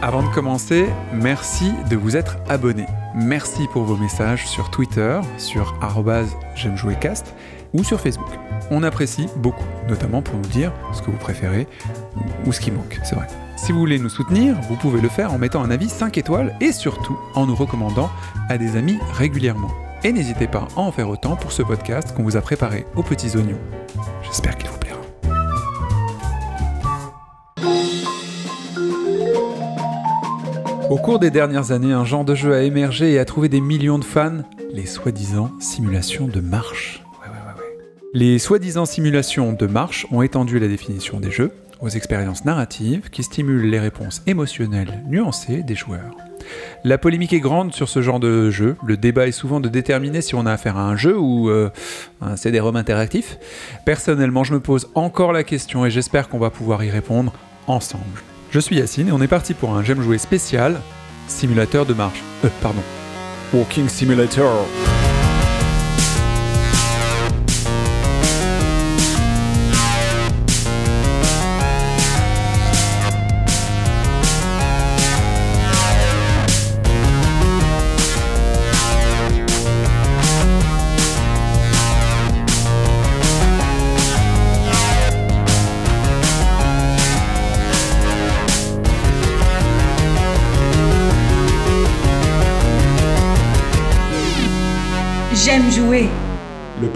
[0.00, 2.86] Avant de commencer, merci de vous être abonné.
[3.16, 5.74] Merci pour vos messages sur Twitter, sur
[6.54, 6.76] j'aime
[7.72, 8.28] ou sur Facebook.
[8.70, 11.66] On apprécie beaucoup, notamment pour nous dire ce que vous préférez
[12.46, 13.26] ou ce qui manque, c'est vrai.
[13.56, 16.56] Si vous voulez nous soutenir, vous pouvez le faire en mettant un avis 5 étoiles
[16.60, 18.08] et surtout en nous recommandant
[18.48, 19.72] à des amis régulièrement.
[20.04, 23.02] Et n'hésitez pas à en faire autant pour ce podcast qu'on vous a préparé aux
[23.02, 23.58] petits oignons.
[24.22, 24.87] J'espère qu'il vous plaira.
[30.90, 33.60] Au cours des dernières années, un genre de jeu a émergé et a trouvé des
[33.60, 34.38] millions de fans,
[34.72, 37.04] les soi-disant simulations de marche.
[38.14, 43.22] Les soi-disant simulations de marche ont étendu la définition des jeux aux expériences narratives qui
[43.22, 46.16] stimulent les réponses émotionnelles nuancées des joueurs.
[46.84, 48.76] La polémique est grande sur ce genre de jeu.
[48.82, 51.68] Le débat est souvent de déterminer si on a affaire à un jeu ou euh,
[52.22, 53.36] un CD-ROM interactif.
[53.84, 57.34] Personnellement, je me pose encore la question et j'espère qu'on va pouvoir y répondre
[57.66, 58.22] ensemble.
[58.50, 60.80] Je suis Yacine et on est parti pour un J'aime jouer spécial
[61.26, 62.22] simulateur de marche.
[62.44, 62.82] Euh, pardon.
[63.52, 64.66] Walking Simulator.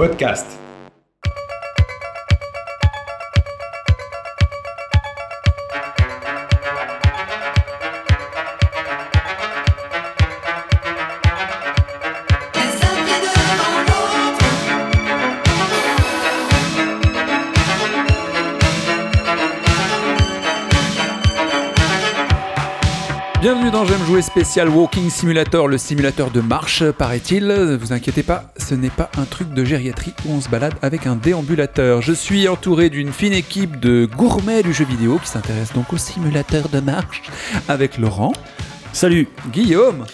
[0.03, 0.62] Podcast.
[23.73, 27.47] Dans J'aime jouer spécial Walking Simulator, le simulateur de marche, paraît-il.
[27.47, 30.75] Ne vous inquiétez pas, ce n'est pas un truc de gériatrie où on se balade
[30.83, 32.03] avec un déambulateur.
[32.03, 35.97] Je suis entouré d'une fine équipe de gourmets du jeu vidéo qui s'intéresse donc au
[35.97, 37.23] simulateur de marche
[37.67, 38.35] avec Laurent.
[38.93, 40.05] Salut Guillaume.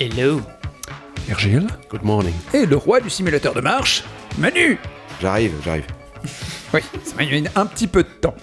[0.00, 0.40] Hello.
[1.28, 1.68] Virgile.
[1.90, 2.34] Good morning.
[2.52, 4.02] Et le roi du simulateur de marche,
[4.38, 4.76] Manu.
[5.22, 5.86] J'arrive, j'arrive.
[6.74, 8.34] Oui, ça m'a mis un petit peu de temps.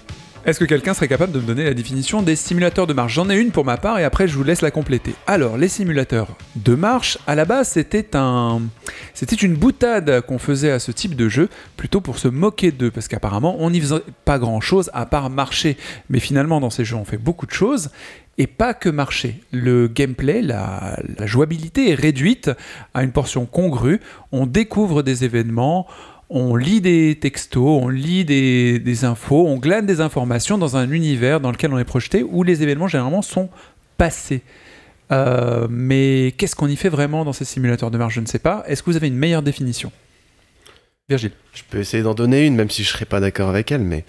[0.44, 3.13] Est-ce que quelqu'un serait capable de me donner la définition des simulateurs de marche?
[3.13, 5.13] J'en ai une pour ma part et après je vous laisse la compléter.
[5.28, 8.59] Alors, les simulateurs de marche, à la base, c'était un,
[9.13, 11.47] c'était une boutade qu'on faisait à ce type de jeu,
[11.78, 15.78] plutôt pour se moquer d'eux, parce qu'apparemment, on n'y faisait pas grand-chose à part marcher.
[16.09, 17.91] Mais finalement, dans ces jeux, on fait beaucoup de choses
[18.40, 19.41] et pas que marcher.
[19.51, 22.50] Le gameplay, la, la jouabilité est réduite
[22.96, 24.00] à une portion congrue.
[24.31, 25.85] On découvre des événements
[26.31, 31.42] on lit des textos, on lit des, infos, on glane des informations dans un univers
[31.42, 33.50] dans lequel on est projeté où les événements généralement sont
[33.97, 34.42] passés.
[35.12, 38.40] Euh, mais qu'est-ce qu'on y fait vraiment dans ces simulateurs de marche Je ne sais
[38.40, 38.64] pas.
[38.66, 39.92] Est-ce que vous avez une meilleure définition?
[41.09, 43.69] Virgile Je peux essayer d'en donner une, même si je ne serais pas d'accord avec
[43.74, 44.06] elle, mais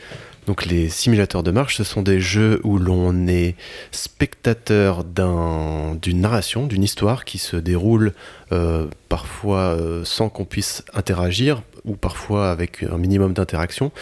[0.46, 3.56] donc les simulateurs de marche, ce sont des jeux où l'on est
[3.90, 8.12] spectateur d'une narration, d'une histoire qui se déroule
[8.52, 13.92] euh, parfois euh, sans qu'on puisse interagir ou parfois avec un minimum d'interaction,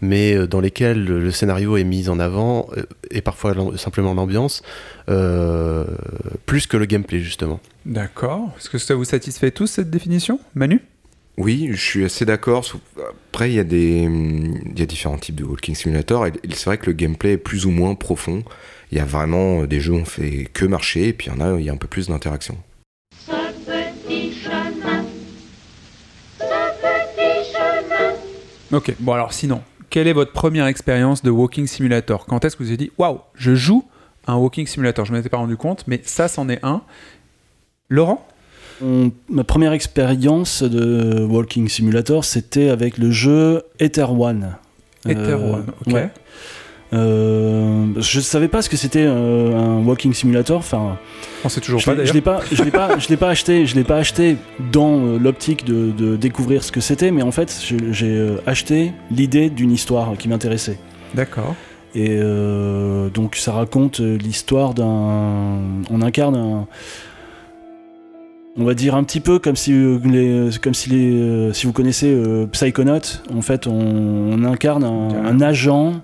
[0.00, 2.68] mais euh, dans lesquels le, scénario est mis en avant
[3.10, 4.62] et parfois simplement l'ambiance,
[6.46, 7.60] plus que le gameplay justement.
[7.86, 8.54] D'accord.
[8.58, 10.80] Est-ce que ça vous satisfait tous cette définition, Manu?
[11.36, 12.64] Oui, je suis assez d'accord.
[13.32, 16.26] Après, il y, a des, il y a différents types de Walking Simulator.
[16.26, 18.44] Et c'est vrai que le gameplay est plus ou moins profond.
[18.92, 21.36] Il y a vraiment des jeux où on fait que marcher, et puis il y
[21.36, 22.56] en a, il y a un peu plus d'interaction.
[28.74, 32.26] Ok, bon alors sinon, quelle est votre première expérience de Walking Simulator?
[32.26, 33.84] Quand est-ce que vous avez dit, waouh, je joue
[34.26, 35.04] un Walking Simulator?
[35.04, 36.82] Je ne m'étais pas rendu compte, mais ça, c'en est un.
[37.88, 38.26] Laurent?
[39.28, 44.56] Ma première expérience de Walking Simulator, c'était avec le jeu Ether One.
[45.06, 45.96] Ether euh, One, ok.
[46.94, 50.58] Euh, je savais pas ce que c'était euh, un walking simulator.
[50.58, 50.96] Enfin,
[51.44, 52.04] on sait toujours pas.
[52.04, 53.66] Je l'ai pas, je l'ai pas, je l'ai pas acheté.
[53.66, 54.36] Je l'ai pas acheté
[54.72, 57.60] dans l'optique de, découvrir ce que c'était, mais en fait,
[57.90, 60.78] j'ai acheté l'idée d'une histoire qui m'intéressait.
[61.14, 61.54] D'accord.
[61.94, 62.18] Et
[63.12, 65.58] donc, ça raconte l'histoire d'un.
[65.90, 66.66] On incarne un
[68.56, 71.66] on va dire un petit peu comme si, euh, les, comme si, les, euh, si
[71.66, 73.00] vous connaissez euh, Psychonaut,
[73.34, 75.94] en fait on, incarne un, agent,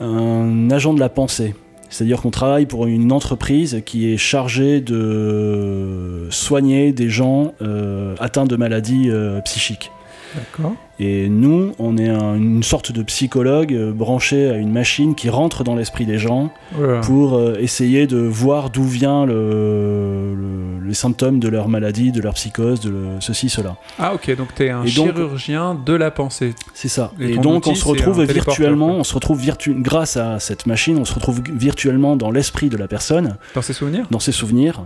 [0.00, 1.54] un agent de la pensée.
[1.90, 7.54] C'est-à-dire qu'on travaille pour une entreprise qui est chargée de soigner des gens
[8.20, 9.10] atteints de maladies
[9.44, 9.90] psychiques.
[11.00, 15.30] Et nous, on est un- une sorte de psychologue euh, branché à une machine qui
[15.30, 16.52] rentre dans l'esprit des gens
[17.02, 22.20] pour euh, essayer de voir d'où vient le, le- les symptômes de leur maladie, de
[22.20, 23.76] leur psychose, de le- ceci, cela.
[23.98, 26.54] Ah ok, donc t'es un Et donc- chirurgien de la pensée.
[26.74, 27.12] C'est ça.
[27.20, 30.66] Et donc outil, on se retrouve un virtuellement, on se retrouve virtu grâce à cette
[30.66, 34.06] machine, on se retrouve virtuellement dans l'esprit de la personne, Dans ses souvenirs?
[34.10, 34.82] Dans ses souvenirs.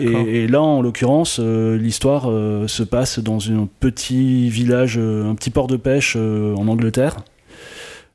[0.00, 5.30] Et, et là, en l'occurrence, euh, l'histoire euh, se passe dans un petit village, euh,
[5.30, 7.16] un petit port de pêche en Angleterre,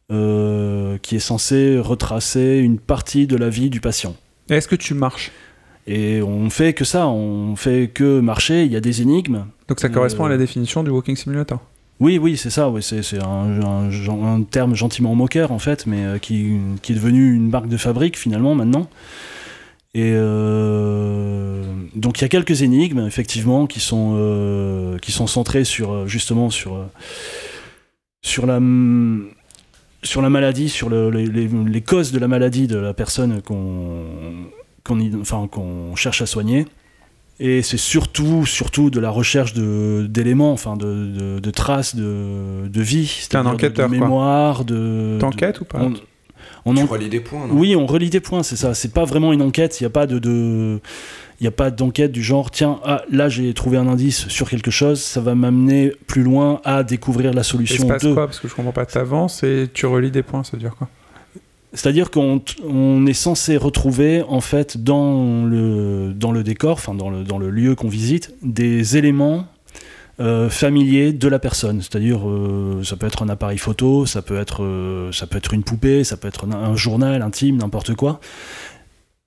[0.09, 4.15] qui est censé retracer une partie de la vie du patient.
[4.50, 5.31] Est-ce que tu marches?
[5.88, 9.45] Et on fait que ça, on fait que marcher, il y a des énigmes.
[9.67, 11.59] Donc ça correspond à la définition du Walking Simulator?
[12.00, 16.19] Oui, oui, c'est ça, oui, c'est un, un- un terme gentiment moqueur en fait, mais
[16.21, 18.88] qui, qui est devenu une marque de fabrique finalement maintenant.
[19.97, 21.63] Et euh,
[21.95, 26.06] donc il y a quelques énigmes effectivement qui sont, euh, qui sont centrées sur euh,
[26.06, 26.86] justement sur,
[28.21, 28.59] sur, la,
[30.03, 34.03] sur la maladie, sur le- les, causes de la maladie de la personne qu'on
[34.83, 36.65] qu'on enfin, qu'on cherche à soigner.
[37.39, 42.81] Et c'est surtout, surtout de la recherche d'éléments, enfin de, de- de traces de, de
[42.81, 44.06] vie, un c'est-à-dire de- enquêteur, de, quoi.
[44.07, 45.18] mémoire, de.
[45.19, 45.80] T'enquêtes ou pas?
[45.81, 45.94] on,
[46.65, 47.53] on Tu en- relis des points, non?
[47.56, 48.73] Oui, on relie des points, c'est ça.
[48.73, 49.79] C'est pas vraiment une enquête.
[49.79, 50.79] Il n'y a pas de, de-
[51.39, 54.50] il y a pas d'enquête du genre tiens ah là j'ai trouvé un indice sur
[54.50, 58.13] quelque chose, ça va m'amener plus loin à découvrir la Il se solution passe de.
[58.13, 58.25] quoi?
[58.27, 58.85] Parce que je comprends pas.
[58.85, 60.88] T'avances et tu relis des points, ça veut dire quoi?
[61.73, 66.94] C'est-à-dire qu'on t- on est censé retrouver en fait dans le, dans le décor, enfin
[66.94, 69.45] dans le, dans le lieu qu'on visite, des éléments
[70.19, 71.81] euh, familiers de la personne.
[71.81, 75.53] C'est-à-dire euh, ça peut être un appareil photo, ça peut être, euh, ça peut être
[75.53, 78.19] une poupée, ça peut être un, un journal intime, n'importe quoi.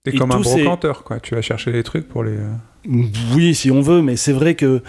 [0.04, 1.20] T'es comme un brocanteur, quoi.
[1.20, 2.32] Tu vas chercher les trucs pour les.
[2.36, 2.52] euh,
[3.34, 4.82] Oui, si on veut, mais c'est vrai que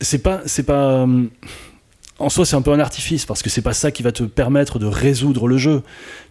[0.00, 1.06] c'est pas, c'est pas.
[2.18, 4.22] En soi, c'est un peu un artifice parce que c'est pas ça qui va te
[4.22, 5.82] permettre de résoudre le jeu.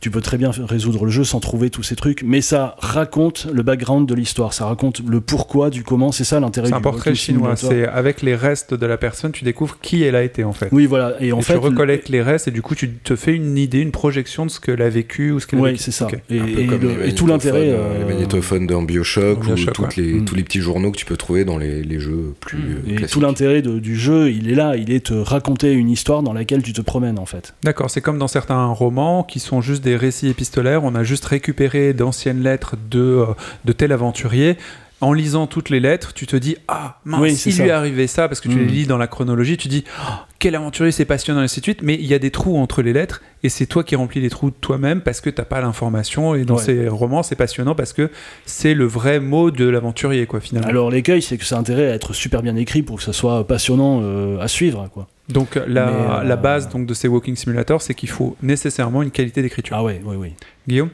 [0.01, 3.45] Tu peux très bien résoudre le jeu sans trouver tous ces trucs, mais ça raconte
[3.53, 6.11] le background de l'histoire, ça raconte le pourquoi du comment.
[6.11, 7.55] C'est ça l'intérêt C'est du un portrait chinois.
[7.55, 10.69] C'est avec les restes de la personne, tu découvres qui elle a été en fait.
[10.71, 11.17] Oui, voilà.
[11.21, 13.55] Et en et fait, tu recollectes les restes et du coup tu te fais une
[13.55, 15.83] idée, une projection de ce qu'elle a vécu ou ce qu'elle a Oui, vécu.
[15.83, 16.07] c'est ça.
[16.31, 17.69] Et, Un peu et comme le- les et tout l'intérêt.
[17.69, 19.89] euh, euh, Les magnétophones dans Bioshock, Dans Bioshock, ou ouais.
[19.97, 20.25] les, Mm.
[20.25, 22.89] tous les petits journaux que tu peux trouver dans les, les jeux plus Mm.
[22.89, 23.13] Et classiques.
[23.13, 26.63] tout l'intérêt du jeu, il est là, il est te raconter une histoire dans laquelle
[26.63, 27.53] tu te promènes en fait.
[27.63, 30.83] D'accord, c'est comme dans certains romans qui sont juste des récits épistolaires.
[30.83, 33.25] On a juste récupéré d'anciennes lettres de, euh,
[33.65, 34.57] de tel aventurier.
[35.01, 37.63] En lisant toutes les lettres, tu te dis Ah, mince, Oui, il ça.
[37.63, 38.59] lui est arrivé ça, parce que tu Mm.
[38.59, 39.57] les lis dans la chronologie.
[39.57, 41.81] Tu dis Ah, Quel aventurier, c'est passionnant, et ainsi de suite.
[41.81, 44.29] Mais il y a des trous entre les lettres, et c'est toi qui remplis les
[44.29, 46.33] trous toi-même parce que t'as pas l'information.
[46.35, 46.63] Et dans Ouais.
[46.63, 48.09] ces romans, c'est passionnant parce que
[48.45, 50.67] c'est le vrai mot de l'aventurier, quoi, finalement.
[50.69, 53.11] Alors l'écueil, c'est que ça a intérêt à être super bien écrit pour que ça
[53.13, 55.07] soit passionnant euh, à suivre, quoi.
[55.27, 55.87] Donc la,
[56.21, 59.75] euh, la base donc, de ces walking simulators, c'est qu'il faut nécessairement une qualité d'écriture.
[59.77, 60.33] Ah ouais, oui, oui.
[60.67, 60.89] Guillaume?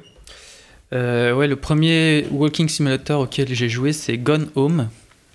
[0.94, 4.90] Euh, ouais, le premier Walking Simulator auquel j'ai joué, c'est Gone Home,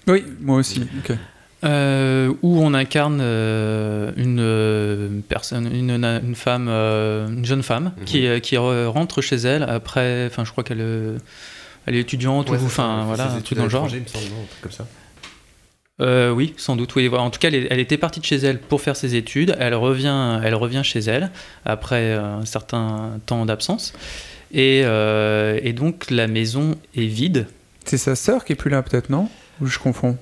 [0.07, 0.83] Oui, moi aussi.
[1.65, 8.05] euh, où on incarne euh, une personne, une, une femme, euh, une jeune femme Mhm.
[8.05, 10.27] qui, qui re- rentre chez elle après.
[10.27, 11.17] Enfin, je crois qu'elle euh,
[11.87, 13.89] elle est étudiante Ouais, ou enfin voilà, un études truc dans le genre.
[13.91, 14.87] il me semble, non, un truc comme ça.
[16.03, 16.95] Euh, oui, sans doute.
[16.97, 17.07] Oui.
[17.09, 17.25] Voilà.
[17.25, 19.57] En tout cas, elle, était partie de chez elle pour faire ses études.
[19.59, 21.31] Elle revient, elle revient chez elle
[21.65, 23.95] après un certain temps d'absence.
[24.53, 27.47] Et, euh, et donc la maison est vide.
[27.85, 29.29] C'est sa sœur qui est plus là, peut-être, non?
[29.61, 30.17] Ou je confonds?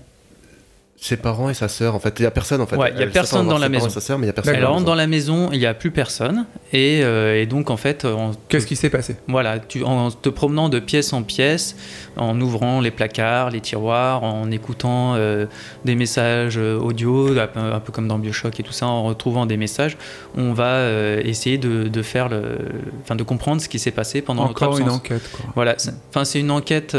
[1.06, 2.14] Ses parents et sa sœur, en fait.
[2.18, 2.76] Il y a personne, en fait.
[2.76, 3.86] Ouais, il y a Elle personne dans la ses parents maison.
[3.88, 4.54] et sa sœur, mais il y a personne.
[4.54, 4.90] Elle dans la rentre maison.
[4.92, 6.46] dans la maison, il n'y a plus personne.
[6.72, 9.16] Et, euh, et donc en fait, en, Qu'est-ce qui s'est passé?
[9.28, 11.76] Voilà, tu, en te promenant de pièce en pièce,
[12.16, 15.44] en ouvrant les placards, les tiroirs, en écoutant euh,
[15.84, 19.58] des messages euh, audio, un peu, comme dans Bioshock et tout ça, en retrouvant des
[19.58, 19.98] messages,
[20.38, 22.56] on va euh, essayer de, de faire le,
[23.02, 25.00] enfin de comprendre ce qui s'est passé pendant Encore notre une absence.
[25.00, 25.44] enquête, quoi.
[25.54, 25.76] Voilà,
[26.08, 26.96] enfin c'est une enquête.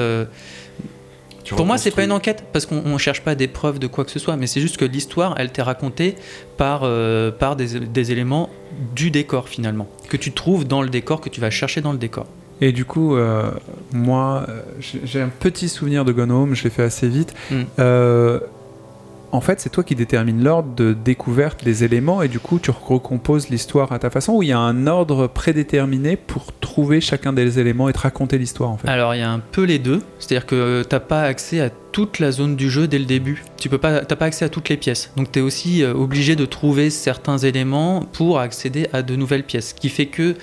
[1.46, 3.86] Tu pour moi, c'est pas une enquête parce qu'on on cherche pas des preuves de
[3.86, 6.16] quoi que ce soit, mais c'est juste que l'histoire, elle t'est racontée
[6.58, 8.50] par, euh, par des, des éléments
[8.96, 12.00] du décor finalement, que tu trouves dans le décor, que tu vas chercher dans le
[12.00, 12.26] décor.
[12.62, 13.52] Et du coup, euh,
[13.92, 17.34] moi, euh, j'ai j'ai un petit souvenir de Gone Home, je l'ai fait assez vite.
[17.52, 17.56] Mm.
[17.80, 18.40] Euh,
[19.36, 22.72] en fait, c'est toi qui détermines l'ordre de découverte des éléments et du coup, tu
[22.72, 27.34] recomposes l'histoire à ta façon ou il y a un ordre prédéterminé pour trouver chacun
[27.34, 28.88] des éléments et te raconter l'histoire en fait?
[28.88, 32.20] Alors il y a un peu les deux, c'est-à-dire que t'as pas accès à toute
[32.20, 33.44] la zone du jeu dès le début.
[33.58, 35.12] Tu peux pas, pas accès à toutes les pièces.
[35.16, 39.44] Donc tu es aussi euh, obligé de trouver certains éléments pour accéder à de nouvelles
[39.44, 39.70] pièces.
[39.70, 40.36] Ce qui fait que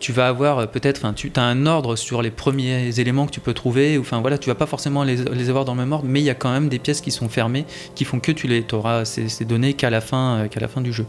[0.00, 3.30] tu vas avoir euh, peut-être, enfin, tu as un ordre sur les premiers éléments que
[3.30, 3.98] tu peux trouver.
[3.98, 6.20] ou, Enfin voilà, tu vas pas forcément les, les avoir dans le même ordre, mais
[6.20, 8.64] il y a quand même des pièces qui sont fermées, qui font que tu les
[8.72, 11.06] auras ces, ces données qu'à la fin, euh, qu'à la fin du jeu.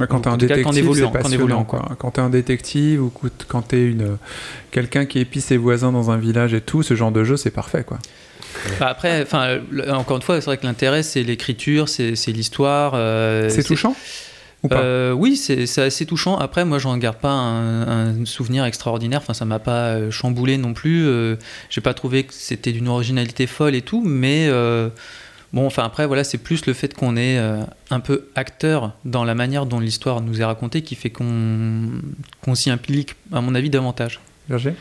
[0.00, 1.88] Ouais, quand Donc, t'es un détective, c'est passionnant, quoi.
[1.98, 3.12] Quand t'es un détective ou
[3.48, 4.16] quand t'es une
[4.70, 7.50] quelqu'un qui épie ses voisins dans un village et tout, ce genre de jeu, c'est
[7.50, 7.98] parfait, quoi.
[8.78, 9.58] Bah, après, enfin,
[9.90, 12.92] encore une fois, c'est vrai que l'intérêt c'est l'écriture, c'est c'est l'histoire.
[12.94, 13.94] euh, c'est touchant?
[14.62, 16.36] Ou pas Euh, oui, c'est assez touchant.
[16.36, 19.20] Après, moi, j'en garde pas un, un souvenir extraordinaire.
[19.22, 21.06] Enfin, ça m'a pas euh, chamboulé non plus.
[21.06, 21.36] Euh,
[21.70, 24.88] J'ai pas trouvé que c'était d'une originalité folle et tout, mais euh,
[25.52, 29.24] bon, enfin après, voilà, c'est plus le fait qu'on est euh, un peu acteur dans
[29.24, 31.88] la manière dont l'histoire nous est racontée qui fait qu'on
[32.42, 34.20] qu'on s'y implique, à mon avis, davantage.
[34.48, 34.74] Berger?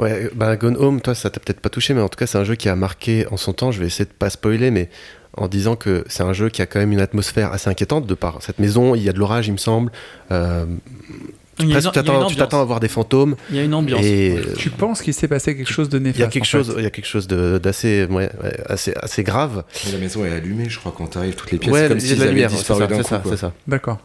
[0.00, 2.36] Ouais, bah Gone Home, toi, ça t'a peut-être pas touché, mais en tout cas, c'est
[2.36, 3.70] un jeu qui a marqué en son temps.
[3.70, 4.90] Je vais essayer de pas spoiler, mais
[5.36, 8.14] en disant que c'est un jeu qui a quand même une atmosphère assez inquiétante de
[8.14, 8.94] par cette maison.
[8.94, 9.90] Il y a de l'orage, il me semble.
[10.30, 10.64] Euh,
[11.58, 11.68] tu
[12.36, 13.36] t'attends- à voir des fantômes.
[13.50, 14.04] Il y a une ambiance.
[14.04, 16.74] Et Tu penses qu'il s'est passé quelque chose de néfaste il y a quelque chose,
[16.76, 19.62] il y a quelque chose de- d'assez, ouais, ouais, assez, assez grave.
[19.86, 21.72] Mais La maison est allumée, je crois, quand t'arrives, toutes les pièces.
[21.72, 23.52] ouais, comme la lumière, c'est disparu ça, d'un c'est coup, c'est ça.
[23.68, 23.98] D'accord.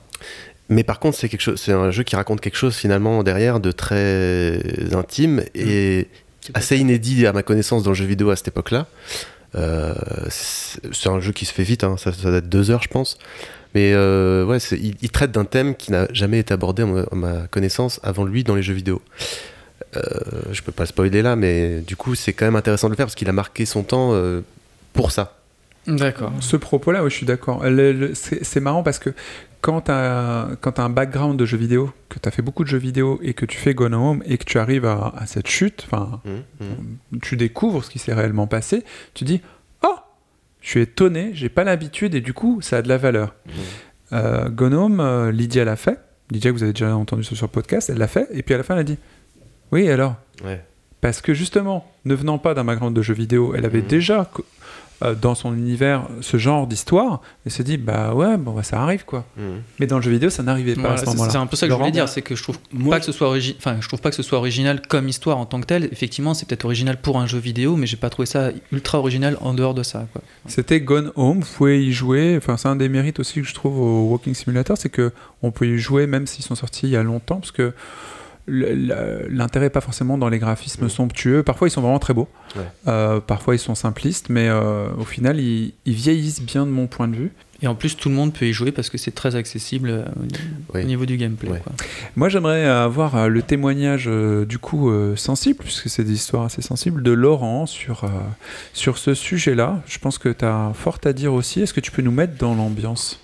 [0.69, 3.59] Mais par contre, c'est quelque chose, c'est un jeu qui raconte quelque chose finalement derrière
[3.59, 4.59] de très
[4.93, 6.07] intime et
[6.53, 8.85] assez inédit à ma connaissance dans le jeu vidéo à cette époque-là.
[9.55, 9.93] Euh,
[10.29, 13.17] c'est un jeu qui se fait vite, hein, ça, être deux heures, je pense.
[13.75, 17.01] Mais euh, ouais, il, il traite d'un thème qui n'a jamais été abordé à ma,
[17.01, 19.01] à ma connaissance avant lui dans les jeux vidéo.
[19.95, 20.01] Euh,
[20.51, 22.97] je peux pas le spoiler là, mais du coup, c'est quand même intéressant de le
[22.97, 24.41] faire parce qu'il a marqué son temps euh,
[24.93, 25.37] pour ça.
[25.87, 26.31] D'accord.
[26.39, 27.63] Ce propos-là, oui, je suis d'accord.
[28.13, 29.11] C'est marrant parce que
[29.61, 30.47] quand tu as,
[30.77, 33.45] un background de jeux vidéo, que tu as fait beaucoup de jeux vidéo et que
[33.45, 37.19] tu fais Gone Home et que tu arrives à, à cette chute, enfin, Mmh, mmh.
[37.21, 39.41] tu découvres ce qui s'est réellement passé, tu dis
[39.83, 39.95] Oh
[40.61, 43.35] Je suis étonné, j'ai pas l'habitude et du coup, ça a de la valeur.
[44.13, 45.99] Euh, Gone Home, euh, Lydia l'a fait.
[46.31, 48.63] Lydia, vous avez déjà entendu sur le podcast, elle l'a fait et puis à la
[48.63, 48.97] fin, elle a dit
[49.71, 50.15] Oui, alors?
[50.43, 50.63] Ouais.
[51.01, 53.87] Parce que justement, ne venant pas d'un background de jeux vidéo, elle avait Mhm.
[53.87, 54.29] déjà
[55.01, 58.81] euh, dans son univers ce genre d'histoire, elle se dit bah ouais, bon bah, ça
[58.81, 59.25] arrive quoi.
[59.37, 59.41] Mmh.
[59.79, 61.31] Mais dans le jeu vidéo, ça n'arrivait pas Voilà, à ce c'est moment-là.
[61.31, 63.05] c'est un peu ça que je voulais dire, c'est que je trouve Moi, pas que
[63.05, 65.61] ce soit origi- enfin, je trouve pas que ce soit original comme histoire en tant
[65.61, 65.85] que tel.
[65.91, 69.37] Effectivement, c'est peut-être original pour un jeu vidéo, mais j'ai pas trouvé ça ultra original
[69.41, 70.07] en dehors de ça.
[70.11, 70.21] Quoi.
[70.47, 72.35] C'était Gone Home, vous pouvez y jouer.
[72.37, 75.51] Enfin, c'est un des mérites aussi que je trouve au Walking Simulator, c'est que on
[75.51, 77.73] peut y jouer même s'ils sont sortis il y a longtemps, parce que
[78.49, 81.43] l'intérêt n'est pas forcément dans les graphismes somptueux.
[81.43, 82.27] Parfois, ils sont vraiment très beaux.
[82.55, 82.63] Ouais.
[82.87, 86.87] Euh, parfois, ils sont simplistes, mais euh, au final, ils, ils vieillissent bien de mon
[86.87, 87.31] point de vue.
[87.61, 90.05] Et en plus, tout le monde peut y jouer parce que c'est très accessible euh,
[90.73, 91.51] au niveau du gameplay.
[91.51, 91.59] Ouais.
[91.59, 91.73] quoi.
[92.15, 97.03] Moi, j'aimerais avoir le témoignage euh, du coup sensible, puisque c'est des histoires assez sensibles,
[97.03, 98.09] de Laurent sur,
[98.73, 99.81] sur ce sujet-là.
[99.87, 101.61] Je pense que tu as fort à dire aussi.
[101.61, 103.19] Est-ce que tu peux nous mettre dans l'ambiance?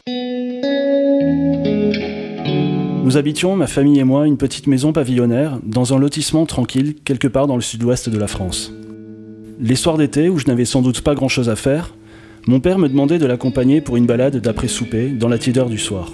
[3.06, 7.28] Nous habitions, ma famille et moi, une petite maison pavillonnaire dans un lotissement tranquille quelque
[7.28, 8.74] part dans le sud-ouest de la France.
[9.60, 11.94] Les soirs d'été, où je n'avais sans doute pas grand-chose à faire,
[12.48, 16.14] mon père me demandait de l'accompagner pour une balade d'après-souper dans la tiédeur du soir.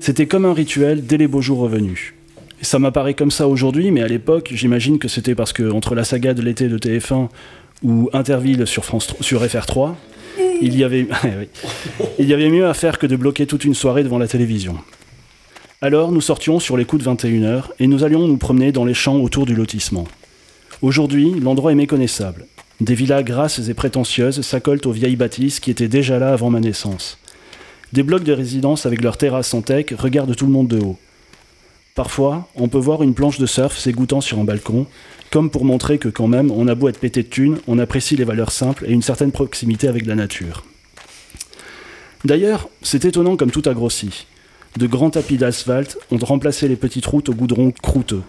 [0.00, 2.12] C'était comme un rituel dès les beaux jours revenus.
[2.60, 6.02] Ça m'apparaît comme ça aujourd'hui, mais à l'époque, j'imagine que c'était parce que entre la
[6.02, 7.28] saga de l'été de TF1
[7.84, 9.94] ou Interville sur, France, sur FR3,
[10.60, 11.06] il y, avait,
[12.18, 14.74] il y avait mieux à faire que de bloquer toute une soirée devant la télévision.
[15.80, 18.94] Alors nous sortions sur les coups de 21h et nous allions nous promener dans les
[18.94, 20.08] champs autour du lotissement.
[20.82, 22.46] Aujourd'hui, l'endroit est méconnaissable.
[22.80, 26.58] Des villas grasses et prétentieuses s'accolent aux vieilles bâtisses qui étaient déjà là avant ma
[26.58, 27.18] naissance.
[27.92, 30.98] Des blocs de résidence avec leurs terrasses en teck regardent tout le monde de haut.
[31.94, 34.86] Parfois, on peut voir une planche de surf s'égouttant sur un balcon,
[35.30, 38.16] comme pour montrer que quand même, on a beau être pété de thunes, on apprécie
[38.16, 40.64] les valeurs simples et une certaine proximité avec la nature.
[42.24, 44.26] D'ailleurs, c'est étonnant comme tout a grossi.
[44.76, 48.22] De grands tapis d'asphalte ont remplacé les petites routes au goudron croûteux.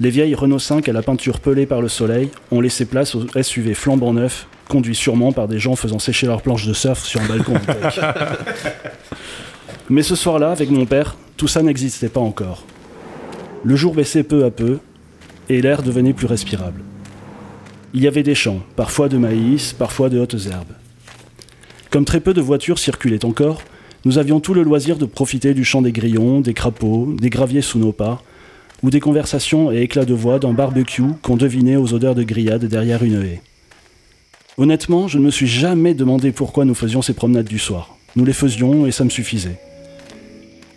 [0.00, 3.26] Les vieilles Renault 5 à la peinture pelée par le soleil ont laissé place aux
[3.40, 7.20] SUV flambant neufs, conduits sûrement par des gens faisant sécher leurs planches de surf sur
[7.20, 7.60] un balcon en.
[9.90, 12.64] Mais ce soir-là, avec mon père, tout ça n'existait pas encore.
[13.62, 14.78] Le jour baissait peu à peu,
[15.50, 16.80] et l'air devenait plus respirable.
[17.92, 20.72] Il y avait des champs, parfois de maïs, parfois de hautes herbes.
[21.90, 23.62] Comme très peu de voitures circulaient encore,
[24.04, 27.60] nous avions tout le loisir de profiter du chant des grillons, des crapauds, des graviers
[27.60, 28.22] sous nos pas,
[28.82, 32.64] ou des conversations et éclats de voix d'un barbecue qu'on devinait aux odeurs de grillade
[32.64, 33.42] derrière une haie.
[34.56, 37.96] Honnêtement, je ne me suis jamais demandé pourquoi nous faisions ces promenades du soir.
[38.16, 39.58] Nous les faisions et ça me suffisait.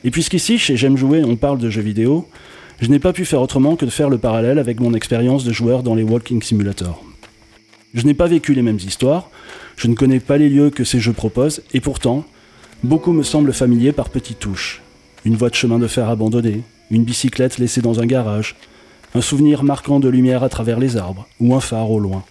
[0.04, 2.28] Et puisqu'ici, chez J'aime jouer, on parle de jeux vidéo,
[2.82, 5.54] je n'ai pas pu faire autrement que de faire le parallèle avec mon expérience de
[5.54, 7.02] joueur dans les Walking Simulator.
[7.94, 9.30] Je n'ai pas vécu les mêmes histoires,
[9.78, 12.26] je ne connais pas les lieux que ces jeux proposent, et pourtant,
[12.84, 14.82] beaucoup me semblent familiers par petites touches.
[15.26, 18.56] Une voie de chemin de fer abandonnée, une bicyclette laissée dans un garage,
[19.16, 22.24] un souvenir marquant de lumière à travers les arbres, ou un phare au loin.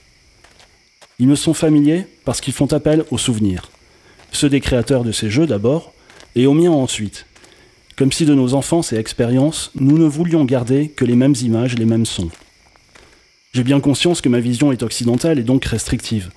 [1.19, 3.71] Ils me sont familiers parce qu'ils font appel aux souvenirs.
[4.33, 5.93] Ceux des créateurs de ces jeux d'abord,
[6.35, 7.27] et aux miens ensuite.
[7.97, 11.79] Comme si de nos enfances et expériences, nous ne voulions garder que les mêmes images,
[11.79, 12.31] les mêmes sons.
[13.53, 16.31] J'ai bien conscience que ma vision est occidentale et donc restrictive.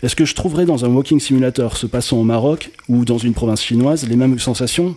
[0.00, 3.34] Est-ce que je trouverai dans un walking simulator se passant au Maroc ou dans une
[3.34, 4.94] province chinoise les mêmes sensations?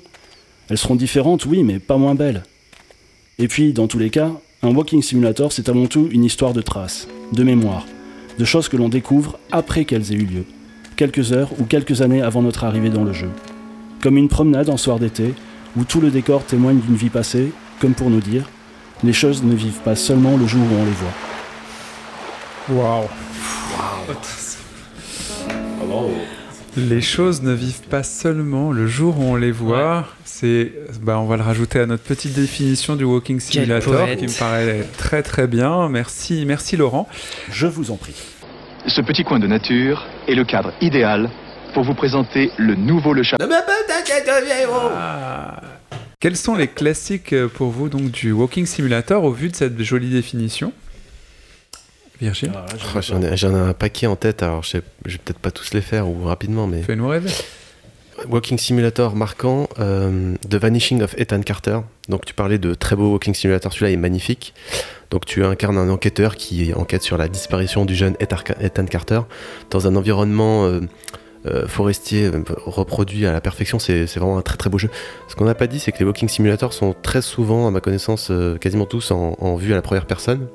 [0.70, 2.44] Elles seront différentes, oui, mais pas moins belles.
[3.40, 4.32] Et puis, dans tous les cas,
[4.62, 7.88] un walking simulator, c'est avant tout une histoire de traces, de mémoire,
[8.38, 10.46] de choses que l'on découvre après qu'elles aient eu lieu,
[10.98, 13.32] quelques heures ou quelques années avant notre arrivée dans le jeu.
[14.02, 15.34] Comme une promenade en soir d'été,
[15.78, 18.48] où tout le décor témoigne d'une vie passée, comme pour nous dire,
[19.04, 22.84] les choses ne vivent pas seulement le jour où on les voit.
[22.84, 23.08] Waouh.
[26.78, 30.08] Les choses ne vivent pas seulement le jour où on les voit.
[30.24, 30.72] C'est,
[31.02, 34.86] bah, on va le rajouter à notre petite définition du walking simulator, qui me paraît
[34.98, 35.90] très très bien.
[35.90, 37.10] Merci, merci Laurent.
[37.52, 38.16] Je vous en prie.
[38.88, 41.30] Ce petit coin de nature est le cadre idéal
[41.74, 43.38] pour vous présenter le nouveau Le Chat.
[44.96, 45.62] Ah.
[46.22, 50.10] Quels sont les classiques pour vous donc du walking simulator au vu de cette jolie
[50.10, 50.72] définition?
[52.22, 52.52] Virgile,
[52.96, 55.40] Oh, J'en ai, j'en ai un paquet en tête, alors je, sais- je vais peut-être
[55.40, 57.30] pas tous les faire ou rapidement, mais fais-nous rêver.
[58.30, 61.80] Walking Simulator marquant, euh, The Vanishing of Ethan Carter.
[62.08, 64.54] Donc tu parlais de très beau Walking Simulator, celui-là est magnifique.
[65.10, 69.22] Donc tu incarnes un enquêteur qui enquête sur la disparition du jeune Ethan Carter
[69.72, 70.82] dans un environnement euh,
[71.48, 72.30] euh, forestier
[72.66, 73.80] reproduit à la perfection.
[73.80, 74.90] C'est c'est vraiment un très très beau jeu.
[75.28, 77.80] Ce qu'on n'a pas dit, c'est que les Walking Simulators sont très souvent, à ma
[77.82, 80.48] connaissance, euh, quasiment tous en, en vue à la première personne.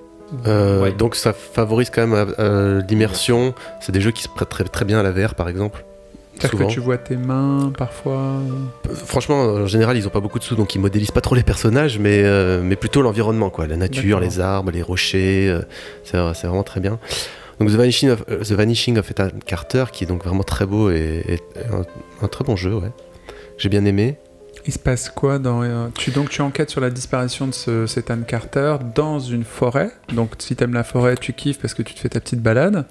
[0.47, 0.93] Euh, Ouais.
[0.93, 3.55] Donc ça favorise quand même euh, l'immersion.
[3.81, 5.85] C'est des jeux qui se prêtent très, très bien à la VR par exemple.
[6.39, 6.69] C'est-à-dire Souvent.
[6.69, 8.13] que tu vois tes mains parfois.
[8.91, 11.35] Euh, Franchement, en général, ils ont pas beaucoup de sous, donc ils modélisent pas trop
[11.35, 13.67] les personnages, mais, euh, mais plutôt l'environnement, quoi.
[13.67, 15.63] La nature, les arbres, les rochers, euh,
[16.05, 16.99] c'est c'est vraiment très bien.
[17.59, 20.67] Donc The Vanishing of, euh, The Vanishing of Ethan Carter, qui est donc vraiment très
[20.67, 21.41] beau et, et
[21.73, 21.85] un,
[22.23, 22.91] un très bon jeu, ouais.
[23.57, 24.19] J'ai bien aimé.
[24.67, 27.87] Il se passe quoi dans euh, tu donc tu enquêtes sur la disparition de ce,
[27.87, 29.93] cet Anne Carter dans une forêt.
[30.13, 32.85] Donc si t'aimes la forêt, tu kiffes parce que tu te fais ta petite balade.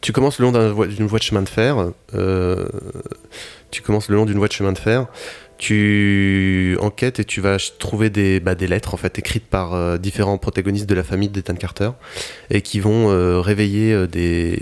[0.00, 1.76] Tu commences le long d'une voie de chemin de fer.
[2.14, 2.66] euh,
[3.70, 5.06] tu commences le long d'une voie de chemin de fer.
[5.56, 9.98] Tu enquêtes et tu vas trouver des, bah, des lettres en fait écrites par euh,
[9.98, 11.90] différents protagonistes de la famille d'Ethan Carter
[12.50, 14.58] et qui vont euh, réveiller euh, des,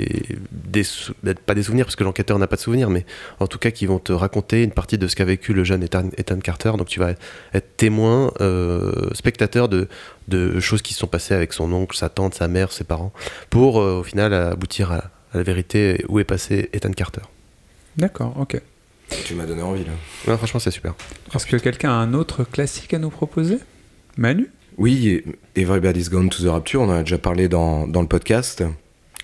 [1.23, 3.07] bah, pas des souvenirs parce que l'enquêteur n'a pas de souvenirs, mais
[3.41, 5.83] en tout cas qui vont te raconter une partie de ce qu'a vécu le jeune
[5.83, 6.73] Ethan, Carter.
[6.77, 7.15] Donc tu vas
[7.55, 8.33] être témoin,
[9.13, 9.89] spectateur de,
[10.61, 13.13] choses qui se sont passées avec son oncle, sa tante, sa mère, ses parents,
[13.51, 17.23] pour au final aboutir à, à la vérité où est passé Ethan Carter.
[17.97, 18.61] D'accord, ok.
[19.25, 19.93] Tu m'as donné envie là.
[20.27, 20.95] Ouais, franchement, c'est super.
[21.35, 23.59] Est-ce que quelqu'un a un autre classique à nous proposer?
[24.17, 24.49] Manu?
[24.79, 25.23] Oui,
[25.57, 28.63] Everybody's Gone to the Rapture, on en a déjà parlé dans, dans le podcast.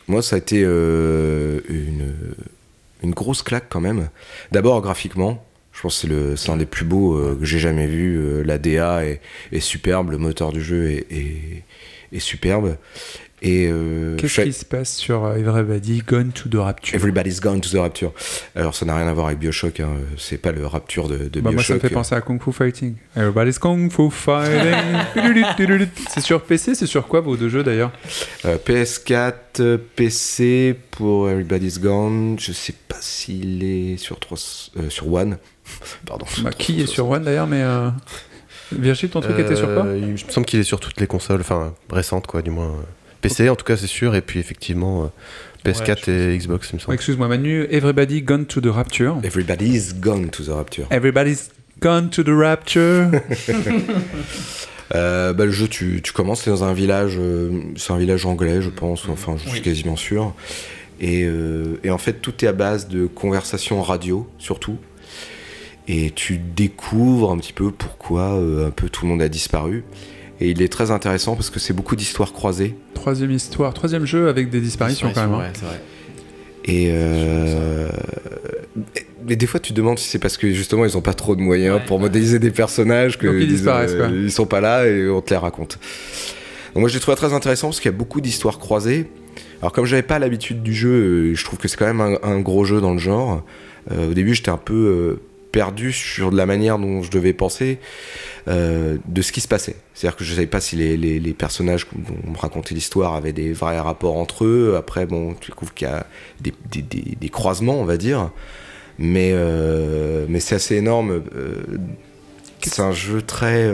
[0.07, 2.14] Moi, ça a été euh, une,
[3.03, 4.09] une grosse claque quand même.
[4.53, 7.59] D'abord, graphiquement, je pense que c'est le- c'est un des plus beaux euh, que j'ai
[7.59, 8.16] jamais vu.
[8.18, 9.20] Euh, La DA est,
[9.53, 11.64] est superbe, le moteur du jeu est, est-
[12.12, 12.77] est superbe.
[13.40, 16.94] Et euh, Qu'est-ce qui se passe sur euh, Everybody Gone to the Rapture?
[16.96, 18.12] Everybody's Gone to the Rapture.
[18.57, 19.90] Alors, ça n'a rien à voir avec Bioshock, hein.
[20.16, 21.81] c'est pas le Rapture de, de Bah, moi ça me Bioshock.
[21.83, 22.94] fait penser à Kung Fu Fighting.
[23.16, 24.74] Everybody's Kung Fu Fighting.
[26.11, 27.92] c'est sur PC, c'est sur quoi vos deux jeux d'ailleurs?
[28.44, 32.37] Euh, PS4, euh, PC pour Everybody's Gone.
[32.40, 34.37] Je sais pas s'il est sur 3,
[34.79, 35.38] euh, sur One.
[36.07, 36.27] Pardon.
[36.42, 37.62] Bah, Qui est sur One d'ailleurs, mais.
[37.62, 37.90] Euh...
[38.70, 39.87] Virgile, ton truc était sur quoi?
[39.87, 42.74] Euh, Il me semble qu'il est sur toutes les consoles, enfin récentes quoi, du moins.
[43.20, 46.78] PC en tout cas, c'est sûr, et puis effectivement euh, PS4 et Xbox, il me
[46.78, 46.94] Ouais, semble.
[46.94, 49.16] Excuse-moi Manu, Everybody Gone to the Rapture.
[49.24, 50.85] Everybody's Gone to the Rapture.
[50.90, 51.50] Everybody's
[51.81, 53.11] Gone to the Rapture.
[54.94, 58.24] Euh, bah, le jeu, tu, tu commences, c'est dans un village, euh, c'est un village
[58.24, 60.35] anglais, je pense, enfin, je suis quasiment sûr.
[60.98, 64.78] Et, euh, et en fait, tout est à base de conversations radio, surtout.
[65.88, 69.85] Et tu découvres un petit peu pourquoi euh, un peu tout le monde a disparu.
[70.40, 72.74] Et il est très intéressant parce que c'est beaucoup d'histoires croisées.
[72.94, 75.35] troisième histoire, troisième jeu avec des disparitions quand même.
[75.35, 75.38] hein.
[75.38, 75.81] Ouais, c'est vrai.
[76.64, 77.88] Et euh...
[79.27, 81.35] Mais des fois, tu te demandes si c'est parce que justement, ils ont pas trop
[81.37, 84.07] de moyens pour modéliser des personnages que Donc ils disparaissent, quoi.
[84.09, 85.79] ils sont pas là et on te les raconte.
[86.74, 89.11] Donc moi, je l'ai trouvé très intéressant parce qu'il y a beaucoup d'histoires croisées.
[89.61, 92.16] Alors comme j'avais pas l'habitude du jeu, euh, je trouve que c'est quand même un,
[92.22, 93.44] un gros jeu dans le genre.
[93.90, 95.20] Euh, au début, j'étais un peu euh,
[95.52, 97.78] perdu sur de la manière dont je devais penser
[98.48, 99.76] euh, de ce qui se passait.
[99.94, 103.14] C'est-à-dire que je savais pas si les, les- les personnages dont on me racontait l'histoire
[103.14, 104.74] avaient des vrais rapports entre eux.
[104.76, 106.06] Après, bon, tu découvres qu'il y a
[106.40, 108.30] des, des- des- des croisements, on va dire.
[108.98, 111.22] Mais, euh, mais c'est assez énorme.
[111.34, 111.54] euh,
[112.62, 113.72] c'est un jeu très...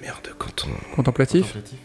[0.00, 0.94] merde, quand on.
[0.96, 1.78] Contemplatif Contemplatif,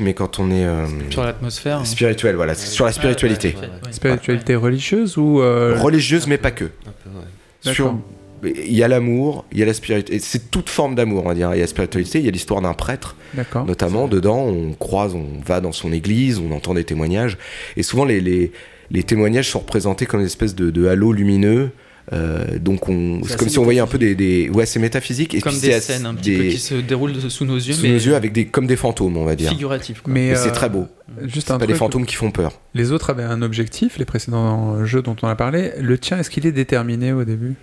[0.00, 0.64] mais quand on est.
[0.64, 1.78] euh, Sur l'atmosphère.
[1.80, 1.84] hein.
[1.84, 3.54] spirituel, voilà, c'est sur la spiritualité.
[3.54, 3.92] Ouais, ouais, ouais.
[3.92, 5.40] Spiritualité religieuse ou.
[5.40, 6.64] euh, Religieuse, mais pas que.
[7.62, 7.70] Peu.
[7.72, 7.96] Sur-
[8.44, 10.18] Il y a l'amour, il y a la spiritualité.
[10.20, 11.50] C'est toute forme d'amour, on va dire.
[11.54, 13.16] Il y a la spiritualité, il y a l'histoire d'un prêtre,
[13.66, 14.08] notamment.
[14.08, 17.38] Dedans, on croise, on va dans son église, on entend des témoignages.
[17.76, 18.52] Et souvent, les, les,
[18.90, 21.70] les témoignages sont représentés comme une espèce de, de halo lumineux.
[22.12, 24.14] Euh, donc, on, C'est comme si on voyait un peu des.
[24.14, 25.34] des ouais, c'est métaphysique.
[25.34, 27.56] Et Comme puis des c'est scènes un des- petit peu qui se déroulent sous nos
[27.56, 29.50] yeux, sous mais nos yeux avec des, comme des fantômes, on va dire.
[29.50, 30.02] figuratifs.
[30.02, 30.12] quoi.
[30.12, 30.86] Mais c'est euh, très beau.
[31.24, 32.60] Juste C'est un pas des fantômes qui font peur.
[32.74, 35.72] Les autres avaient un objectif, les précédents jeux dont on a parlé.
[35.80, 37.54] Le tien, est-ce qu'il est déterminé au début?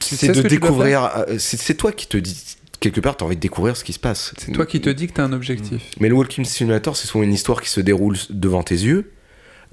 [0.00, 1.10] Tu C'est ce de tu découvrir.
[1.28, 2.56] euh, C'est c'est toi qui te dis.
[2.80, 4.34] Quelque part, t'as envie de découvrir ce qui se passe.
[4.38, 5.80] C'est toi qui te dis que t'as un objectif.
[6.00, 9.12] Mais le Walking Simulator, c'est souvent une histoire qui se déroule devant tes yeux,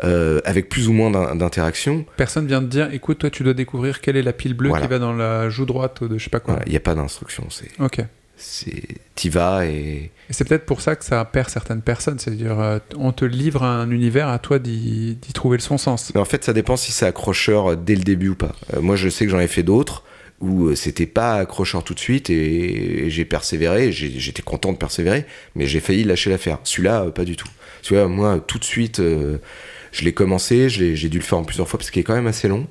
[0.03, 2.05] euh, avec plus ou moins d'in- d'interaction.
[2.17, 4.85] Personne vient te dire, écoute, toi, tu dois découvrir quelle est la pile bleue Voilà.
[4.85, 6.53] qui va dans la joue droite de je sais pas quoi.
[6.55, 7.45] Voilà, Il n'y a pas d'instruction.
[7.49, 7.99] C'est, Ok.
[8.37, 8.83] c'est,
[9.15, 12.19] t'y vas et Et c'est peut-être pour ça que ça perd certaines personnes.
[12.19, 16.11] C'est-à-dire, euh, on te livre un univers, à toi d'y trouver le son sens.
[16.15, 18.55] Mais en fait, ça dépend si c'est accrocheur euh, dès le début ou pas.
[18.75, 20.03] Euh, moi, je sais que j'en ai fait d'autres
[20.41, 23.91] où c'était pas accrocheur tout de suite et, et j'ai persévéré.
[23.91, 26.59] J'étais content de persévérer, mais j'ai failli lâcher l'affaire.
[26.63, 27.49] Celui-là, pas du tout.
[27.81, 29.39] Celui-là, moi, tout de suite, euh,
[29.91, 30.69] je l'ai commencé.
[30.69, 32.67] J'ai dû le faire en plusieurs fois parce qu'il est quand même assez long.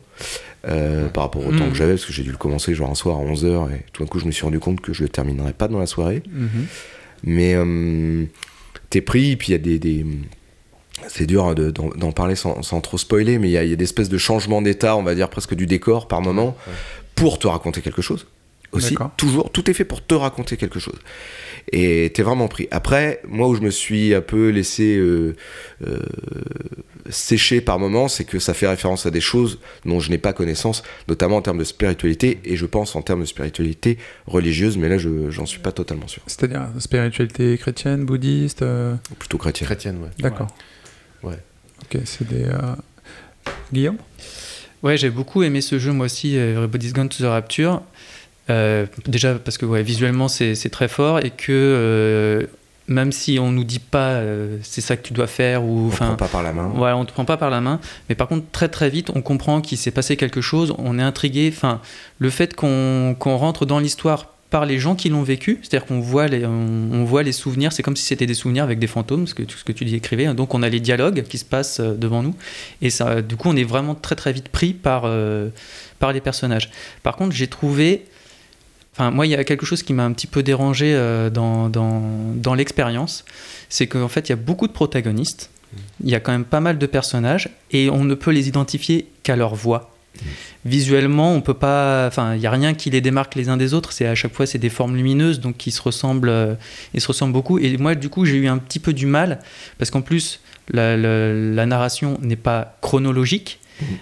[0.66, 1.70] euh, par rapport au temps Mhm.
[1.70, 4.02] que j'avais, parce que j'ai dû le commencer genre un soir à 11h, et tout
[4.02, 6.20] d'un coup je me suis rendu compte que je le terminerais pas dans la soirée.
[6.28, 6.66] Mhm.
[7.22, 8.24] Mais euh,
[8.90, 9.78] t'es pris, puis il y a des.
[9.78, 10.04] des-
[11.07, 13.72] c'est dur de- d'en parler sans, sans trop spoiler, mais il y a, il y
[13.72, 16.57] a des espèces de changements d'état, on va dire presque du décor par moment,
[17.14, 18.26] pour te raconter quelque chose.
[18.72, 20.98] Aussi, toujours, tout est fait pour te raconter quelque chose.
[21.72, 22.68] Et t'es vraiment pris.
[22.70, 25.35] Après, moi où je me suis un peu laissé euh,
[25.87, 26.00] euh,
[27.11, 30.33] sécher par moments, c'est que ça fait référence à des choses dont je n'ai pas
[30.33, 34.88] connaissance, notamment en termes de spiritualité, et je pense en termes de spiritualité religieuse, mais
[34.88, 36.23] là je j'en suis pas totalement sûr.
[36.27, 38.62] C'est-à-dire, spiritualité chrétienne, bouddhiste.
[38.62, 39.66] euh, Plutôt chrétien.
[39.66, 40.11] Chrétienne, ouais.
[40.18, 40.49] D'accord.
[41.23, 41.38] Ouais.
[41.83, 42.44] Ok, c'est des.
[42.44, 42.59] euh,
[43.73, 43.97] Guillaume?
[44.83, 47.83] Ouais, j'ai beaucoup aimé ce jeu, moi aussi, euh, Everybody's Gone to the Rapture.
[48.51, 52.47] Euh, déjà parce que ouais, visuellement c'est c'est très fort et que euh,
[52.88, 55.87] même si on nous dit pas euh, c'est ça que tu dois faire ou On
[55.88, 56.72] enfin prend pas par la main.
[56.74, 57.81] voilà on te prend pas par la main.
[58.09, 60.74] Mais par contre très très vite on comprend qu'il s'est passé quelque chose.
[60.79, 61.53] On est intrigué.
[61.55, 61.81] Enfin
[62.18, 66.27] le fait qu'on rentre dans l'histoire par les gens qui l'ont vécu, c'est-à-dire qu'on voit
[66.27, 69.27] les, on, on voit les souvenirs, c'est comme si c'était des souvenirs avec des fantômes,
[69.27, 71.44] ce que, tout ce que tu dis écrivais, donc on a les dialogues qui se
[71.44, 72.35] passent euh, devant nous,
[72.81, 75.51] et ça, du coup on est vraiment très très vite pris par, euh,
[75.98, 76.70] par les personnages.
[77.03, 78.07] Par contre j'ai trouvé,
[78.98, 81.68] enfin moi il y a quelque chose qui m'a un petit peu dérangé euh, dans,
[81.68, 82.02] dans,
[82.34, 83.24] dans l'expérience,
[83.68, 85.50] c'est qu'en fait il y a beaucoup de protagonistes,
[86.02, 89.06] il y a quand même pas mal de personnages, et on ne peut les identifier
[89.22, 89.94] qu'à leur voix.
[90.64, 93.72] Visuellement, on peut pas, enfin, il y a rien qui les démarque les uns des
[93.72, 93.92] autres.
[93.92, 96.54] C'est à chaque fois c'est des formes lumineuses, donc qui se ressemblent, euh,
[96.92, 97.58] ils se ressemblent beaucoup.
[97.61, 99.38] Et moi, du coup, j'ai eu un petit peu du mal
[99.78, 103.61] parce qu'en plus, la, la- la narration n'est pas chronologique.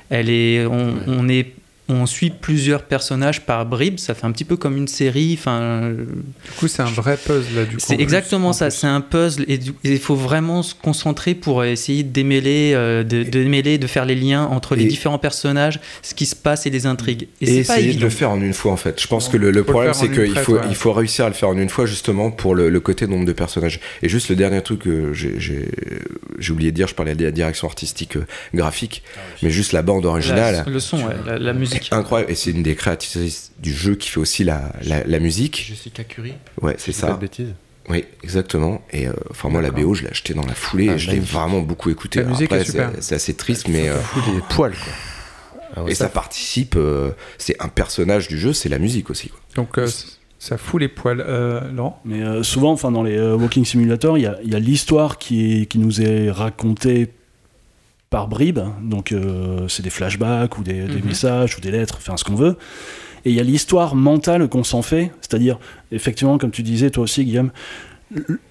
[0.09, 1.53] Elle est, on, on est,
[1.89, 3.99] on suit plusieurs personnages par bribes.
[3.99, 5.37] Ça fait un petit peu comme une série.
[5.39, 7.83] Enfin, Du coup, c'est un vrai puzzle, là, du coup.
[7.87, 12.03] c'est exactement en ça, c'est un puzzle et il faut vraiment se concentrer pour essayer
[12.03, 15.79] de démêler, euh, de, de démêler, de faire les liens entre les Et- différents personnages,
[16.03, 17.29] ce qui se passe et les intrigues.
[17.41, 19.01] Et, Et, c'est pas essayer de le faire en une fois en fait.
[19.01, 20.61] Je pense que le, problème c'est qu'il faut, ouais.
[20.69, 23.25] il faut réussir à le faire en une fois justement pour le, le côté nombre
[23.27, 23.81] de personnages.
[24.03, 25.69] Et juste le dernier truc que j'ai-
[26.51, 29.03] oublié de dire, je parlais de la direction artistique euh, graphique,
[29.43, 30.65] mais juste la bande originale.
[30.67, 31.76] La- le son, ouais, la, la musique.
[31.91, 35.65] Incroyable, et c'est une des créatrices du jeu qui fait aussi la, la, la musique.
[35.69, 37.13] Jessica Curie Ouais, c'est dis Pas ça.
[37.15, 37.55] de bêtises.
[37.89, 38.83] Oui, exactement.
[38.93, 39.71] Et euh, enfin, moi, la.
[39.71, 42.21] BO, je l'ai acheté dans la foulée Ah, et je l'ai vraiment beaucoup écouté.
[42.21, 42.91] La musique après, est super.
[43.01, 43.89] c'est- assez triste, mais.
[43.89, 43.97] euh,
[44.35, 44.93] des poils, quoi.
[45.77, 49.29] Ah ouais, et ça participe, euh, c'est un personnage du jeu, c'est la musique aussi.
[49.29, 49.39] Quoi.
[49.55, 49.89] Donc, euh,
[50.39, 51.21] ça fout les poils.
[51.21, 54.51] Euh, Laurent Mais euh, souvent, enfin, dans les euh, Walking Simulator, il y a, il
[54.53, 57.09] y a l'histoire qui, qui nous est racontée
[58.17, 58.61] par bribes.
[58.83, 61.07] Donc, euh, c'est des flashbacks ou des, des Mhm.
[61.13, 62.57] messages ou des lettres, enfin, ce qu'on veut.
[63.27, 65.59] Et il y a l'histoire mentale qu'on s'en fait, c'est-à-dire,
[65.93, 67.51] effectivement, comme tu disais toi aussi, Guillaume,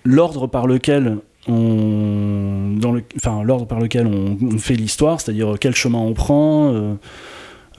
[0.03, 5.55] l'ordre par lequel on, dans le, enfin, l'ordre par lequel on, on fait l'histoire, c'est-à-dire
[5.59, 6.73] quel chemin on prend.
[6.73, 6.93] euh,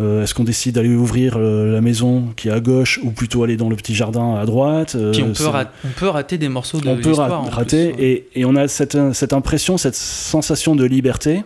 [0.01, 3.43] euh, Est-ce qu'on décide d'aller ouvrir euh, la maison qui est à gauche ou plutôt
[3.45, 6.09] aller dans le petit jardin à droite euh, Puis on peut, c'est- rat- on peut
[6.09, 8.25] rater des morceaux de on peut rater plus, ouais.
[8.35, 11.45] et, et on a cette, cette impression, cette sensation de liberté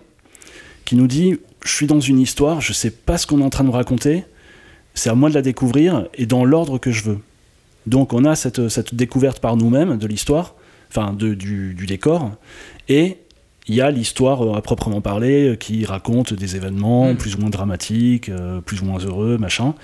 [0.85, 3.51] qui nous dit je suis dans une histoire, je sais pas ce qu'on est en
[3.51, 4.25] train de me raconter,
[4.95, 7.19] c'est à moi de la découvrir et dans l'ordre que je veux.
[7.87, 10.55] Donc on a cette, cette découverte par nous-mêmes de l'histoire,
[10.91, 12.33] enfin de- du, du décor,
[12.89, 13.19] et
[13.69, 17.17] il y a l'histoire euh, à proprement parler euh, qui raconte des événements Mm.
[17.17, 19.75] plus ou moins dramatiques, euh, plus ou moins heureux, machin.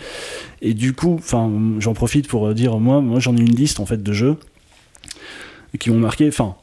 [0.63, 3.87] Et du coup, enfin, j'en profite pour dire, moi, moi j'en ai une liste en
[3.87, 4.37] fait de jeux
[5.79, 6.27] qui m'ont marqué.
[6.29, 6.57] Enfin,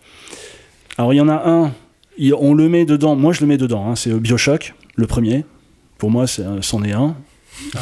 [0.97, 1.71] alors il y en a un,
[2.17, 3.15] il- on le met dedans.
[3.15, 3.87] Moi, je le mets dedans.
[3.89, 5.45] hein, c'est euh, Bioshock, le premier.
[5.97, 7.15] Pour moi, euh, c'en est un.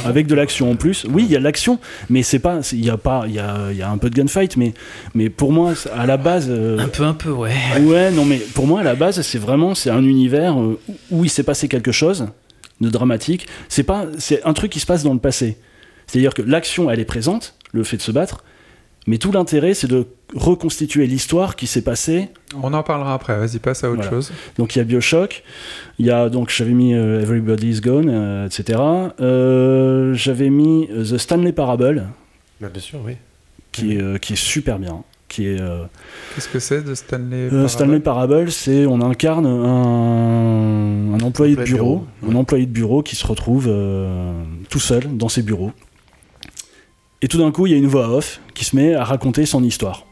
[0.05, 1.05] Avec de l'action en plus.
[1.09, 2.59] Oui, il y a de l'action, mais c'est pas.
[2.73, 3.23] Il y a pas.
[3.27, 4.73] Il y a, il y a un peu de gunfight, mais,
[5.15, 6.47] mais pour moi, à la base.
[6.49, 7.53] euh, Un peu, un peu, ouais.
[7.81, 10.95] Ouais, non, mais pour moi, à la base, c'est vraiment c'est un univers euh, où-
[11.19, 12.27] où il s'est passé quelque chose
[12.81, 13.47] de dramatique.
[13.69, 15.57] C'est pas, c'est un truc qui se passe dans le passé.
[16.05, 18.43] C'est-à-dire que l'action, elle est présente, le fait de se battre,
[19.07, 22.29] mais tout l'intérêt, c'est de reconstituer l'histoire qui s'est passée.
[22.61, 24.09] On en parlera après, vas-y, passe à autre Voilà.
[24.11, 24.31] chose.
[24.57, 25.43] Donc il y a Bioshock,
[25.99, 28.79] il y a donc j'avais mis euh, Everybody's Gone, euh, etc.
[29.19, 32.07] Euh, j'avais mis euh, The Stanley Parable,
[32.61, 33.13] Bah, bien sûr, oui.
[33.71, 35.83] qui est, euh, qui est super bien, qui est euh,
[36.35, 41.55] Qu'est-ce que c'est de Stanley Euh, Parable Stanley Parable, c'est on incarne un, un employé
[41.55, 44.31] de bureau, bureau, un employé de bureau qui se retrouve euh,
[44.69, 45.71] tout seul dans ses bureaux.
[47.21, 49.45] Et tout d'un coup, il y a une voix off qui se met à raconter
[49.45, 50.05] son histoire,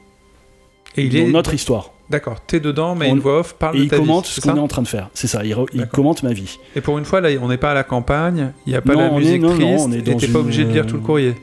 [0.96, 1.92] Et il est notre histoire.
[2.10, 4.26] D'accord, t'es dedans, mais On- une voix off parle Et de il ta vie, commente
[4.26, 5.10] ce qu'on est en train de faire.
[5.14, 6.58] C'est ça, il, re- il commente ma vie.
[6.76, 8.94] Et pour une fois, là, on n'est pas à la campagne, il n'y a pas
[8.96, 10.64] Non, la on est- musique non, non, triste, on est et t'es pas une- obligé
[10.66, 11.36] de lire tout le courrier.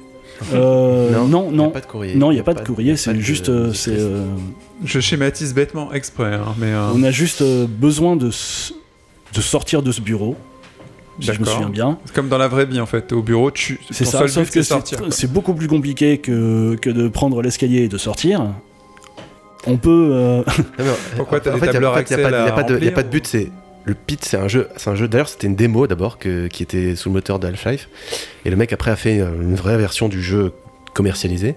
[0.52, 2.14] Euh, non, il n'y non, a pas de courrier.
[2.16, 4.24] non, il n'y a pas de courrier, c'est pas de juste, euh, musique c'est, euh,
[4.85, 6.72] Je schématise bêtement exprès, hein, mais...
[6.72, 8.72] euh, on a juste euh, besoin de, s-
[9.35, 10.37] de sortir de ce bureau.
[11.20, 11.98] Si je me souviens bien.
[12.05, 13.12] C'est comme dans la vraie vie, en fait.
[13.12, 13.81] Au bureau, tu...
[13.90, 14.98] C'est ça, seul sauf but, que c'est sortir.
[15.05, 18.46] c'est c'est beaucoup plus compliqué que, que de prendre l'escalier et de sortir.
[19.66, 20.11] On peut.
[20.12, 20.42] euh,
[21.16, 22.62] Pourquoi t'as en des fait, tableurs en fait, y a a a pas
[23.02, 23.50] de but, c'est.
[23.85, 24.68] Le Pit, c'est un jeu.
[24.76, 25.07] C'est un jeu.
[25.09, 27.88] D'ailleurs, c'était une démo d'abord que- qui était sous le moteur de Half-Life.
[28.44, 30.52] Et le mec après a fait une vraie version du jeu
[30.92, 31.55] commercialisé.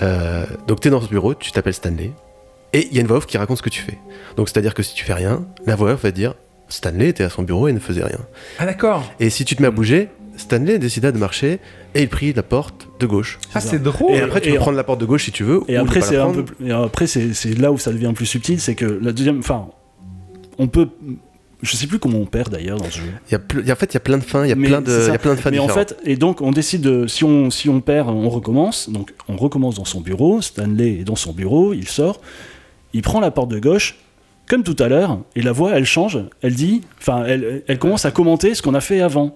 [0.00, 2.12] Euh, donc t'es dans ce bureau, tu t'appelles Stanley.
[2.72, 3.98] Et il y a une voix off qui raconte ce que tu fais.
[4.36, 6.34] Donc c'est-à-dire que si tu fais rien, la voix off va dire
[6.68, 8.18] Stanley était à son bureau et ne faisait rien.
[8.58, 11.58] Ah d'accord Et si tu te mets à bouger, Stanley décida de marcher
[11.94, 13.38] et il prit la porte de gauche.
[13.54, 15.32] Ah c'est drôle Et après, tu et peux en- prendre la porte de gauche si
[15.32, 15.62] tu veux.
[15.68, 16.44] et ou après, c'est un peu.
[16.64, 19.38] et après, c'est là où ça devient plus subtil, c'est que la deuxième.
[19.40, 19.68] Enfin,
[20.58, 20.88] on peut.
[21.60, 23.06] Je sais plus comment on perd d'ailleurs dans ce jeu.
[23.28, 24.54] Il y a ple- en fait, il y a plein de fins, il y a
[24.54, 25.88] Mais plein de, il y a plein de fins Mais en différentes.
[25.88, 27.08] fait, et donc on décide de.
[27.08, 28.88] Si on, si on perd, on recommence.
[28.90, 30.40] Donc on recommence dans son bureau.
[30.40, 32.20] Stanley est dans son bureau, il sort.
[32.92, 33.96] Il prend la porte de gauche,
[34.48, 36.18] comme tout à l'heure, et la voix, elle change.
[36.42, 36.82] Elle dit.
[37.00, 39.34] Enfin, elle, elle commence à commenter ce qu'on a fait avant.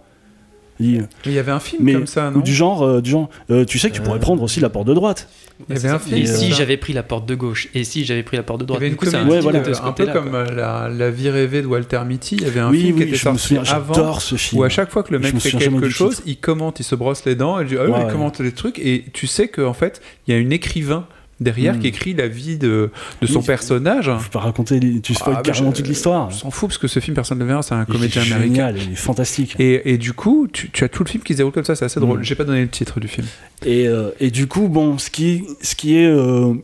[0.81, 2.83] Elle dit, Mais il y avait un film mais comme ça, non ou du genre,
[2.83, 4.21] euh, du genre euh, tu sais que tu pourrais Euh.
[4.21, 5.29] prendre aussi la porte de droite.
[5.69, 8.05] Il y avait un film Et si j'avais pris la porte de gauche Et si
[8.05, 9.41] j'avais pris la porte de Il y droite avait une Du coup, ça comédie Ouais,
[9.43, 9.61] voilà.
[9.61, 12.37] de un peu comme la, la vie rêvée de Walter Mitty.
[12.37, 13.95] Il y avait un oui, film qui était sorti souviens, avant.
[13.95, 14.61] j'adore ce film.
[14.61, 16.95] Où à chaque fois que le mec me fait quelque chose, il commente, il se
[16.97, 18.11] brosse les dents, et dit, ah oui, Ouais, il ouais.
[18.11, 21.07] commente les trucs, et tu sais qu'en fait, il y a un écrivain
[21.41, 21.79] derrière Mm.
[21.81, 22.91] qui écrit la vie de,
[23.21, 23.47] de son Oui.
[23.47, 24.05] personnage.
[24.05, 26.29] Je peux pas raconter, tu spoil Ah, bah, carrément je- toute l'histoire.
[26.29, 28.45] On s'en fout parce que ce film, personne ne le verra, c'est un comédien américain.
[28.73, 29.57] génial, il est fantastique.
[29.59, 31.75] Et, et du coup, tu, tu as tout le film qui se déroule comme ça,
[31.75, 32.21] c'est assez drôle.
[32.21, 32.25] Mm.
[32.25, 33.27] J'ai pas donné le titre du film.
[33.65, 36.55] Et, euh, et du coup, bon, ce qui, ce qui est euh,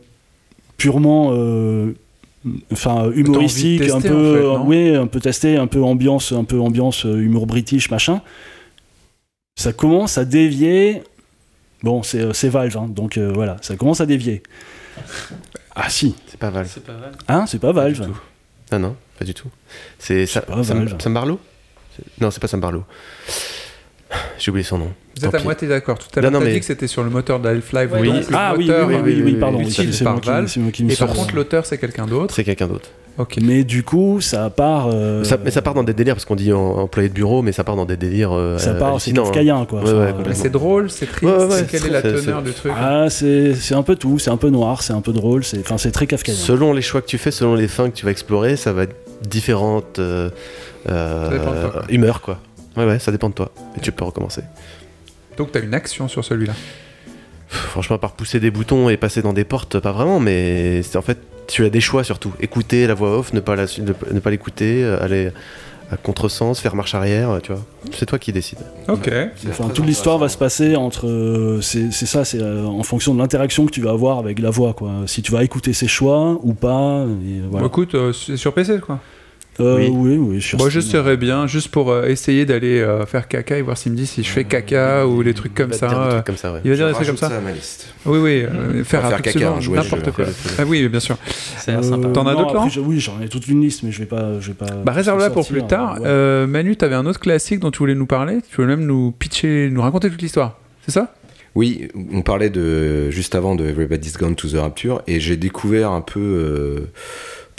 [0.77, 1.91] purement euh,
[2.71, 6.45] enfin humoristique, tester, un en peu, fait, oui, un peu testé, un peu ambiance, un
[6.45, 8.21] peu ambiance humour british, machin.
[9.57, 11.03] Ça commence à dévier.
[11.83, 14.43] Bon, c'est euh, c'est Valve, hein, donc euh, voilà, ça commence à dévier.
[15.75, 16.69] Ah si, C'est pas Valve.
[16.73, 16.93] C'est pas
[17.29, 17.99] hein, c'est pas Valve.
[18.01, 18.19] du tout.
[18.73, 19.47] Non, non, pas du tout.
[19.97, 21.01] C'est Sa- pas Sam, Valve.
[21.01, 21.39] Sam Barlow?
[22.19, 22.83] Non, c'est pas Sam Barlow.
[24.39, 24.87] J'ai oublié son nom.
[25.15, 25.97] Vous Tant êtes à moitié d'accord.
[25.99, 27.89] Tout à l'heure, t'as mais- dit que c'était sur le moteur de Half-Life.
[27.99, 28.11] Oui.
[28.33, 28.71] Ah oui,
[29.03, 30.47] oui, oui, pardon, utilisé c'est par Valve.
[30.47, 32.33] c'est moi qui me Et par contre, l'auteur, c'est quelqu'un d'autre.
[32.33, 32.89] C'est quelqu'un d'autre.
[33.17, 33.35] Ok.
[33.41, 34.87] Mais du coup, ça part.
[34.93, 37.51] euh, Ça- mais ça part dans des délires, parce qu'on dit employé de bureau, mais
[37.51, 38.31] ça part dans des délires.
[38.31, 39.23] euh, ça part, c'est hein.
[39.23, 39.81] kafkaïen, quoi.
[39.83, 40.41] Ouais, ouais, Mais complètement.
[40.43, 41.23] c'est drôle, c'est triste.
[41.23, 44.19] Ouais, ouais, Quelle c'est- est la teneur du truc Ah, c'est c'est un peu tout,
[44.19, 46.37] c'est un peu noir, c'est un peu drôle, c'est enfin c'est très kafkaïen.
[46.37, 48.83] Selon les choix que tu fais, selon les fins que tu vas explorer, ça va
[48.83, 48.95] être
[49.27, 50.29] différentes euh,
[50.89, 51.29] euh,
[51.89, 52.39] humeurs, quoi.
[52.77, 53.51] Ouais, ouais, ça dépend de toi.
[53.77, 54.41] Et tu peux recommencer.
[55.37, 56.53] Donc t'as une action sur celui-là.
[57.47, 60.97] Franchement, à part pousser des boutons et passer dans des portes, pas vraiment, mais c'est
[60.97, 62.31] en fait, tu as des choix surtout.
[62.39, 65.31] Écouter la voix off, ne pas la- ne, ne pas l'écouter, euh, aller
[65.91, 67.65] à contresens, faire marche arrière, euh, tu vois.
[67.97, 68.59] C'est toi qui décides.
[68.87, 69.09] Ok.
[69.49, 71.07] Enfin, toute l'histoire va se passer entre.
[71.07, 74.73] euh, c'est ça, c'est en fonction de l'interaction que tu vas avoir avec la voix,
[74.73, 74.91] quoi.
[75.07, 77.05] Si tu vas écouter ses choix ou pas.
[77.25, 77.61] et voilà.
[77.63, 78.99] Bon, écoute, euh, c'est sur PC quoi.
[79.59, 79.89] Euh, oui.
[79.91, 80.69] oui, oui, Moi, Steam.
[80.69, 84.07] j'essaierais bien, juste pour euh, essayer d'aller euh, faire caca et voir s'il me dit
[84.07, 85.95] si je fais caca ou les trucs comme Il va te dire ça.
[86.03, 86.61] des euh, trucs comme ça, ouais.
[86.63, 87.27] Il va dire des trucs comme ça.
[87.27, 87.93] à ma liste.
[88.05, 88.43] Oui, oui.
[88.43, 90.25] euh, faire, Faire caca, hein, n'importe quoi.
[90.25, 90.53] hein.
[90.59, 91.17] Ah oui, bien sûr.
[91.57, 92.07] Ça a l'air Euh, sympa.
[92.09, 94.39] T'en as d'autres, je- Oui, j'en ai toute une liste, mais je vais pas.
[94.39, 95.95] Je vais pas Bah réserve-la pour plus sortir, tard.
[95.99, 96.07] ouais.
[96.07, 98.37] Euh, Manu, t'avais un autre classique dont tu voulais nous parler.
[98.49, 100.57] Tu voulais même nous pitcher, nous raconter toute l'histoire.
[100.85, 101.13] C'est ça?
[101.55, 105.89] Oui, on parlait de juste avant de Everybody's Gone to the Rapture et j'ai découvert
[105.91, 106.79] un peu euh,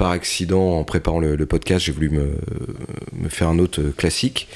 [0.00, 2.30] par accident, en préparant le, le podcast, j'ai voulu me,
[3.12, 4.48] me faire un autre classique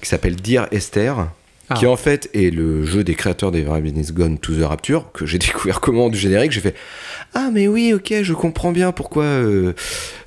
[0.00, 1.30] qui s'appelle Dear Esther.
[1.68, 1.74] Ah.
[1.74, 5.26] Qui en fait est le jeu des créateurs des Ravenous Gone to the Rapture, que
[5.26, 6.52] j'ai découvert comment du générique.
[6.52, 6.76] J'ai fait
[7.34, 9.72] Ah, mais oui, ok, je comprends bien pourquoi euh,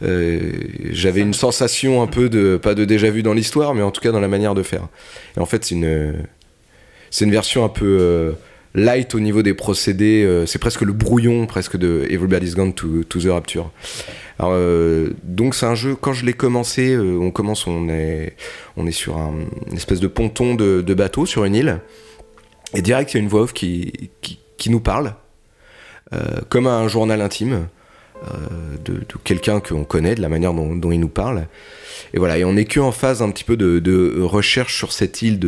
[0.03, 0.51] euh,
[0.89, 4.01] j'avais une sensation un peu de, pas de déjà vu dans l'histoire, mais en tout
[4.01, 4.89] cas dans la manière de faire.
[5.37, 6.25] Et en fait, c'est une,
[7.09, 8.31] c'est une version un peu euh,
[8.77, 10.23] light au niveau des procédés.
[10.23, 13.71] euh, c'est presque le brouillon presque de Everybody's Gone to, to the Rapture.
[14.39, 15.95] Alors, euh, donc c'est un jeu.
[15.95, 18.35] Quand je l'ai commencé, euh, on commence, on est,
[18.75, 19.33] on est sur un,
[19.69, 21.79] une espèce de ponton de, bateau sur une île,
[22.73, 25.15] et direct il y a une voix off qui, qui, nous parle,
[26.13, 27.67] euh, comme un journal intime
[28.83, 31.47] de, de quelqu'un qu'on connaît, de la manière dont, il nous parle.
[32.13, 35.21] Et voilà, et on n'est que en phase un petit peu de, recherche sur cette
[35.21, 35.39] île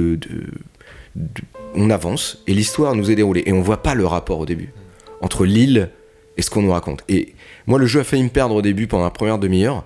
[1.75, 4.73] on avance et l'histoire nous est déroulée et on voit pas le rapport au début
[5.21, 5.89] entre l'île
[6.37, 7.03] et ce qu'on nous raconte.
[7.09, 7.33] Et
[7.69, 9.85] moi, le jeu a failli me perdre au début pendant la première demi-heure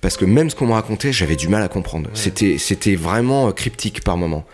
[0.00, 2.08] parce que même ce qu'on me racontait, j'avais du mal à comprendre.
[2.14, 4.44] C'était, c'était vraiment euh, cryptique par moment.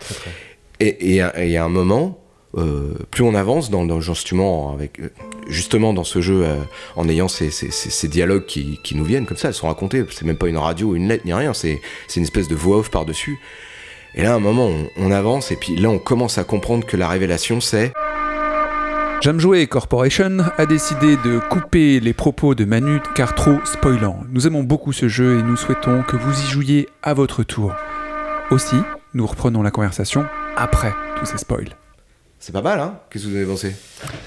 [0.79, 2.19] Et, et, à- et à un moment,
[2.57, 5.09] euh, plus on avance dans, dans justement avec euh,
[5.47, 6.57] justement dans ce jeu, euh,
[6.95, 9.67] en ayant ces, ces, ces- ces dialogues qui, qui nous viennent comme ça, elles sont
[9.67, 10.03] racontées.
[10.11, 11.53] C'est même pas une radio, une lettre ni rien.
[11.53, 13.39] C'est, c'est une espèce de voix off par dessus.
[14.15, 16.85] Et là, à un moment, on, on avance et puis là, on commence à comprendre
[16.85, 17.93] que la révélation, c'est
[19.21, 24.21] J'aime jouer Corporation a décidé de couper les propos de Manu car trop spoilant.
[24.29, 27.73] Nous aimons beaucoup ce jeu et nous souhaitons que vous y jouiez à votre tour.
[28.51, 28.77] Aussi,
[29.13, 30.25] nous reprenons la conversation
[30.55, 31.75] après tous ces spoils.
[32.39, 32.99] c'est pas mal, hein?
[33.09, 33.75] Qu'est-ce que vous avez pensé?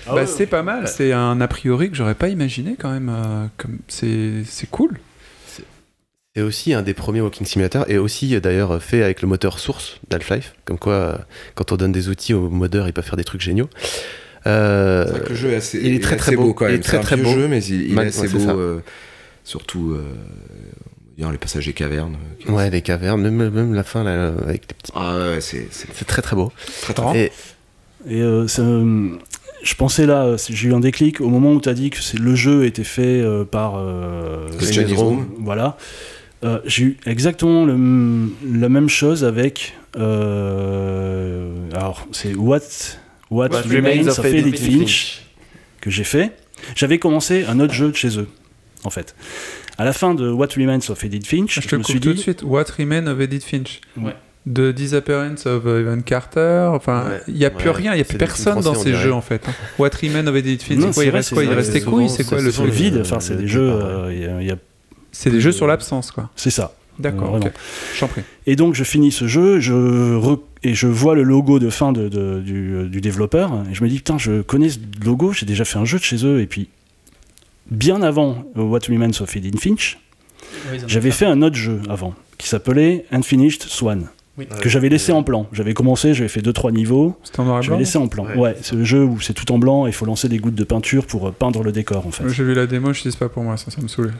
[0.06, 3.08] Bah, c'est pas mal, c'est un a priori que j'aurais pas imaginé quand même.
[3.08, 4.98] euh, comme c'est c'est cool.
[6.36, 9.58] C'est aussi un des premiers Walking Simulator et aussi euh, d'ailleurs fait avec le moteur
[9.58, 10.54] source d'Half-Life.
[10.64, 11.16] Comme quoi, euh,
[11.54, 13.68] quand on donne des outils aux modeurs, il peut faire des trucs géniaux.
[14.46, 16.54] Euh, C'est vrai que le jeu est assez, il est très, très assez beau.
[16.54, 16.80] quand Il même.
[16.80, 17.30] est très, très beau.
[17.30, 18.38] jeu, mais il, il Man- est assez ouais, beau.
[18.38, 18.50] ça.
[18.52, 18.78] euh,
[19.44, 22.16] surtout, euh, on va dire les passages des cavernes.
[22.48, 24.92] euh, ouais, les cavernes, même, même la fin là, avec les petits.
[24.94, 25.68] Ah ouais, c'est
[26.06, 26.52] très très beau.
[26.82, 27.32] très très Et
[28.08, 28.62] Et euh, ça,
[29.62, 32.18] je pensais là, j'ai eu un déclic au moment où tu as dit que c'est-
[32.18, 34.48] le jeu était fait euh, par euh,
[34.96, 35.26] Room.
[35.40, 35.76] Voilà.
[36.42, 37.76] Euh, j'ai eu exactement le
[38.58, 39.74] la même chose avec.
[39.98, 42.60] euh, alors, c'est What,
[43.30, 45.22] What, What Remains of Edith Finch
[45.80, 46.32] que j'ai fait.
[46.74, 48.28] J'avais commencé un autre jeu de chez eux,
[48.84, 49.14] en fait.
[49.78, 52.08] À la fin de What Remains of Edith Finch, Je te me coupe suis tout
[52.10, 52.20] de dit.
[52.22, 52.42] suite.
[52.42, 54.14] What Remains of Edith Finch Ouais.
[54.52, 56.70] The Disappearance of Evan Carter.
[56.74, 57.20] Enfin, Ouais.
[57.28, 57.74] il y a plus Ouais.
[57.76, 59.42] rien, il y a plus personne dans ces jeux en fait.
[59.48, 59.52] hein.
[59.78, 62.24] What Remains of Edith Finch, Non, c'est quoi Il reste quoi Il reste couilles C'est
[62.24, 63.70] quoi le truc vide, enfin, c'est des jeux.
[63.70, 63.82] ouais.
[64.28, 64.56] euh,
[65.12, 66.30] C'est des jeux sur l'absence quoi.
[66.36, 66.74] c'est ça.
[66.98, 67.46] D'accord, Euh, vraiment.
[67.46, 67.52] ok.
[67.94, 68.22] Je t'en prie.
[68.46, 71.92] Et donc je finis ce jeu, je re- et je vois le logo de fin
[71.92, 75.46] de, de- du, du développeur, et je me dis putain, je connais ce logo, j'ai
[75.46, 76.68] déjà fait un jeu de chez eux, et puis
[77.70, 79.98] bien avant euh, What Remains of Edith Finch,
[80.86, 84.46] j'avais fait un autre jeu avant, qui s'appelait Unfinished Swan, Oui.
[84.60, 85.46] que j'avais laissé en plan.
[85.52, 88.24] J'avais commencé, j'avais fait 2-3 niveaux, C'était en noir et j'avais blanc laissé en plan.
[88.26, 88.36] Ouais.
[88.36, 90.54] Ouais, c'est le jeu où c'est tout en blanc, et il faut lancer des gouttes
[90.56, 92.28] de peinture pour euh, peindre le décor en fait.
[92.28, 94.10] J'ai vu la démo, je dis c'est pas pour moi, ça, ça me saoulait.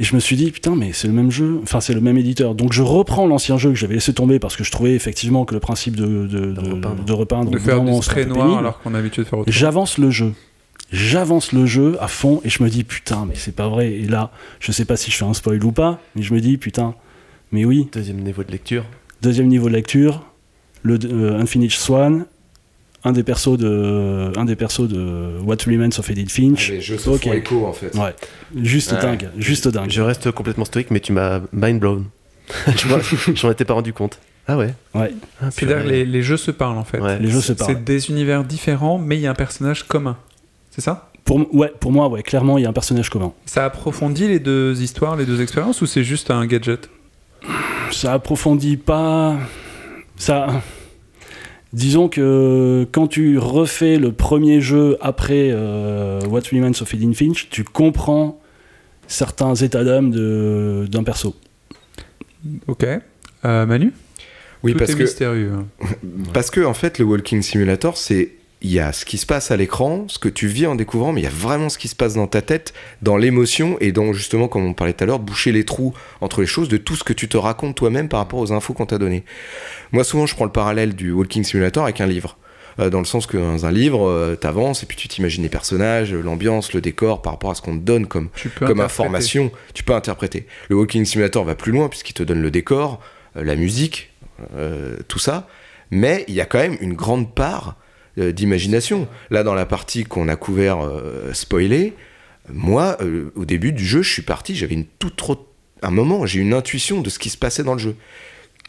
[0.00, 2.16] Et je me suis dit, putain, mais c'est le même jeu, enfin c'est le même
[2.16, 2.54] éditeur.
[2.54, 5.52] Donc je reprends l'ancien jeu que j'avais laissé tomber parce que je trouvais effectivement que
[5.54, 7.04] le principe de, de, de- repeindre.
[7.04, 8.40] de repeindre De faire noir pénible.
[8.58, 9.60] alors qu'on a l'habitude de faire autre chose.
[9.60, 10.32] J'avance le jeu.
[10.90, 13.92] J'avance le jeu à fond et je me dis, putain, mais c'est pas vrai.
[13.92, 16.40] Et là, je sais pas si je fais un spoil ou pas, mais je me
[16.40, 16.94] dis, putain,
[17.52, 18.84] mais oui, Deuxième niveau de lecture.
[19.22, 20.24] deuxième niveau de lecture,
[20.82, 22.24] le euh, Unfinished Swan,
[23.04, 26.70] un des persos de, un des persos de What Remains of Edith Finch.
[26.70, 27.24] Les jeux se Ok.
[27.24, 27.94] font écho en fait.
[27.96, 28.14] Ouais,
[28.62, 29.00] juste Ouais.
[29.00, 29.90] dingue, juste dingue.
[29.90, 32.04] Je reste complètement stoïque, mais tu m'as mind blown.
[32.76, 33.00] tu vois,
[33.34, 34.18] j'en étais pas rendu compte.
[34.48, 34.74] Ah ouais.
[34.94, 36.98] Ouais, Ah, C'est-à-dire les, les jeux se parlent en fait.
[36.98, 37.18] Ouais.
[37.18, 37.72] les jeux se parlent.
[37.74, 40.16] C'est des univers différents, mais il y a un personnage commun.
[40.70, 41.10] C'est ça?
[41.24, 43.32] Pour, ouais, pour moi, ouais, clairement, il y a un personnage commun.
[43.46, 46.88] Ça approfondit les deux histoires, les deux expériences, ou c'est juste un gadget?
[47.92, 49.36] Ça approfondit pas.
[50.16, 50.62] Ça.
[51.72, 57.48] Disons que quand tu refais le premier jeu après euh, What Remains of Edith Finch,
[57.50, 58.40] tu comprends
[59.06, 61.34] certains états d'âme de- d'un perso.
[62.66, 62.84] Ok.
[63.44, 63.92] Euh, Manu?
[64.62, 65.52] Oui, Tout parce est que mystérieux.
[66.34, 69.50] Parce que en fait, le Walking Simulator, c'est il y a ce qui se passe
[69.50, 71.88] à l'écran, ce que tu vis en découvrant, mais il y a vraiment ce qui
[71.88, 75.06] se passe dans ta tête, dans l'émotion et dans justement, comme on parlait tout à
[75.06, 78.08] l'heure, boucher les trous entre les choses de tout ce que tu te racontes toi-même
[78.08, 79.24] par rapport aux infos qu'on t'a données.
[79.92, 82.36] Moi, souvent, je prends le parallèle du Walking Simulator avec un livre.
[82.78, 85.48] Euh, dans le sens que dans un livre, euh, t'avances et puis tu t'imagines les
[85.48, 88.28] personnages, l'ambiance, le décor par rapport à ce qu'on te donne comme
[88.58, 90.46] comme information, tu peux interpréter.
[90.68, 93.00] Le Walking Simulator va plus loin puisqu'il te donne le décor,
[93.36, 94.12] euh, la musique,
[94.54, 95.48] euh, tout ça,
[95.90, 97.76] mais il y a quand même une grande part
[98.18, 99.08] euh, d'imagination.
[99.30, 101.94] Là, dans la partie qu'on a couvert euh, spoilée,
[102.52, 105.46] Moi, euh, au début du jeu, je suis parti, j'avais une toute trop.
[105.82, 107.96] Un moment, j'ai une intuition de ce qui se passait dans le jeu.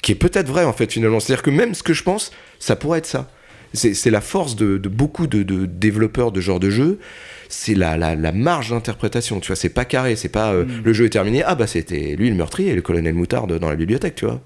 [0.02, 1.20] Qui est peut-être vrai, en fait, finalement.
[1.20, 3.30] C'est-à-dire que même ce que je pense, ça pourrait être ça.
[3.74, 7.00] C'est la force de, de beaucoup de, de développeurs de genre de jeu.
[7.48, 9.56] C'est la, la, la marge d'interprétation, tu vois.
[9.56, 11.42] C'est pas carré, c'est pas euh, le jeu est terminé.
[11.46, 14.42] Ah bah c'était lui le meurtrier, le colonel Moutarde dans la bibliothèque, tu vois.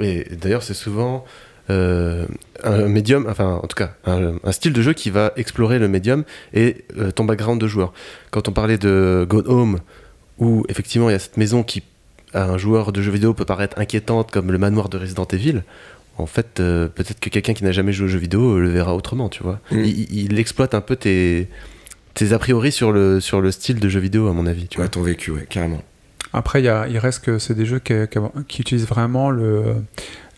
[0.00, 1.24] Et d'ailleurs, c'est souvent
[1.70, 2.26] euh,
[2.64, 5.88] un médium, enfin en tout cas un, un style de jeu qui va explorer le
[5.88, 7.92] médium et euh, ton background de joueur.
[8.30, 9.78] Quand on parlait de Gone Home,
[10.38, 11.82] où effectivement il y a cette maison qui
[12.32, 15.62] à un joueur de jeu vidéo peut paraître inquiétante comme le manoir de Resident Evil.
[16.18, 18.68] En fait, euh, peut-être que quelqu'un qui n'a jamais joué aux jeux vidéo euh, le
[18.68, 19.58] verra autrement, tu vois.
[19.72, 19.84] Mm.
[19.84, 21.48] Il, exploite un peu tes,
[22.14, 24.76] tes a priori sur le, sur le style de jeu vidéo, à mon avis, tu
[24.78, 24.88] vois.
[24.88, 25.82] ton vécu, ouais, carrément.
[26.32, 28.18] Après, il, y a- il reste que c'est des jeux qui, qui-
[28.48, 29.76] qui utilisent vraiment le,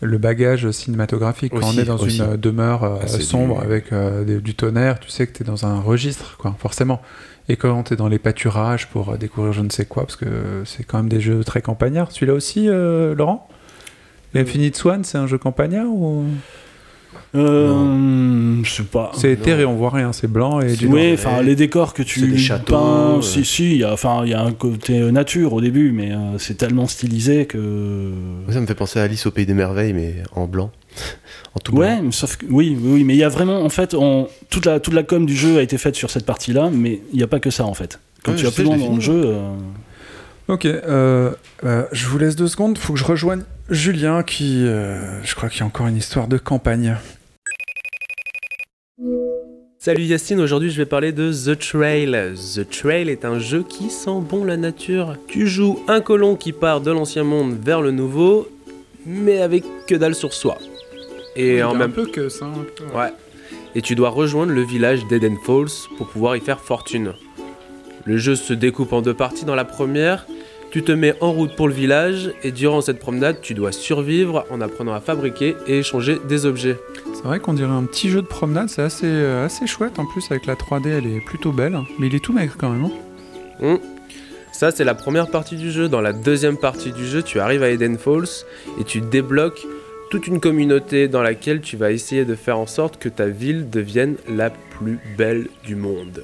[0.03, 1.53] le bagage cinématographique.
[1.53, 2.17] Quand on est dans aussi.
[2.17, 5.33] une euh, demeure euh, Ah, sombre du- avec euh, des- du tonnerre, tu sais que
[5.35, 7.01] tu es dans un registre, quoi, forcément.
[7.49, 10.63] Et quand tu es dans les pâturages pour découvrir je ne sais quoi, parce que
[10.65, 12.11] c'est quand même des jeux très campagnards.
[12.11, 13.47] Celui-là aussi, euh, Laurent?
[14.33, 16.25] L'Infinite Swan, c'est un jeu campagnard ou?
[17.35, 19.11] Euh, je sais pas.
[19.15, 22.19] c'est éthéré, on voit rien, c'est blanc et du Oui, enfin les décors que tu
[22.19, 23.21] c'est des châteaux, peins, euh.
[23.21, 25.91] si si, il y a enfin il y a un côté euh, nature au début,
[25.91, 28.11] mais euh, c'est tellement stylisé que
[28.49, 30.71] Ça me fait penser à Alice au Pays des Merveilles, mais en blanc.
[31.55, 31.81] en tout blanc.
[31.81, 34.27] ouais, mais sauf que oui, oui, oui, mais il y a vraiment en fait on,
[34.51, 37.17] toute la toute la com du jeu a été faite sur cette partie-là, mais il
[37.17, 37.99] n'y a pas que ça en fait.
[38.23, 39.49] Quand Ouais, tu sais, plus loin dans le jeu, euh,
[40.47, 41.31] Ok, euh,
[41.63, 42.77] euh, je vous laisse deux secondes.
[42.77, 46.27] Faut que je rejoigne Julien qui, euh, je crois qu'il y a encore une histoire
[46.27, 46.97] de campagne.
[49.85, 52.17] Salut Yacine, aujourd'hui je vais parler de The Trail.
[52.55, 55.17] The Trail est un jeu qui sent bon la nature.
[55.27, 58.47] Tu joues un colon qui part de l'ancien monde vers le nouveau,
[59.05, 60.57] mais avec que dalle sur soi.
[61.35, 62.45] Et en même peu que ça.
[62.95, 63.11] Ouais.
[63.75, 67.11] Et tu dois rejoindre le village d'Eden Falls pour pouvoir y faire fortune.
[68.05, 69.43] Le jeu se découpe en deux parties.
[69.43, 70.25] Dans la première,
[70.73, 74.43] tu te mets en route pour le village et durant cette promenade, tu dois survivre
[74.49, 76.79] en apprenant à fabriquer et échanger des objets.
[77.13, 80.07] C'est vrai qu'on dirait un petit jeu de promenade, c'est assez, euh, assez chouette en
[80.07, 82.85] plus avec la 3D, elle est plutôt belle, mais il est tout maigre quand même.
[83.61, 83.75] hein.
[83.75, 83.77] Hmm.
[84.51, 85.89] Ça, c'est la première partie du jeu.
[85.89, 88.25] Dans la deuxième partie du jeu, tu arrives à Eden Falls
[88.79, 89.61] et tu débloques
[90.09, 93.69] toute une communauté dans laquelle tu vas essayer de faire en sorte que ta ville
[93.69, 96.23] devienne la plus belle du monde.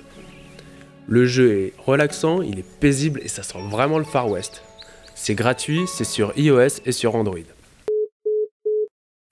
[1.12, 4.62] Le jeu est relaxant, il est paisible et ça sent vraiment le Far West.
[5.16, 7.40] C'est gratuit, c'est sur iOS et sur Android.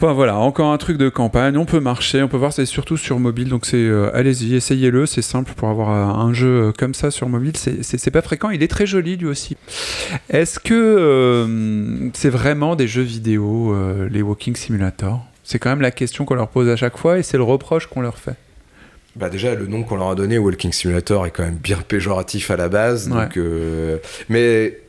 [0.01, 2.97] Enfin voilà, encore un truc de campagne, on peut marcher, on peut voir, c'est surtout
[2.97, 6.71] sur mobile, donc c'est euh, allez-y, essayez-le, c'est simple pour avoir euh, un jeu euh,
[6.71, 9.55] comme ça sur mobile, c'est- pas fréquent, il est très joli lui aussi.
[10.29, 13.75] Est-ce que c'est vraiment des jeux vidéo,
[14.09, 17.23] les Walking Simulator C'est quand même la question qu'on leur pose à chaque fois et
[17.23, 18.35] c'est le reproche qu'on leur fait.
[19.17, 22.51] Bah déjà, le nom qu'on leur a donné, Walking Simulator, est quand même bien péjoratif
[22.51, 23.09] à la base.
[23.09, 23.23] Ouais.
[23.25, 23.97] Donc, euh,
[24.29, 24.79] mais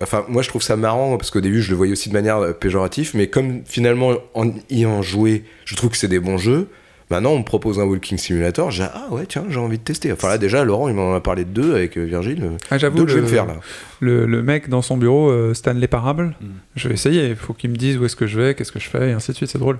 [0.00, 2.38] enfin, moi je trouve ça marrant parce qu'au début je le voyais aussi de manière
[2.38, 6.38] euh, péjorative, mais comme finalement en y en jouer, je trouve que c'est des bons
[6.38, 6.68] jeux.
[7.10, 10.10] Maintenant, on me propose un Walking Simulator, j'ai ah ouais tiens j'ai envie de tester.
[10.12, 12.52] Enfin là déjà Laurent il m'en a parlé de deux avec euh, Virgile.
[12.70, 13.56] Ah, j'avoue, Deux que je vais le- me faire là.
[14.00, 16.46] Le, le mec dans son bureau, euh, Stanley Parable, Mm.
[16.76, 18.78] je vais essayer, il faut qu'il me dise où est-ce que je vais, qu'est-ce que
[18.80, 19.78] je fais, et ainsi de suite, c'est drôle.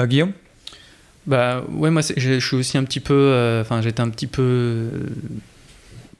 [0.00, 0.32] Euh, Guillaume?
[1.26, 4.42] Bah ouais, moi je suis aussi un petit peu, euh, enfin j'étais un petit peu
[4.42, 4.90] euh,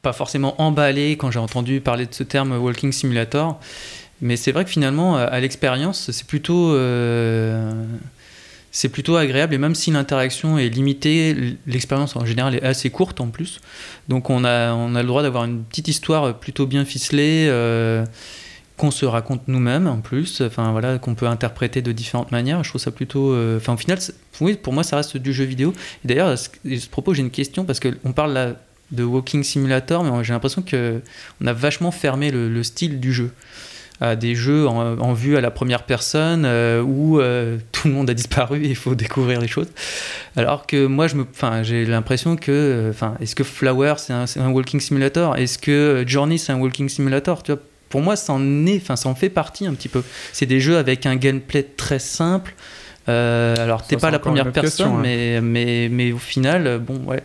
[0.03, 3.61] pas forcément emballé quand j'ai entendu parler de ce terme walking simulator,
[4.21, 6.77] mais c'est vrai que finalement euh, à l'expérience c'est plutôt
[8.73, 13.21] c'est plutôt agréable et même si l'interaction est limitée, l'expérience en général est assez courte
[13.21, 13.61] en plus,
[14.09, 17.49] donc on a on a le droit d'avoir une petite histoire plutôt bien ficelée.
[18.77, 22.63] Qu'on se raconte nous-mêmes en plus, enfin voilà, qu'on peut interpréter de différentes manières.
[22.63, 23.99] Je trouve ça plutôt, euh, enfin au final,
[24.41, 25.73] oui, pour moi ça reste du jeu vidéo.
[26.05, 26.49] D'ailleurs, à ce,
[26.91, 28.53] propos, j'ai une question parce que on parle là
[28.93, 31.01] de Walking Simulator, mais j'ai l'impression que
[31.43, 33.33] on a vachement fermé le, le style du jeu
[34.01, 38.11] à des jeux en, vue à la première personne euh, où euh, tout le monde
[38.11, 39.69] a disparu et il faut découvrir les choses.
[40.37, 41.27] Alors que moi, je me,
[41.63, 45.37] j'ai l'impression que, enfin, est-ce que Flower c'est un, un walking simulator?
[45.37, 47.43] Est-ce que Journey c'est un walking simulator?
[47.43, 50.03] Tu vois, pour moi, ça en est, enfin, ça en fait partie un petit peu.
[50.33, 52.55] C'est des jeux avec un gameplay très simple.
[53.09, 55.01] Euh, alors, t'es pas la première personne, hein.
[55.01, 57.23] mais, mais, mais au final, bon, ouais.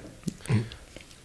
[0.50, 0.54] Mm.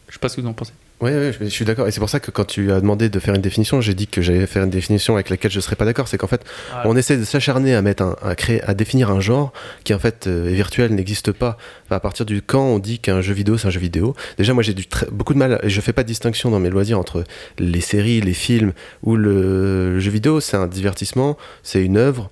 [0.09, 0.73] Je sais pas ce que vous en pensez.
[1.03, 1.87] Ouais, ouais, je, suis d'accord.
[1.87, 4.07] Et c'est pour ça que quand tu as demandé de faire une définition, j'ai dit
[4.07, 6.09] que j'allais faire une définition avec laquelle je serais pas d'accord.
[6.09, 6.89] C'est qu'en fait, Voilà.
[6.89, 9.53] on essaie de s'acharner à mettre un, à créer, à définir un genre
[9.85, 11.59] qui en fait euh, est virtuel, n'existe pas.
[11.85, 14.15] Enfin, à partir du quand on dit qu'un jeu vidéo c'est un jeu vidéo.
[14.39, 16.71] Déjà, moi j'ai du beaucoup de mal et je fais pas de distinction dans mes
[16.71, 17.25] loisirs entre
[17.59, 18.73] les séries, les films
[19.03, 20.41] ou le, le jeu vidéo.
[20.41, 22.31] C'est un divertissement, c'est une œuvre.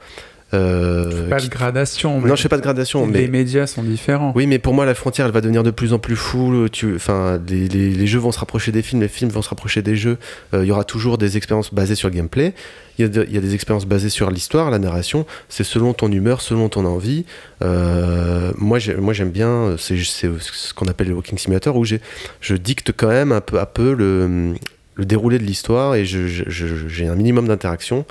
[0.55, 2.21] Euh, Pas qui- de gradation.
[2.21, 4.33] mais Non, je fais pas de gradation, Les mais médias sont différents.
[4.37, 6.69] oui, mais pour moi, la frontière, elle va devenir de plus en plus floue.
[6.69, 9.49] Tu, enfin, les, les- les jeux vont se rapprocher des films, les films vont se
[9.49, 10.19] rapprocher des jeux.
[10.55, 12.55] Euh, Il y aura toujours des expériences basées sur le gameplay.
[12.99, 15.27] Il y, a de- il y a des expériences basées sur l'histoire, la narration.
[15.49, 17.25] C'est selon ton humeur, selon ton envie.
[17.63, 19.75] Euh, moi, j'ai- moi, j'aime bien.
[19.79, 23.59] C'est c'est ce qu'on appelle le walking simulator où je dicte quand même un peu
[23.59, 24.55] à peu le,
[24.95, 28.05] le déroulé de l'histoire et j'ai un minimum d'interaction.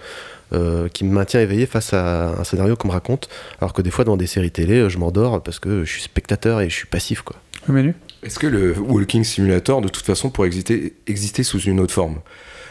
[0.53, 3.29] Euh, qui me maintient éveillé face à un scénario qu'on me raconte,
[3.59, 6.61] alors que des fois dans des séries télé, je m'endors parce que je suis spectateur
[6.61, 7.35] et je suis passif quoi.
[7.67, 7.95] Oui, Manu?
[8.23, 12.19] Est-ce que le Walking Simulator, de toute façon, pourrait exister, exister sous une autre forme?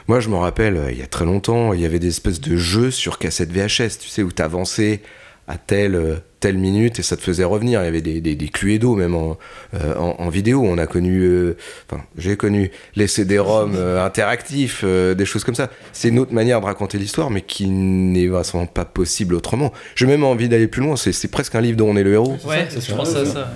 [0.09, 2.41] Moi, je me rappelle, euh, il y a très longtemps, il y avait des espèces
[2.41, 5.01] de jeux sur cassette VHS, tu sais, où t'avançais
[5.49, 7.81] à telle, telle minute et ça te faisait revenir.
[7.83, 9.39] Il y avait des, des, des Cluedo même en,
[9.75, 10.63] euh, en, en vidéo.
[10.65, 11.57] On a connu, euh,
[11.91, 15.69] enfin, j'ai connu les CD-ROM euh, interactifs, euh, des choses comme ça.
[15.93, 19.73] C'est une autre manière de raconter l'histoire, mais qui n'est vraiment pas possible autrement.
[19.95, 20.97] J'ai même envie d'aller plus loin.
[20.97, 22.37] C'est c'est presque un livre dont on est le héros.
[22.47, 23.51] Ouais, je pense à ça.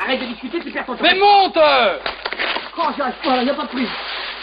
[0.00, 1.02] Arrête de discuter, tu perds ton temps.
[1.02, 1.58] Mais monte
[2.78, 3.88] Oh, j'y arrive pas, là, y a pas de prise.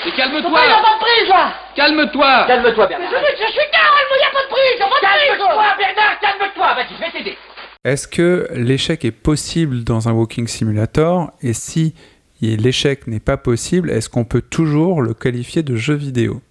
[0.06, 0.52] A calme-toi.
[0.52, 1.54] Pas de prise, là.
[1.76, 2.46] Calme-toi.
[2.48, 3.10] Calme-toi, Bernard.
[3.12, 5.76] Je, je suis calme, y a pas de prise, y a pas de prise Calme-toi,
[5.78, 6.74] Bernard, calme-toi.
[6.76, 7.38] Vas-y, je vais t'aider.
[7.86, 11.32] Est-ce que l'échec est possible dans un walking simulator?
[11.42, 11.94] Et si
[12.42, 16.42] l'échec n'est pas possible, est-ce qu'on peut toujours le qualifier de jeu vidéo?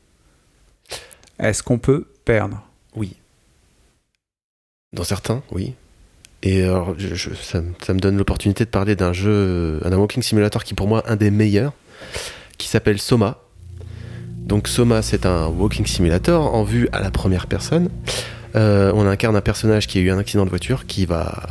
[1.39, 2.63] Est-ce qu'on peut perdre?
[2.97, 3.17] Oui.
[4.93, 5.75] Dans certains, oui.
[6.43, 9.93] Et alors, je- je- ça, me- ça me donne l'opportunité de parler d'un jeu, un
[9.97, 11.73] walking simulator qui pour moi un des meilleurs,
[12.59, 13.39] qui s'appelle Soma.
[14.39, 17.89] Donc Soma, c'est un walking simulator en vue à la première personne.
[18.57, 21.47] Euh, on incarne un personnage qui a eu un accident de voiture, qui va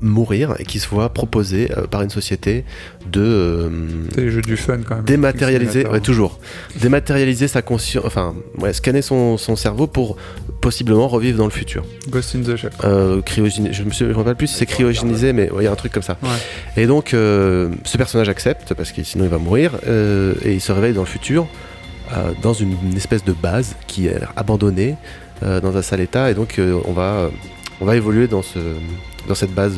[0.00, 2.64] mourir et qui se voit proposer euh, par une société
[3.10, 3.70] de euh,
[4.16, 5.04] les jeux du fun quand même.
[5.04, 6.38] dématérialiser, ouais, toujours,
[6.80, 10.16] dématérialiser sa conscience, enfin, ouais, scanner son, son cerveau pour
[10.60, 11.84] possiblement revivre dans le futur.
[12.10, 12.70] Ghost in the Shell.
[12.84, 15.64] Euh, cryogéni- je me suis- je me rappelle plus si c'est cryogénisé, mais ouais, il
[15.64, 16.18] y a un truc comme ça.
[16.76, 20.72] Et donc, euh, ce personnage accepte parce que sinon il va mourir et il se
[20.72, 21.46] réveille dans le futur
[22.42, 24.94] dans une, une espèce de base qui est abandonnée
[25.42, 27.30] dans un sale état et donc on va
[27.80, 28.58] on va évoluer dans ce
[29.26, 29.74] dans cette base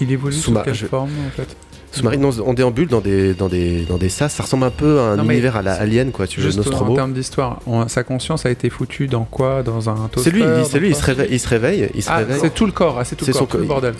[0.00, 1.56] Il évolue sous quelle je- forme en fait?
[1.92, 2.24] sous-marine.
[2.44, 4.32] On déambule dans des dans des dans des sas.
[4.34, 6.26] Ça ressemble un peu à un Non, univers à la Alien quoi.
[6.26, 6.94] Tu veux Juste en Nostromo.
[6.94, 9.62] termes d'histoire, sa conscience a été foutue dans quoi?
[9.62, 12.10] Dans un toaster C'est lui, il- lui, il se réveille, il se réveille, il se
[12.10, 12.38] Ah, réveille.
[12.40, 13.80] c'est tout le corps, ah, c'est tout C'est le son corps, tout le corps.
[13.80, 13.94] bordel.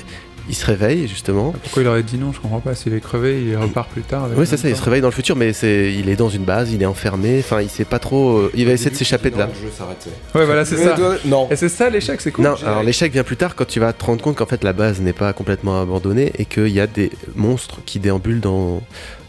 [0.48, 1.52] Il se réveille justement.
[1.62, 2.74] Pourquoi il aurait dit non Je comprends pas.
[2.74, 4.28] S'il est crevé, il repart plus tard.
[4.36, 6.44] Oui, c'est ça, il se réveille dans le futur, mais c'est, il est dans une
[6.44, 8.36] base, il est enfermé, enfin, il sait pas trop.
[8.38, 9.48] euh, il va essayer de s'échapper de là.
[9.52, 10.06] Le jeu s'arrête.
[10.34, 10.94] Ouais, voilà, c'est ça.
[11.24, 11.48] Non.
[11.50, 12.44] Et c'est ça l'échec, c'est cool.
[12.44, 14.72] Non, alors l'échec vient plus tard quand tu vas te rendre compte qu'en fait la
[14.72, 18.82] base n'est pas complètement abandonnée et qu'il y a des monstres qui déambulent dans,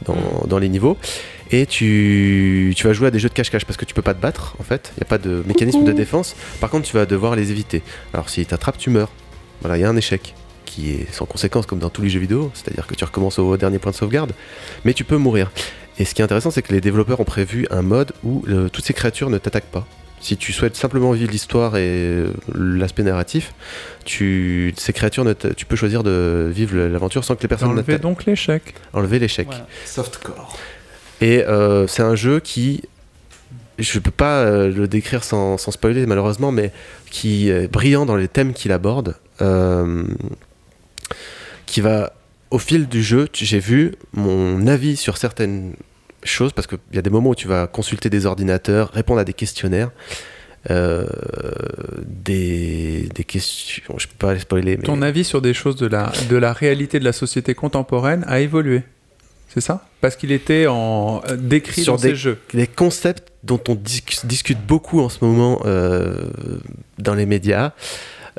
[0.06, 0.16] dans,
[0.48, 0.98] dans les niveaux.
[1.50, 4.14] Et tu, tu vas jouer à des jeux de cache-cache parce que tu peux pas
[4.14, 6.36] te battre en fait, il n'y a pas de mécanisme de défense.
[6.60, 7.82] Par contre, tu vas devoir les éviter.
[8.14, 9.10] Alors s'ils t'attrapent, tu meurs.
[9.62, 10.36] Voilà, il y a un échec
[10.78, 13.58] qui est sans conséquence comme dans tous les jeux vidéo, c'est-à-dire que tu recommences au
[13.58, 14.32] dernier point de sauvegarde,
[14.86, 15.52] mais tu peux mourir.
[15.98, 18.70] Et ce qui est intéressant, c'est que les développeurs ont prévu un mode où euh,
[18.70, 19.88] toutes ces créatures ne t'attaquent pas.
[20.20, 23.54] Si tu souhaites simplement vivre l'histoire et euh, l'aspect narratif,
[24.06, 27.94] tu, ces créatures, ne tu peux choisir de vivre l'aventure sans que les personnes Enlever
[27.94, 28.02] n'attaquent.
[28.02, 28.76] donc l'échec.
[28.94, 29.48] Enlever l'échec.
[29.48, 29.66] Voilà.
[29.86, 30.58] Softcore.
[31.22, 32.84] Et euh, c'est un jeu qui,
[33.80, 36.72] je peux pas euh, le décrire sans, sans spoiler malheureusement, mais
[37.10, 40.04] qui est brillant dans les thèmes qu'il aborde, euh,
[41.68, 42.14] qui va
[42.50, 45.74] au fil du jeu, j'ai vu mon avis sur certaines
[46.24, 49.24] choses parce qu'il y a des moments où tu vas consulter des ordinateurs, répondre à
[49.26, 49.92] des questionnaires.
[50.72, 51.06] euh,
[52.06, 56.12] des, des questions, je peux pas spoiler, mais Ton avis sur des choses de la,
[56.30, 58.84] de la réalité de la société contemporaine a évolué.
[59.54, 59.86] C'est ça?
[60.02, 62.38] Parce qu'il était en euh, décrit Sur dans des- ces jeux.
[62.54, 66.26] des concepts dont on dis- discute beaucoup en ce moment euh,
[67.00, 67.72] dans les médias.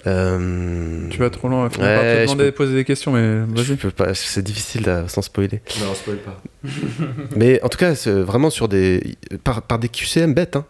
[0.07, 1.69] Euh, Tu vas trop loin.
[1.71, 3.77] Faut Ouais, pas te demander peux- de poser des questions, mais je vas-y.
[3.77, 5.61] peux pas, c'est difficile là, sans spoiler.
[5.81, 6.41] Non, spoil pas.
[7.37, 10.57] Mais en tout cas, c'est vraiment sur des par, par des QCM bêtes.
[10.57, 10.65] hein.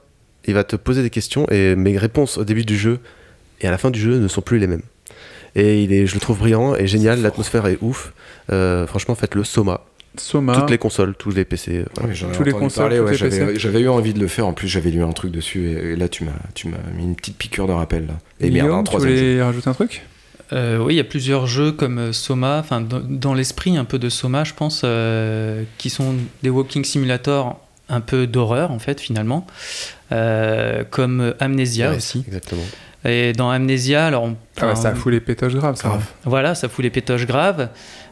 [0.46, 3.00] Il va te poser des questions et mes réponses au début du jeu
[3.60, 4.82] et à la fin du jeu ne sont plus les mêmes.
[5.54, 7.20] Et il est, je le trouve brillant et génial.
[7.20, 8.12] L'atmosphère est ouf.
[8.52, 9.82] Euh, franchement, faites-le Soma.
[10.20, 10.54] Soma.
[10.54, 11.78] Toutes les consoles, tous les PC.
[11.78, 12.14] euh, voilà.
[12.14, 13.58] Ai Tous les consoles, ouais, les j'avais, PC.
[13.58, 14.46] j'avais eu envie de le faire.
[14.46, 17.04] En plus, j'avais lu un truc dessus et, et là, tu m'as, tu m'as mis
[17.04, 18.06] une petite piqûre de rappel.
[18.06, 18.14] Là.
[18.40, 19.12] Et merde, Guillaume, un tu troisième.
[19.16, 19.16] jeu.
[19.32, 20.02] voulais rajouter un truc?
[20.52, 23.84] Euh, oui, il y a plusieurs jeux comme euh, Soma, enfin dans, dans l'esprit un
[23.84, 27.60] peu de Soma, je pense, euh, qui sont des walking simulators
[27.90, 29.46] un peu d'horreur en fait finalement,
[30.12, 32.24] euh, comme Amnesia Ouais, aussi.
[32.26, 32.62] Exactement.
[33.04, 35.88] Et dans Amnesia, alors on, Ah ouais, ça fout les pétoches graves, ça.
[35.88, 36.04] Grave.
[36.24, 37.68] voilà, ça fout les pétoches graves.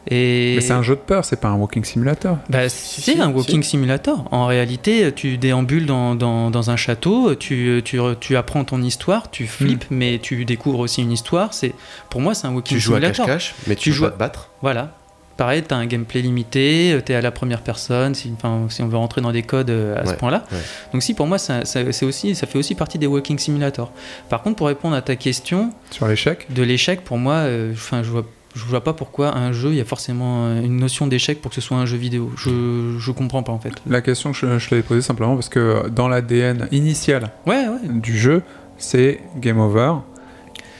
[0.09, 2.37] Et Mais c'est un jeu de peur, c'est pas un walking simulator.
[2.49, 4.25] Bah, Si, c'est si, un walking simulator.
[4.31, 9.29] En réalité, tu déambules dans, dans, dans un château, tu, tu, tu apprends ton histoire,
[9.29, 11.53] tu flippes, mais tu découvres aussi une histoire.
[11.53, 11.73] C'est
[12.09, 13.25] Pour moi, c'est un walking Tu joues à simulator.
[13.25, 14.49] cache-cache, mais tu, Tu joues pas à- te battre.
[14.61, 14.95] Voilà.
[15.37, 18.81] Pareil, tu as un gameplay limité, tu es à la première personne, si, enfin, si
[18.81, 20.43] on veut rentrer dans des codes euh, à ce Ouais, point-là.
[20.51, 20.57] ouais.
[20.93, 21.61] Donc si, pour moi, ça,
[22.03, 23.91] aussi, ça fait aussi partie des walking simulator.
[24.29, 28.09] Par contre, pour répondre à ta question, Sur l'échec de l'échec, pour moi, euh, je
[28.09, 28.25] vois
[28.55, 31.49] je vois pas pourquoi un jeu, il y a forcément euh, une notion d'échec pour
[31.51, 32.31] que ce soit un jeu vidéo.
[32.37, 33.73] Je, je comprends pas en fait.
[33.87, 37.77] La question, je, je l'avais posée simplement parce que dans l'ADN initial Ouais, ouais.
[37.99, 38.41] du jeu,
[38.79, 39.93] c'est game over,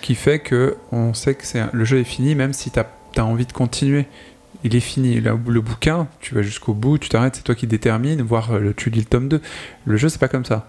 [0.02, 2.80] qui fait que on sait que c'est un- le jeu est fini, même si tu
[2.80, 2.88] as,
[3.26, 4.06] envie de continuer.
[4.64, 5.22] Il est fini.
[5.22, 8.74] Là, le bouquin, tu vas jusqu'au bout, tu t'arrêtes, c'est toi qui détermine, voire euh,
[8.76, 9.42] tu lis le tome 2.
[9.86, 10.68] Le jeu, c'est pas comme ça.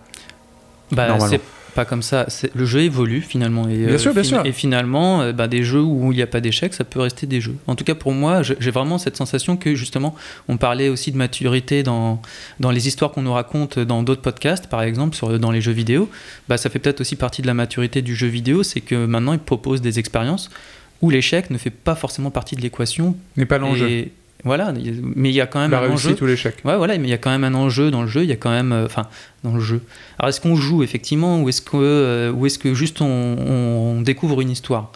[0.93, 1.41] Bah, c'est
[1.75, 2.27] pas comme ça.
[2.55, 3.69] Le jeu évolue finalement.
[3.69, 4.45] Et, Bien sûr, bien sûr.
[4.45, 7.27] Et finalement, euh, bah, des jeux où il n'y a pas d'échec, ça peut rester
[7.27, 7.57] des jeux.
[7.67, 10.15] En tout cas, pour moi, j'ai vraiment cette sensation que justement,
[10.49, 12.21] on parlait aussi de maturité dans,
[12.61, 15.73] dans les histoires qu'on nous raconte dans d'autres podcasts, par exemple, sur, dans les jeux
[15.73, 16.11] vidéo.
[16.49, 19.33] Bah, ça fait peut-être aussi partie de la maturité du jeu vidéo, c'est que maintenant,
[19.33, 20.51] ils proposent des expériences
[21.03, 23.17] où l'échec ne fait pas forcément partie de l'équation.
[23.37, 23.89] N'est pas l'enjeu.
[23.89, 24.13] Et
[24.45, 26.17] Voilà, mais il y a quand même La un enjeu.
[26.21, 26.57] ou l'échec.
[26.65, 28.23] Ouais, voilà, mais il y a quand même un enjeu dans le jeu.
[28.23, 29.09] Il y a quand même, euh, enfin,
[29.45, 29.83] dans le jeu.
[30.19, 34.01] Alors, est-ce qu'on joue effectivement, ou est-ce que, euh, ou est-ce que juste on, on
[34.03, 34.93] découvre une histoire?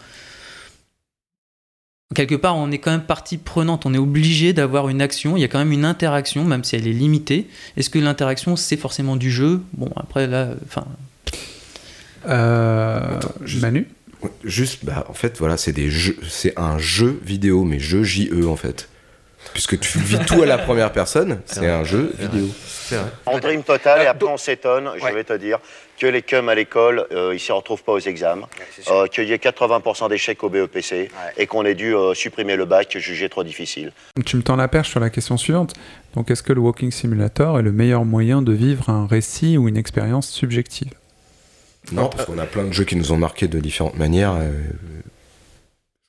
[2.15, 3.85] Quelque part, on est quand même partie prenante.
[3.87, 5.35] On est obligé d'avoir une action.
[5.35, 7.47] Il y a quand même une interaction, même si elle est limitée.
[7.75, 9.61] Est-ce que l'interaction c'est forcément du jeu?
[9.73, 10.85] Bon, après là, enfin,
[12.29, 13.87] Euh, juste- Manu?
[14.43, 18.45] Juste, bah, en fait, voilà, c'est des jeux, c'est un jeu vidéo, mais jeu JE
[18.47, 18.89] en fait.
[19.53, 22.47] Puisque tu vis tout à la première personne, c'est un jeu vidéo.
[22.89, 23.01] Vrai.
[23.25, 25.59] On dream total et Euh, après on s'étonne, je vais te dire,
[25.99, 28.47] que les cums à l'école, euh, ils s'y retrouvent pas aux examens,
[28.89, 32.65] euh, qu'il y ait 80% d'échecs au BEPC et qu'on ait dû euh, supprimer le
[32.65, 33.91] bac jugé trop difficile.
[34.25, 35.73] Tu me tends la perche sur la question suivante.
[36.15, 39.67] Donc, est-ce que le Walking Simulator est le meilleur moyen de vivre un récit ou
[39.67, 40.91] une expérience subjective?
[41.91, 44.33] Non, parce qu'on a plein de jeux qui nous ont marqués de différentes manières.
[44.33, 44.51] euh,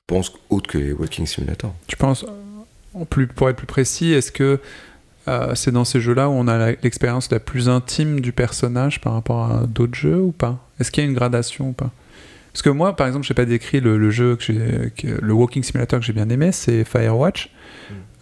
[0.07, 1.73] je pense autre que les Walking Simulator.
[1.87, 2.25] Tu penses,
[2.93, 4.59] en plus, pour être plus précis, est-ce que
[5.27, 9.13] euh, c'est dans ces jeux-là où on a l'expérience la plus intime du personnage par
[9.13, 10.59] rapport à d'autres jeux ou pas?
[10.79, 11.91] Est-ce qu'il y a une gradation ou pas?
[12.53, 15.19] Parce que moi, par exemple, je n'ai pas décrit le, le jeu, que j'ai, que-
[15.21, 17.49] le Walking Simulator que j'ai bien aimé, c'est Firewatch.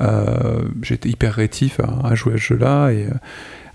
[0.01, 3.09] Euh, J'étais hyper rétif à, à jouer à ce jeu-là et euh,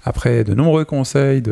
[0.08, 1.42] après de nombreux conseils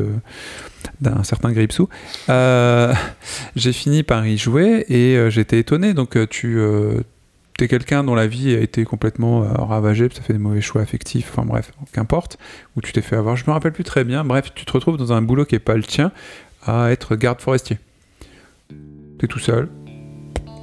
[1.00, 1.88] d'un certain Gripsou,
[2.30, 2.92] euh,
[3.56, 5.92] j'ai fini par y jouer et euh, j'étais étonné.
[5.92, 7.02] Donc euh, tu euh,
[7.60, 10.82] es quelqu'un dont la vie a été complètement ravagée, tu as fait des mauvais choix
[10.82, 12.38] affectifs, enfin bref, qu'importe,
[12.76, 14.24] ou tu t'es fait avoir, je me rappelle plus très bien.
[14.24, 16.12] Bref, tu te retrouves dans un boulot qui est pas le tien
[16.64, 17.78] à être garde forestier.
[19.18, 19.68] Tu es tout seul,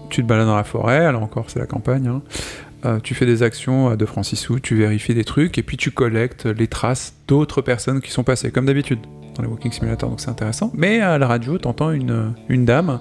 [0.10, 2.22] tu te balades dans la forêt, alors encore c'est la campagne, hein.
[2.86, 5.64] Euh, tu fais des actions à 2 francs 6 sous, tu vérifies des trucs, et
[5.64, 9.00] puis tu collectes les traces d'autres personnes qui sont passées, comme d'habitude
[9.36, 10.72] dans les Walking Simulator, donc c'est intéressant.
[10.76, 13.00] Mais à la radio, t'entends une, une dame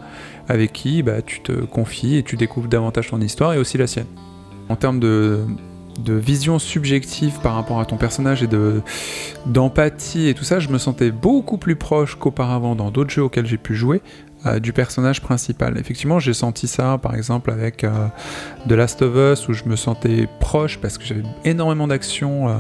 [0.49, 3.87] avec qui bah, tu te confies et tu découvres davantage ton histoire et aussi la
[3.87, 4.07] sienne.
[4.69, 5.41] En termes de,
[5.99, 8.81] de vision subjective par rapport à ton personnage et de
[9.47, 13.47] d'empathie et tout ça, je me sentais beaucoup plus proche qu'auparavant dans d'autres jeux auxquels
[13.47, 14.01] j'ai pu jouer
[14.45, 15.79] euh, du personnage principal.
[15.79, 18.09] Effectivement, j'ai senti ça par exemple avec euh,
[18.69, 22.57] The Last of Us où je me sentais proche parce que j'avais énormément d'actions euh,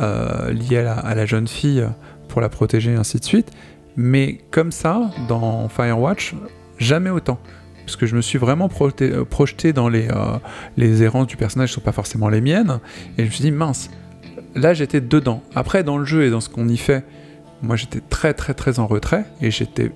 [0.00, 1.86] euh, liées à la, jeune fille
[2.28, 3.50] pour la protéger et ainsi de suite.
[3.94, 6.34] Mais comme ça, dans Firewatch,
[6.78, 7.38] jamais autant.
[7.84, 10.08] Parce que je me suis vraiment projeté, dans les,
[10.78, 12.78] les errances du personnage qui ne sont pas forcément les miennes.
[13.18, 13.90] Et je me suis dit, mince,
[14.54, 15.42] là j'étais dedans.
[15.54, 17.04] Après, dans le jeu et dans ce qu'on y fait,
[17.60, 19.26] moi j'étais très très très en retrait.
[19.42, 19.92] Et j'étais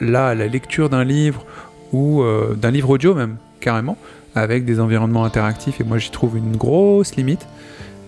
[0.00, 1.44] là la lecture d'un livre
[1.92, 3.96] ou euh, d'un livre audio même, carrément,
[4.34, 5.80] avec des environnements interactifs.
[5.80, 7.46] Et moi j'y trouve une grosse limite.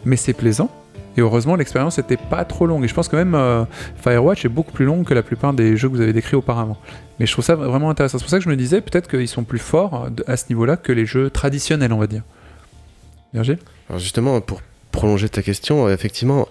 [0.04, 0.70] Mais c'est plaisant.
[1.16, 2.84] Et heureusement, l'expérience n'était pas trop longue.
[2.84, 3.64] Et je pense que même euh,
[3.96, 6.76] Firewatch est beaucoup plus longue que la plupart des jeux que vous avez décrits auparavant.
[7.18, 8.18] Mais je trouve ça vraiment intéressant.
[8.18, 10.76] C'est pour ça que je me disais peut-être qu'ils sont plus forts à ce niveau-là
[10.76, 12.22] que les jeux traditionnels, on va dire.
[13.32, 13.58] Virgile?
[13.88, 14.60] Alors justement, pour
[14.92, 16.48] prolonger ta question, euh, effectivement,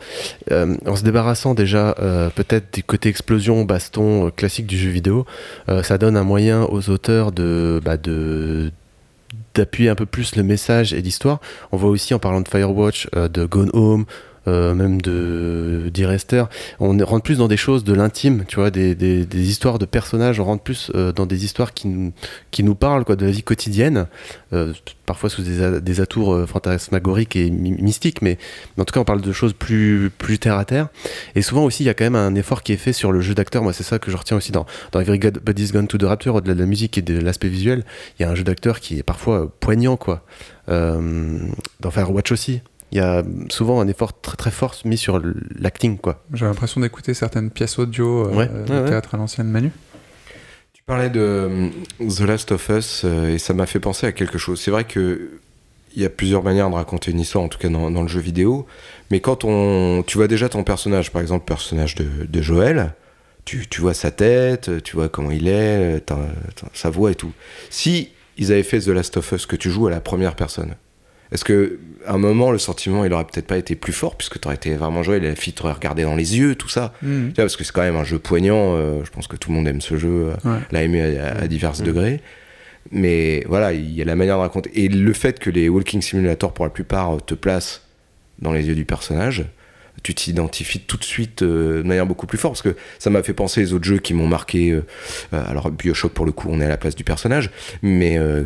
[0.52, 4.90] euh, en se débarrassant déjà euh, peut-être du côté explosion, baston euh, classique du jeu
[4.90, 5.26] vidéo,
[5.84, 8.72] ça donne un moyen aux auteurs de, bah, de
[9.54, 11.40] d'appuyer un peu plus le message et l'histoire.
[11.72, 14.06] On voit aussi en parlant de Firewatch, de Gone Home,
[14.48, 16.44] même de d'Irester.
[16.80, 20.40] On rentre plus dans des choses de l'intime, tu vois, des, des, histoires de personnages.
[20.40, 22.14] On rentre plus euh, dans des histoires qui nous,
[22.52, 24.08] qui nous parlent, quoi, de la vie quotidienne.
[24.54, 24.74] Euh,
[25.06, 28.38] parfois sous des, des atours euh, fantasmagoriques et my- mystiques, mais,
[28.78, 30.88] en tout cas, on parle de choses plus, plus terre à terre.
[31.36, 33.22] Et souvent aussi, il y a quand même un effort qui est fait sur le
[33.22, 33.64] jeu d'acteur.
[33.64, 36.04] Moi, c'est ça que je retiens aussi dans, dans Every God Buddy's Gone to the
[36.04, 37.84] Rapture, au-delà de la musique et de l'aspect visuel.
[38.20, 40.24] Il y a un jeu d'acteur qui est parfois euh, poignant, quoi.
[40.68, 41.40] Euh,
[41.80, 42.62] dans Firewatch aussi.
[42.96, 45.22] Il y a souvent un effort très très fort mis sur
[45.60, 46.24] l'acting, quoi.
[46.34, 48.90] J'ai l'impression d'écouter certaines pièces audio euh, Ouais, de ouais, ouais.
[48.90, 49.70] théâtre à l'ancienne Manu.
[50.72, 51.70] Tu parlais de euh,
[52.00, 54.62] The Last of Us euh, et ça m'a fait penser à quelque chose.
[54.62, 55.42] C'est vrai que
[55.94, 58.08] il y a plusieurs manières de raconter une histoire, en tout cas dans, dans le
[58.08, 58.66] jeu vidéo.
[59.12, 62.94] Mais quand on, tu vois déjà ton personnage, par exemple le personnage de, de Joël,
[63.44, 66.02] tu, tu vois sa tête, tu vois comment il est,
[66.74, 67.34] sa voix et tout.
[67.70, 70.76] Si ils avaient fait The Last of Us que tu joues à la première personne,
[71.32, 74.40] est-ce que à un moment le sentiment il aurait peut-être pas été plus fort puisque
[74.40, 76.94] tu aurais été vraiment et la fille t'aurait regardé dans les yeux, tout ça.
[77.02, 78.76] Tu vois, parce que c'est quand même un jeu poignant.
[78.76, 80.60] euh, je pense que tout le monde aime ce jeu, euh, Ouais.
[80.72, 82.22] l'a aimé à, à divers degrés.
[82.92, 84.70] Mais voilà, il y a la manière de raconter.
[84.76, 87.82] Et le fait que les Walking Simulator, pour la plupart, te placent
[88.40, 89.46] dans les yeux du personnage,
[90.04, 92.54] tu t'identifies tout de suite euh, de manière beaucoup plus forte.
[92.56, 94.72] Parce que ça m'a fait penser les autres jeux qui m'ont marqué.
[94.72, 94.86] euh,
[95.34, 97.50] euh, alors, Bioshock, pour le coup, on est à la place du personnage.
[97.82, 98.44] Mais euh,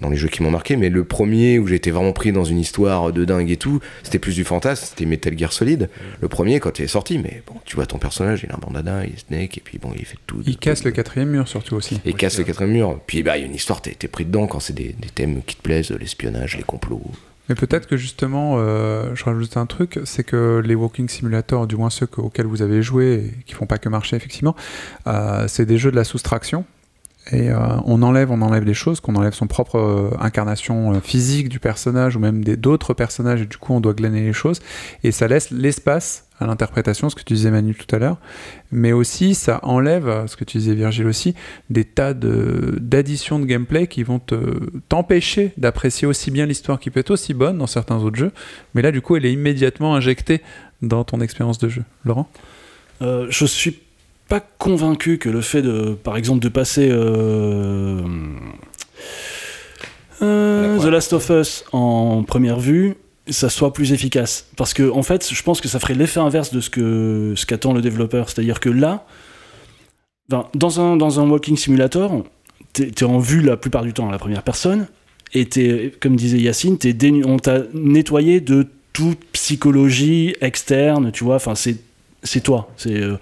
[0.00, 0.76] dans les jeux qui m'ont marqué.
[0.76, 3.80] Mais le premier où j'ai été vraiment pris dans une histoire de dingue et tout,
[4.02, 4.86] c'était plus du fantasme.
[4.88, 5.88] C'était Metal Gear Solid.
[6.20, 8.58] Le premier, quand il est sorti, mais bon, tu vois ton personnage, il a un
[8.58, 10.42] bandana, il est Snake, et puis bon, il fait tout.
[10.46, 12.00] Il casse le quatrième mur surtout aussi.
[12.04, 13.00] Et casse le quatrième mur.
[13.06, 15.42] Puis bah, il y a une histoire, t'es pris dedans quand c'est des, des thèmes
[15.46, 17.02] qui te plaisent, l'espionnage, les complots.
[17.52, 21.76] Mais peut-être que justement, euh, je rajoute un truc, c'est que les walking simulators, du
[21.76, 24.56] moins ceux que- auxquels vous avez joué et qui font pas que marcher effectivement,
[25.06, 26.64] euh, c'est des jeux de la soustraction.
[27.30, 31.60] Et euh, on enlève, on enlève des choses, qu'on enlève son propre incarnation physique du
[31.60, 34.60] personnage ou même d'autres personnages, et du coup on doit glaner les choses.
[35.04, 38.18] Et ça laisse l'espace à l'interprétation, ce que tu disais Manu tout à l'heure.
[38.70, 41.34] Mais aussi ça enlève, ce que tu disais Virgile aussi,
[41.70, 46.90] des tas de- d'additions de, gameplay qui vont te- t'empêcher d'apprécier aussi bien l'histoire qui
[46.90, 48.32] peut être aussi bonne dans certains autres jeux.
[48.74, 50.40] Mais là du coup elle est immédiatement injectée
[50.80, 51.84] dans ton expérience de jeu.
[52.04, 52.28] Laurent?
[53.02, 53.80] Euh, je suis
[54.28, 58.00] pas convaincu que le fait de, par exemple, de passer euh,
[60.22, 62.94] euh, The Last of Us en première vue,
[63.32, 64.46] ça soit plus efficace.
[64.56, 67.46] Parce que, en fait, je pense que ça ferait l'effet inverse de ce que ce
[67.46, 68.28] qu'attend le développeur.
[68.28, 69.06] C'est-à-dire que là,
[70.28, 72.24] ben, dans un dans un walking simulator,
[72.72, 74.86] t'es es en vue la plupart du temps à la première personne,
[75.34, 81.36] et t'es, comme disait Yacine, dénu- on t'a nettoyé de toute psychologie externe, tu vois.
[81.36, 81.76] Enfin, c'est
[82.22, 82.70] c'est toi.
[82.76, 83.16] C'est euh,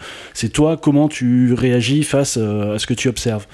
[0.52, 3.46] toi comment tu réagis face euh, à ce que tu observes.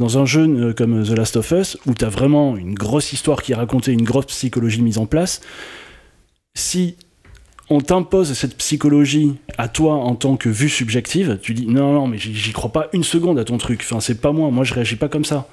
[0.00, 3.12] Dans un jeu euh, comme The Last of Us, où tu as vraiment une grosse
[3.12, 5.40] histoire qui est racontée, une grosse psychologie mise en place,
[6.54, 6.96] si
[7.70, 12.06] on t'impose cette psychologie à toi en tant que vue subjective, tu dis non, non,
[12.06, 13.80] mais j'y crois pas une seconde à ton truc.
[13.82, 15.48] Enfin, c'est pas moi, moi je réagis pas comme ça.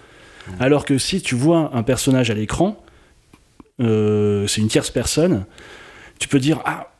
[0.59, 2.83] Alors que si tu vois un personnage à l'écran,
[3.79, 5.45] euh, c'est une tierce personne,
[6.19, 6.91] tu peux dire ah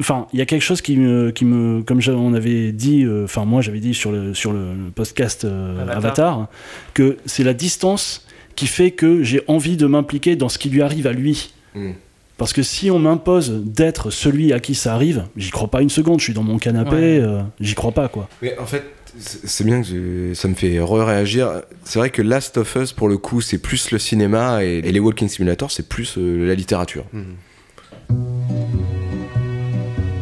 [0.00, 3.24] enfin il y a quelque chose qui me qui me comme on avait dit euh,
[3.24, 5.96] enfin moi j'avais dit sur le sur le podcast euh, Avatar.
[5.96, 6.48] Avatar.
[6.94, 10.82] que c'est la distance qui fait que j'ai envie de m'impliquer dans ce qui lui
[10.82, 11.92] arrive à lui Mm.
[12.38, 15.90] Parce que si on m'impose d'être celui à qui ça arrive j'y crois pas une
[15.90, 17.18] seconde je suis dans mon canapé Ouais.
[17.20, 18.84] euh, j'y crois pas quoi Mais en fait,
[19.20, 21.62] c'est bien que je- ça me fait re-réagir.
[21.84, 24.92] C'est vrai que Last of Us, pour le coup, c'est plus le cinéma et, et
[24.92, 27.04] les Walking Simulator, c'est plus euh, la littérature.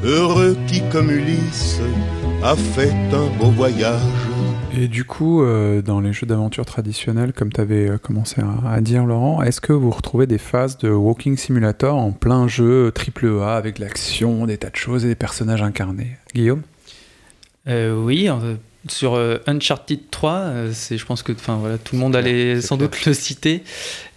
[0.05, 1.81] Heureux qui, comme Ulysse,
[2.43, 4.01] a fait un beau voyage.
[4.77, 8.81] Et du coup, euh, dans les jeux d'aventure traditionnels, comme tu avais commencé à, à
[8.81, 13.41] dire, Laurent, est-ce que vous retrouvez des phases de Walking Simulator en plein jeu triple
[13.43, 16.18] A avec de l'action, des tas de choses et des personnages incarnés?
[16.35, 16.62] Guillaume?
[17.68, 18.55] Euh, oui, euh,
[18.91, 22.77] sur euh, Uncharted 3, euh, c'est, je pense que voilà, tout le monde allait sans
[22.77, 23.62] doute le citer,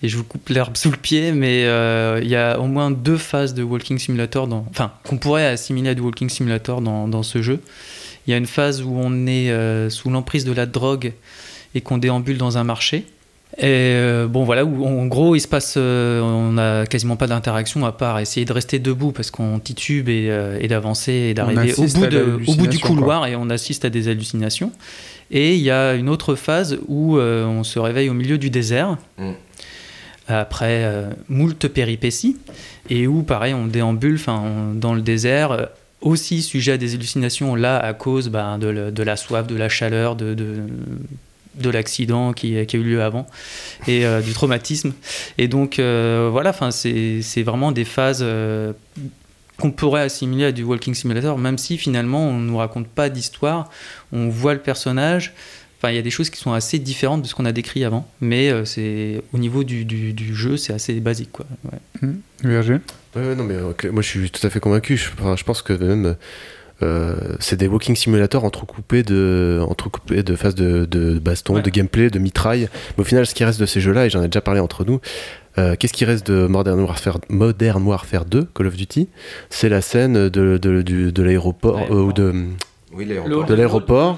[0.04, 2.92] et je vous coupe l'herbe sous le pied, mais euh, il y a au moins
[2.92, 7.08] deux phases de Walking Simulator, dans, enfin, qu'on pourrait assimiler à du Walking Simulator dans,
[7.08, 7.60] dans ce jeu.
[8.28, 11.14] Il y a une phase où on est euh, sous l'emprise de la drogue
[11.76, 13.06] et qu'on déambule dans un marché.
[13.58, 17.26] Et euh, bon, voilà, où en gros, il se passe, euh, on n'a quasiment pas
[17.28, 21.34] d'interaction à part essayer de rester debout parce qu'on titube et, euh, et d'avancer et
[21.34, 24.72] d'arriver au bout, à de- au bout du couloir et on assiste à des hallucinations.
[25.32, 28.98] Et il y a une autre phase où on se réveille au milieu du désert
[29.18, 29.32] Mm.
[30.28, 30.86] après
[31.28, 32.38] moult péripéties
[32.90, 34.20] et où pareil on déambule
[34.76, 35.70] dans le désert
[36.02, 40.16] aussi sujet à des hallucinations là à cause ben, de, la soif, de la chaleur,
[40.16, 40.64] de, de,
[41.56, 43.28] de l'accident qui, a eu lieu avant
[43.88, 44.94] et euh, du traumatisme.
[45.38, 48.74] Et donc euh, voilà, c'est vraiment des phases euh,
[49.60, 53.70] qu'on pourrait assimiler à du walking simulator, même si finalement on nous raconte pas d'histoire,
[54.12, 55.34] on voit le personnage.
[55.82, 57.86] Enfin, il y a des choses qui sont assez différentes de ce qu'on a décrit
[57.86, 61.46] avant, mais euh, c'est au niveau du, du- du jeu, c'est assez basique, quoi.
[61.72, 62.10] Ouais.
[62.44, 62.82] VRG
[63.16, 64.98] Ouais, ouais, non, mais euh, moi je suis tout à fait convaincu.
[64.98, 66.16] Je, enfin, je pense que même
[66.84, 71.62] euh, c'est des walking simulators entrecoupés de, entrecoupés de phases de, de baston, Ouais.
[71.62, 72.68] de gameplay, de mitraille.
[72.98, 74.84] Mais au final, ce qui reste de ces jeux-là, et j'en ai déjà parlé entre
[74.86, 75.00] nous,
[75.58, 79.10] euh, qu'est-ce qui reste de Modern Warfare, Modern Warfare 2, Call of Duty?
[79.50, 82.34] C'est la scène de, de, l'aéroport, euh, ou de,
[82.92, 84.18] Oui, de l'aéroport.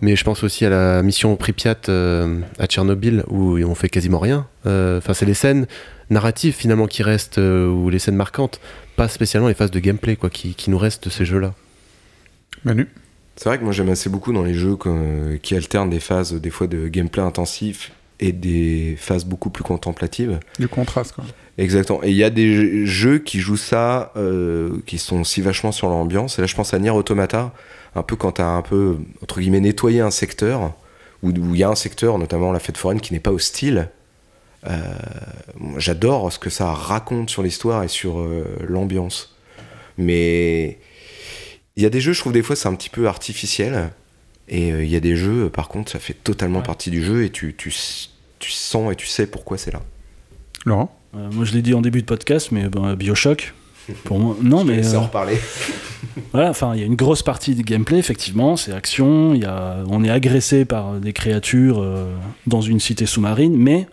[0.00, 4.18] Mais je pense aussi à la mission Pripyat euh, à Tchernobyl où on fait quasiment
[4.18, 4.46] rien.
[4.66, 5.66] Euh, Enfin, c'est les scènes
[6.10, 8.60] narratives finalement qui restent, euh, ou les scènes marquantes,
[8.96, 11.54] pas spécialement les phases de gameplay quoi, qui, qui nous restent de ces jeux-là.
[12.64, 12.88] Manu?
[13.36, 16.34] C'est vrai que moi j'aime assez beaucoup dans les jeux que- qui alternent des phases
[16.34, 20.40] des fois de gameplay intensif et des phases beaucoup plus contemplatives.
[20.58, 21.24] Du contraste, quoi.
[21.56, 22.02] Exactement.
[22.02, 25.88] Et il y a des jeux qui jouent ça, euh, qui sont aussi vachement sur
[25.88, 26.38] l'ambiance.
[26.38, 27.54] Et là, je pense à Nier Automata,
[27.94, 30.74] un peu quand t'as un peu, entre guillemets, nettoyé un secteur,
[31.22, 33.90] où il y a un secteur, notamment la fête foraine, qui n'est pas hostile.
[34.66, 34.78] Euh,
[35.76, 39.36] J'adore ce que ça raconte sur l'histoire et sur euh, l'ambiance.
[39.98, 40.78] Mais
[41.76, 43.90] il y a des jeux, je trouve, des fois, c'est un petit peu artificiel.
[44.48, 47.24] Et euh, il y a des jeux, par contre, ça fait totalement partie du jeu
[47.24, 47.72] et tu, tu,
[48.38, 49.80] tu sens et tu sais pourquoi c'est là.
[50.64, 50.96] Laurent?
[51.14, 53.54] Euh, moi, je l'ai dit en début de podcast, mais ben, Bioshock.
[54.04, 55.38] Pour moi, non, mais euh, reparler.
[56.32, 56.50] voilà.
[56.50, 59.34] Enfin, il y a une grosse partie du gameplay, effectivement, c'est action.
[59.34, 62.04] Il y a, on est agressé par des créatures euh,
[62.46, 63.86] dans une cité sous-marine, mais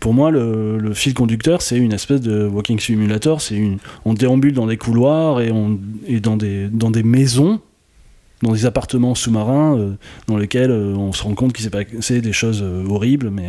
[0.00, 3.40] pour moi, le, le fil conducteur, c'est une espèce de walking simulator.
[3.40, 7.60] C'est une, on déambule dans des couloirs et on et dans des dans des maisons,
[8.42, 9.92] dans des appartements sous-marins, euh,
[10.26, 13.48] dans lesquels euh, on se rend compte qu'il s'est passé des choses euh, horribles, mais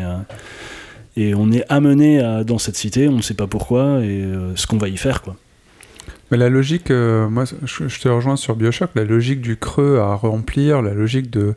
[1.17, 4.23] et on est amené à- dans cette cité, on ne sait pas pourquoi et
[4.55, 5.35] ce qu'on va y faire, quoi.
[6.32, 9.99] Mais la logique, euh, moi je, je te rejoins sur Bioshock, la logique du creux
[9.99, 11.53] à remplir, la logique de,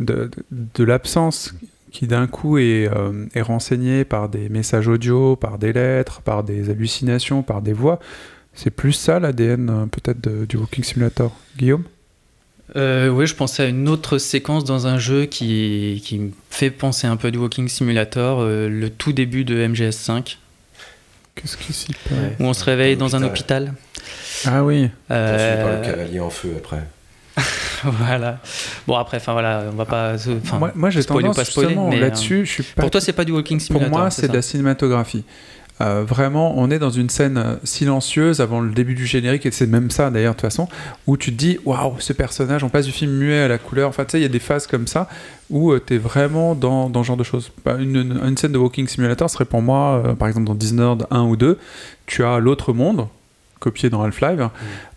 [0.00, 1.54] de, de- de l'absence
[1.92, 6.42] qui d'un coup est, euh, est renseignée par des messages audio, par des lettres, par
[6.44, 7.98] des hallucinations, par des voix,
[8.54, 11.34] c'est plus ça l'ADN euh, peut-être de- du Walking Simulator.
[11.56, 11.84] Guillaume?
[12.76, 16.70] Euh, oui, je pensais à une autre séquence dans un jeu qui, qui me fait
[16.70, 20.36] penser un peu à du Walking Simulator, euh, le tout début de MGS5,
[21.34, 22.16] Qu'est-ce qui s'y passe?
[22.40, 23.72] Où on se réveille dans un hôpital.
[24.46, 24.90] Ah oui.
[25.10, 26.82] Euh, par le cavalier en feu après.
[27.84, 28.38] voilà.
[28.86, 30.14] Bon après, enfin voilà, on va pas.
[30.14, 33.00] enfin, moi, moi j'ai tendance pas spoiler, justement là-dessus, euh, je suis pas Pour toi,
[33.00, 33.90] c'est pas du Walking Pour Simulator.
[33.98, 35.24] moi, c'est de la cinématographie.
[35.80, 39.52] Euh, vraiment, on est dans une scène euh, silencieuse avant le début du générique, et
[39.52, 40.66] c'est même ça d'ailleurs, de toute façon,
[41.06, 43.88] où tu te dis waouh, ce personnage, on passe du film muet à la couleur.
[43.88, 45.08] Enfin, tu sais, il y a des phases comme ça
[45.50, 47.52] où tu es vraiment dans, dans ce genre de choses.
[47.64, 50.56] Bah, une, une- une scène de Walking Simulator serait pour moi, euh, par exemple, dans
[50.56, 51.56] Dishonored 1 ou 2,
[52.06, 53.06] tu as l'autre monde,
[53.58, 54.40] copié dans Half-Life,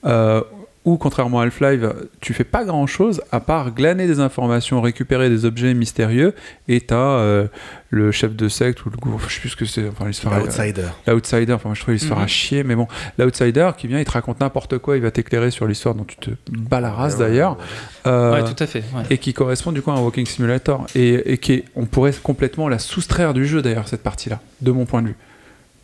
[0.05, 0.41] euh,
[0.83, 1.81] où contrairement à Half-Life,
[2.21, 6.33] tu fais pas grand chose à part glaner des informations, récupérer des objets mystérieux,
[6.67, 7.47] et t'as euh,
[7.91, 10.13] le chef de secte ou le goût, je sais plus ce que c'est, enfin il
[10.15, 10.87] se fera- Outsider.
[11.05, 12.27] L'outsider, enfin moi, je trouve il se fera Mhm.
[12.27, 12.87] chier, mais bon,
[13.19, 16.15] l'outsider qui vient, il te raconte n'importe quoi, il va t'éclairer sur l'histoire dont tu
[16.15, 17.59] te bats la race d'ailleurs.
[18.07, 18.83] Euh, Ouais, tout à fait.
[18.95, 19.03] ouais.
[19.11, 22.13] et qui correspond du coup à un walking simulator et, et qui est- on pourrait
[22.23, 25.15] complètement la soustraire du jeu d'ailleurs cette partie là de mon point de vue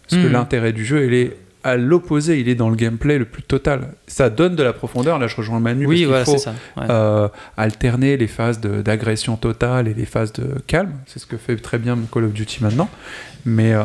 [0.09, 0.33] parce que Mhm.
[0.33, 3.89] l'intérêt du jeu il est à l'opposé il est dans le gameplay le plus total.
[4.07, 5.19] Ça donne de la profondeur.
[5.19, 6.55] Là je rejoins Manu Oui, parce voilà, qu'il faut c'est ça.
[6.81, 6.87] ouais.
[6.89, 7.27] euh,
[7.57, 10.91] alterner les phases d'agression totale et les phases de calme.
[11.05, 12.89] C'est ce que fait très bien Call of Duty maintenant.
[13.45, 13.81] Mais euh,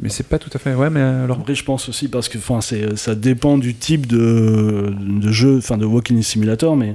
[0.00, 2.38] mais c'est pas tout à fait ouais mais alors Après, je pense aussi parce que
[2.38, 6.94] enfin, c'est, ça dépend du type de, de jeu, enfin de Walking Simulator, mais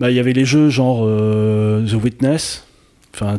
[0.00, 2.66] bah, il y avait les jeux genre euh, The Witness,
[3.14, 3.38] enfin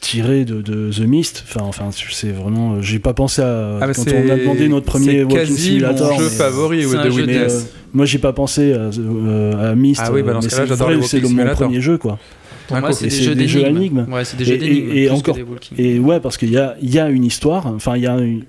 [0.00, 3.86] tiré de, de The Mist, enfin, enfin c'est vraiment, euh, j'ai pas pensé à Ah,
[3.86, 6.10] mais quand c'est- on a demandé notre premier c'est Walking quasi Simulator.
[6.12, 7.60] mon jeu mais, favori c'est ouais, un de jeu mais, euh,
[7.92, 10.50] moi j'ai pas pensé à, euh, à Myst, Ah oui, bah, dans euh, ce mais
[10.52, 12.18] cas-là, c'est j'adore vrai les que c'est mon premier jeu quoi.
[12.68, 13.98] Pour moi, c'est et des jeux des jeux d'énigmes.
[14.00, 14.12] énigmes.
[14.12, 14.90] Ouais, c'est des Et- jeux et- d'énigmes.
[14.92, 15.38] et plus que encore-.
[15.76, 18.44] Et ouais, parce qu'il y a, y a une histoire, enfin il y a une...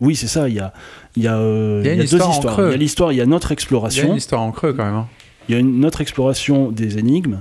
[0.00, 0.72] Oui, c'est ça, il y a,
[1.16, 2.54] il y a, euh, y a il une deux histoires.
[2.54, 2.66] creux.
[2.68, 4.52] Il y a l'histoire, il y a notre il y a exploration, une histoire en
[4.52, 5.06] creux quand même hein.
[5.48, 7.40] il y a une autre exploration des énigmes,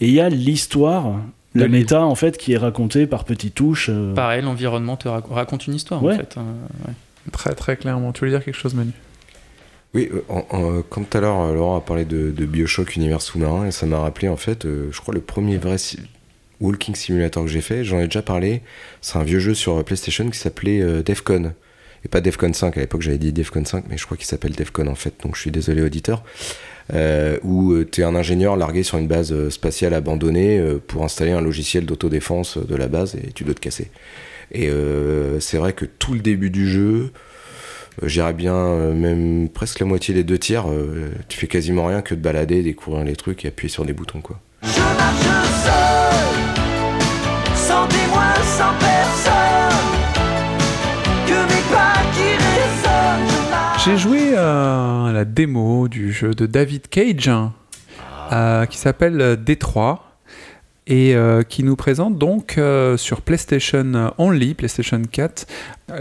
[0.00, 1.16] et il y a l'histoire,
[1.62, 3.88] De méta en fait, qui est racontée par petites touches.
[3.90, 6.14] euh, Pareil, l'environnement te rac- raconte une histoire Ouais.
[6.14, 6.34] en fait.
[6.38, 6.44] hein,
[6.86, 6.94] ouais.
[7.32, 8.92] très très clairement tu voulais dire quelque chose Manu?
[9.94, 12.96] Oui, euh, en- en- comme tout à l'heure, euh, Laurent a parlé de, de Bioshock
[12.96, 15.98] Univers sous-marin, et ça m'a rappelé en fait, euh, je crois, le premier vrai si-
[16.60, 18.62] Walking Simulator que j'ai fait, j'en ai déjà parlé,
[19.00, 21.52] c'est un vieux jeu sur euh, PlayStation qui s'appelait euh, Defcon.
[22.04, 24.52] Et pas Defcon 5, à l'époque j'avais dit Defcon 5, mais je crois qu'il s'appelle
[24.52, 26.22] Defcon en fait, donc je suis désolé auditeur.
[26.94, 31.04] Euh, où tu es un ingénieur largué sur une base euh, spatiale abandonnée euh, pour
[31.04, 33.90] installer un logiciel d'autodéfense euh, de la base et tu dois te casser.
[34.52, 37.12] Et euh, c'est vrai que tout le début du jeu,
[38.02, 40.70] Euh, J'irais bien euh, même presque la moitié des deux tiers.
[40.70, 43.92] euh, tu fais quasiment rien que de balader, découvrir les trucs et appuyer sur des
[43.92, 44.38] boutons quoi.
[44.62, 45.28] Je marche
[45.66, 46.36] seul,
[47.54, 49.90] sans témoin, sans personne.
[51.26, 53.28] Que mes pas qui résonnent.
[53.28, 54.17] Je marche J'ai joué
[55.18, 57.52] la démo du jeu de David Cage hein,
[58.32, 60.04] euh, qui s'appelle euh, Détroit
[60.86, 65.46] et euh, qui nous présente donc euh, sur PlayStation Only, PlayStation 4,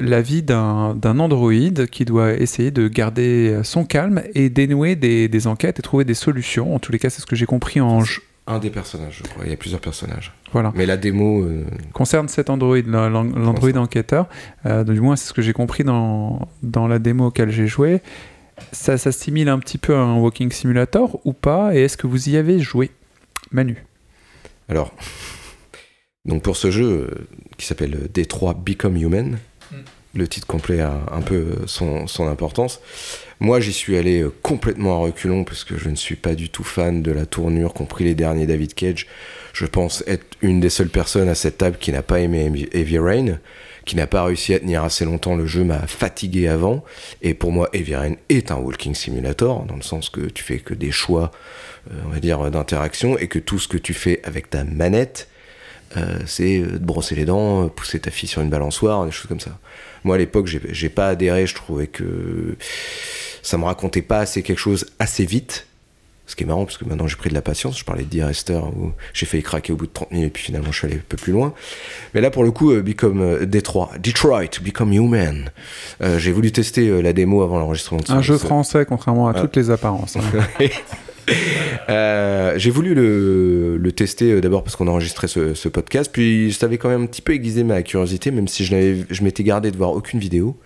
[0.02, 5.48] la vie d'un androïde qui doit essayer de garder son calme et dénouer des, des
[5.48, 6.76] enquêtes et trouver des solutions.
[6.76, 8.22] En tous les cas, c'est ce que j'ai compris en jeu.
[8.46, 9.44] Un des personnages, je crois.
[9.46, 10.32] Il y a plusieurs personnages.
[10.54, 10.72] Voilà.
[10.76, 14.28] Mais la démo, euh, concerne cet Android, l'an- l'an- l'Android enquêteur.
[14.86, 18.00] Du moins, c'est ce que j'ai compris dans, dans la démo auquel j'ai joué.
[18.72, 22.38] Ça s'assimile un petit peu un Walking Simulator ou pas Et est-ce que vous y
[22.38, 22.92] avez joué?
[23.52, 23.86] Manu
[24.68, 24.94] Alors,
[26.26, 27.28] donc pour ce jeu euh,
[27.58, 29.38] qui s'appelle Détroit Become Human,
[30.14, 32.82] le titre complet a un peu son, importance.
[33.40, 36.50] Moi, j'y suis allé euh, complètement à reculons parce que je ne suis pas du
[36.50, 39.08] tout fan de la tournure, compris les derniers David Cage.
[39.54, 43.00] Je pense être une des seules personnes à cette table qui n'a pas aimé Heavy
[43.00, 43.40] Rain,
[43.88, 45.36] qui n'a pas réussi à tenir assez longtemps.
[45.36, 46.84] Le jeu m'a fatigué avant.
[47.24, 47.96] Et pour moi, Heavy
[48.30, 51.32] est un walking simulator, dans le sens que tu fais que des choix,
[51.92, 55.30] euh, on va dire, d'interaction, et que tout ce que tu fais avec ta manette,
[55.96, 59.28] euh, c'est euh, de brosser les dents, pousser ta fille sur une balançoire, des choses
[59.28, 59.58] comme ça.
[60.04, 62.58] Moi, à l'époque, j'ai pas adhéré, je trouvais que
[63.42, 65.66] ça me racontait pas assez quelque chose assez vite.
[66.28, 67.80] Ce qui est marrant, parce que maintenant j'ai pris de la patience.
[67.80, 70.44] Je parlais de D-Rester, où j'ai failli craquer au bout de 30 minutes, et puis
[70.44, 71.54] finalement je suis allé un peu plus loin.
[72.14, 75.50] Mais là, pour le coup, euh, Become euh, Detroit, Detroit, Become Human.
[76.02, 79.42] Euh, j'ai voulu tester la démo avant l'enregistrement de Un jeu français, contrairement à Ah.
[79.42, 80.18] toutes les apparences.
[80.18, 80.22] hein.
[81.90, 86.54] Euh, j'ai voulu le, le tester euh, d'abord parce qu'on enregistrait ce, ce podcast, puis
[86.58, 89.72] ça avait quand même un petit peu aiguisé ma curiosité, même si je m'étais gardé
[89.72, 90.58] de voir aucune vidéo.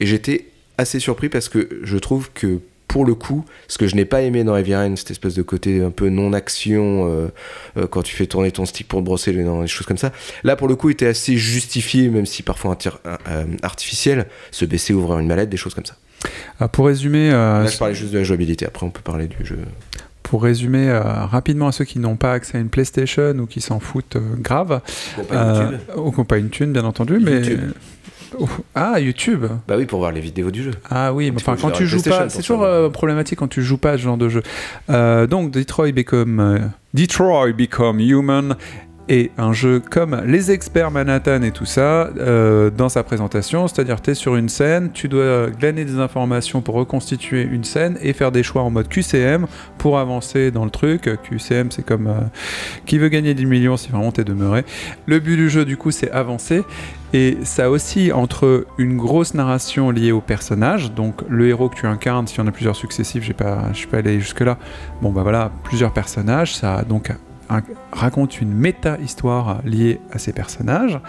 [0.00, 0.46] Et j'étais
[0.78, 2.60] assez surpris parce que je trouve que
[2.96, 5.42] pour le coup, ce que je n'ai pas aimé dans Heavy Rain, cette espèce de
[5.42, 7.28] côté un peu non-action, euh,
[7.76, 10.12] euh, quand tu fais tourner ton stick pour te brosser les choses comme ça,
[10.44, 12.96] là pour le coup était assez justifié, même si parfois intir-
[13.28, 15.96] euh, artificiel, se baisser, ouvrir une mallette, des choses comme ça.
[16.58, 19.26] Ah, pour résumer, euh, Là je parlais juste de la jouabilité, après on peut parler
[19.28, 19.58] du jeu.
[20.22, 23.60] pour résumer euh, rapidement à ceux qui n'ont pas accès à une PlayStation ou qui
[23.60, 24.80] s'en foutent euh, grave,
[25.18, 25.78] Ou pas une thune.
[26.02, 27.60] ou qui n'ont pas une thune, bien entendu, mais YouTube.
[28.74, 29.46] Ah YouTube.
[29.66, 30.72] Bah oui, pour voir les vidéos du jeu.
[30.90, 33.92] Ah oui, enfin quand tu joues pas, c'est toujours euh, problématique quand tu joues pas
[33.92, 34.42] à ce genre de jeu.
[34.90, 36.58] Euh, donc Detroit Become euh,
[36.94, 38.56] Detroit Become Human
[39.08, 44.00] est un jeu comme les experts Manhattan et tout ça euh, dans sa présentation, c'est-à-dire
[44.02, 48.12] tu es sur une scène, tu dois glaner des informations pour reconstituer une scène et
[48.12, 49.46] faire des choix en mode QCM
[49.78, 51.08] pour avancer dans le truc.
[51.22, 52.20] QCM c'est comme euh,
[52.84, 54.64] qui veut gagner 10 millions si vraiment t'es demeuré.
[55.06, 56.62] Le but du jeu du coup c'est avancer
[57.12, 61.86] et ça aussi entre une grosse narration liée au personnage, donc le héros que tu
[61.86, 64.58] incarnes, s'il y en a plusieurs successifs, j'ai pas, je suis pas allé jusque là.
[65.00, 67.16] Bon bah voilà, plusieurs personnages, ça donc un-
[67.92, 71.00] raconte une méta-histoire liée à ces personnages,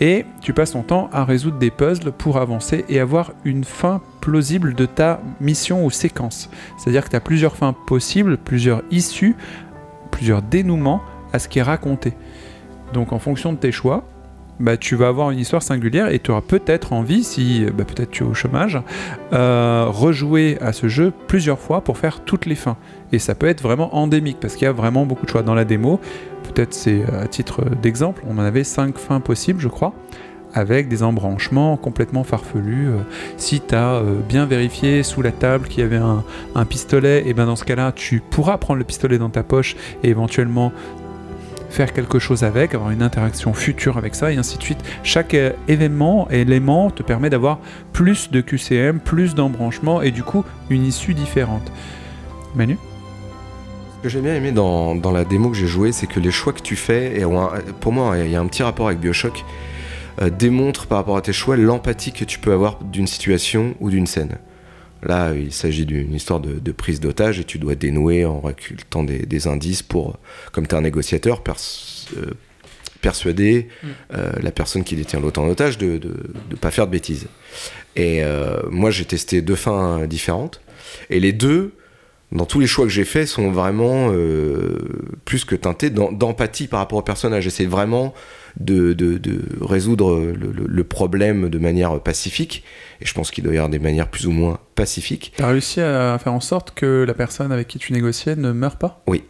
[0.00, 4.00] et tu passes ton temps à résoudre des puzzles pour avancer et avoir une fin
[4.20, 6.50] plausible de ta mission ou séquence.
[6.76, 9.36] C'est-à-dire que tu as plusieurs fins possibles, plusieurs issues,
[10.10, 12.14] plusieurs dénouements à ce qui est raconté.
[12.92, 14.04] Donc en fonction de tes choix,
[14.58, 18.10] bah, tu vas avoir une histoire singulière et tu auras peut-être envie, si bah, peut-être
[18.10, 18.80] tu es au chômage,
[19.32, 22.76] euh, rejouer à ce jeu plusieurs fois pour faire toutes les fins.
[23.12, 25.54] Et ça peut être vraiment endémique parce qu'il y a vraiment beaucoup de choix dans
[25.54, 26.00] la démo.
[26.54, 29.92] Peut-être c'est euh, à titre d'exemple, on en avait 5 fins possibles, je crois,
[30.54, 32.88] avec des embranchements complètement farfelus.
[32.88, 32.98] Euh,
[33.36, 37.44] si tu as bien vérifié sous la table qu'il y avait un, pistolet, et ben
[37.44, 40.72] dans ce cas-là, tu pourras prendre le pistolet dans ta poche et éventuellement
[41.76, 44.78] faire quelque chose avec, avoir une interaction future avec ça, et ainsi de suite.
[45.02, 47.58] Chaque euh, événement, élément te permet d'avoir
[47.92, 51.70] plus de QCM, plus d'embranchements, et du coup, une issue différente.
[52.54, 52.78] Manu?
[53.98, 56.54] Ce que j'ai bien aimé dans, la démo que j'ai jouée, c'est que les choix
[56.54, 57.22] que tu fais,
[57.80, 59.44] pour moi, il y a un petit rapport avec Bioshock,
[60.22, 63.90] euh, démontrent par rapport à tes choix l'empathie que tu peux avoir d'une situation ou
[63.90, 64.38] d'une scène.
[65.02, 69.04] Là, il s'agit d'une histoire de, de prise d'otage et tu dois dénouer en récoltant
[69.04, 70.18] des, des indices pour,
[70.52, 72.30] comme tu es un négociateur, pers- euh,
[73.02, 73.86] persuader Mm.
[74.14, 76.00] euh, la personne qui détient l'autre en otage de
[76.50, 77.26] ne pas faire de bêtises.
[77.94, 80.60] Et euh, moi, j'ai testé deux fins différentes.
[81.10, 81.72] Et les deux,
[82.32, 84.10] dans tous les choix que j'ai faits, sont vraiment
[85.24, 87.44] plus que teintés d'em- d'empathie par rapport au personnage.
[87.44, 88.14] J'essaie vraiment
[88.58, 92.64] de, de- de résoudre le, le- le problème de manière pacifique.
[93.00, 95.32] Et je pense qu'il doit y avoir des manières plus ou moins pacifiques.
[95.36, 98.76] T'as réussi à faire en sorte que la personne avec qui tu négociais ne meure
[98.76, 99.02] pas?
[99.06, 99.24] Oui.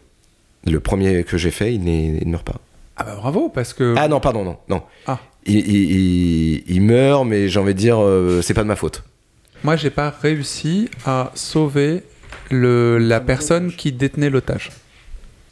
[0.65, 2.59] Le premier que j'ai fait, il, ne meurt pas.
[2.97, 3.93] Ah bah bravo, parce que...
[3.97, 4.57] Ah non, pardon, non.
[4.69, 4.81] non.
[5.05, 5.19] Ah.
[5.45, 8.75] Il, il- il- il meurt, mais j'ai envie de dire, euh, c'est pas de ma
[8.75, 9.03] faute.
[9.63, 12.03] Moi, j'ai pas réussi à sauver
[12.51, 14.71] le, la personne qui détenait l'otage.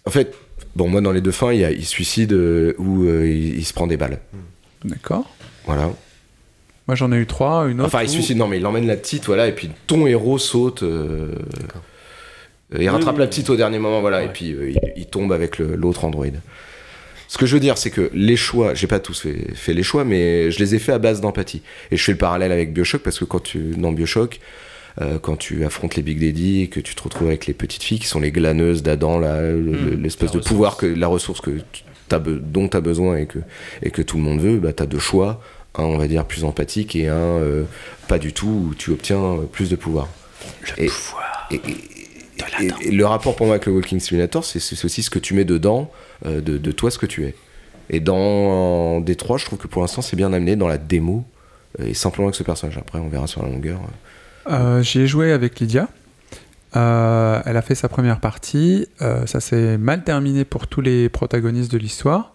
[0.05, 0.33] En fait,
[0.75, 3.27] bon, moi, dans les deux fins, il y a il se suicide euh, ou euh,
[3.27, 4.19] il, il se prend des balles.
[4.83, 5.25] D'accord.
[5.65, 5.91] Voilà.
[6.87, 7.67] Moi, j'en ai eu trois.
[7.67, 7.87] Une autre.
[7.87, 10.37] Enfin, il où- suicide, non, mais il emmène la petite, voilà, et puis ton héros
[10.37, 10.83] saute.
[10.83, 11.31] euh,
[12.77, 13.29] il rattrape Oui, la oui.
[13.29, 16.25] petite au dernier moment, voilà, et puis euh, il, il tombe avec l'autre android.
[17.27, 19.81] Ce que je veux dire, c'est que les choix, j'ai pas tous fait, fait les
[19.83, 21.61] choix, mais je les ai fait à base d'empathie.
[21.91, 24.39] Et je fais le parallèle avec Bioshock parce que quand tu, dans Bioshock,
[25.01, 27.83] euh, quand tu affrontes les Big Daddy et que tu te retrouves avec les petites
[27.83, 29.57] filles qui sont les glaneuses d'Adam, là, le-
[29.97, 30.01] Mm.
[30.01, 31.51] l'espèce de pouvoir, que la ressource que
[32.09, 33.39] dont tu as besoin et que,
[33.81, 35.41] et que tout le monde veut, bah, tu as deux choix.
[35.77, 37.63] Un, on va dire, plus empathique et un, euh,
[38.07, 40.07] pas du tout, où tu obtiens euh, plus de pouvoir.
[40.77, 41.47] Le pouvoir.
[41.51, 41.59] Et, et-
[42.63, 45.33] et- et le rapport pour moi avec le Walking Simulator, c'est aussi ce que tu
[45.33, 45.91] mets dedans
[46.25, 47.35] euh, de, de toi, ce que tu es.
[47.89, 51.25] Et dans Détroit, je trouve que pour l'instant, c'est bien amené dans la démo
[51.83, 52.77] et simplement avec ce personnage.
[52.77, 53.79] Après, on verra sur la longueur.
[54.47, 55.87] Euh, J'y ai joué avec Lydia.
[56.75, 58.87] Euh, elle a fait sa première partie.
[59.01, 62.33] Euh, ça s'est mal terminé pour tous les protagonistes de l'histoire.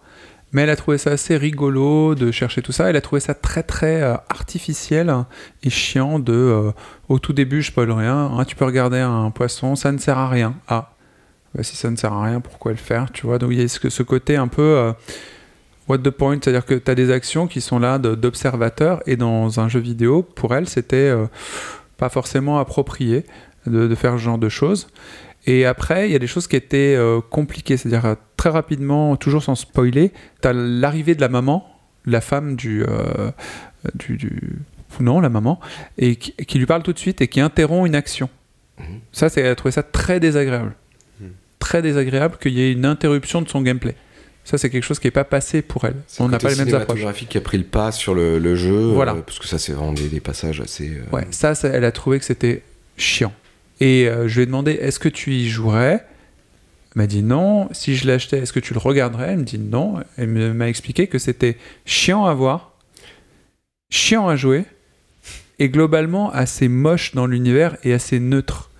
[0.53, 2.89] Mais elle a trouvé ça assez rigolo de chercher tout ça.
[2.89, 5.13] Elle a trouvé ça très très euh, artificiel
[5.63, 6.71] et chiant de
[7.07, 8.31] au tout début, je spoil rien.
[8.37, 10.55] hein, tu peux regarder un poisson, ça ne sert à rien.
[10.67, 10.93] Ah,
[11.55, 13.63] bah, si ça ne sert à rien, pourquoi le faire Tu vois, donc il y
[13.63, 14.93] a ce, côté un peu
[15.87, 19.61] what the point, c'est-à-dire que tu as des actions qui sont là d'observateurs et dans
[19.61, 21.13] un jeu vidéo, pour elle, c'était
[22.01, 23.25] pas forcément approprié
[23.67, 24.87] de, de faire ce genre de choses.
[25.45, 29.15] Et après, il y a des choses qui étaient euh, compliquées, c'est-à-dire euh, très rapidement,
[29.15, 31.67] toujours sans spoiler, tu as l'arrivée de la maman,
[32.05, 33.31] la femme du, euh,
[33.93, 34.59] du, du-
[34.99, 35.59] Non, la maman,
[35.99, 38.29] et qui, qui lui parle tout de suite et qui interrompt une action.
[39.11, 40.73] Ça, c'est, elle a trouvé ça très désagréable.
[41.59, 43.95] Très désagréable qu'il y ait une interruption de son gameplay.
[44.51, 45.95] Ça, c'est quelque chose qui n'est pas passé pour elle.
[46.19, 46.97] On n'a pas les mêmes approches.
[46.97, 48.87] cinématographique qui a pris le pas sur le, le jeu.
[48.91, 49.13] Voilà.
[49.13, 50.89] euh, parce que ça, c'est vraiment des, des passages assez.
[50.89, 52.61] euh, Ouais, ça, ça, elle a trouvé que c'était
[52.97, 53.33] chiant.
[53.79, 56.05] Et euh, je lui ai demandé est-ce que tu y jouerais?
[56.93, 57.69] Elle m'a dit non.
[57.71, 59.29] Si je l'achetais, est-ce que tu le regarderais?
[59.31, 59.95] Elle me dit non.
[60.17, 62.73] Elle m'a expliqué que c'était chiant à voir,
[63.89, 64.65] chiant à jouer,
[65.59, 68.70] et globalement assez moche dans l'univers et assez neutre.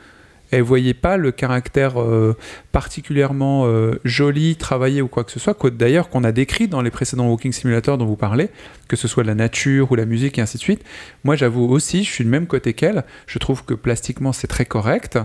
[0.52, 2.36] Elle voyait pas le caractère euh,
[2.74, 6.82] particulièrement euh, joli, travaillé ou quoi que ce soit, qu'au- d'ailleurs qu'on a décrit dans
[6.82, 8.50] les précédents Walking Simulator dont vous parlez,
[8.90, 10.84] que ce soit la nature ou la musique et ainsi de suite.
[11.24, 13.04] Moi, j'avoue aussi, je suis du même côté qu'elle.
[13.28, 15.18] Je trouve que plastiquement, c'est très correct.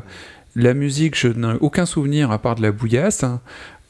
[0.55, 3.24] La musique, je n'ai aucun souvenir à part de la bouillasse.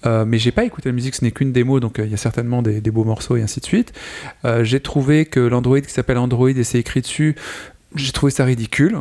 [0.05, 2.15] Euh, mais j'ai pas écouté la musique, ce n'est qu'une démo, donc euh, il y
[2.15, 3.93] a certainement des, beaux morceaux et ainsi de suite.
[4.63, 7.35] J'ai trouvé que l'Android qui s'appelle Android et c'est écrit dessus,
[7.95, 8.99] j'ai trouvé ça ridicule.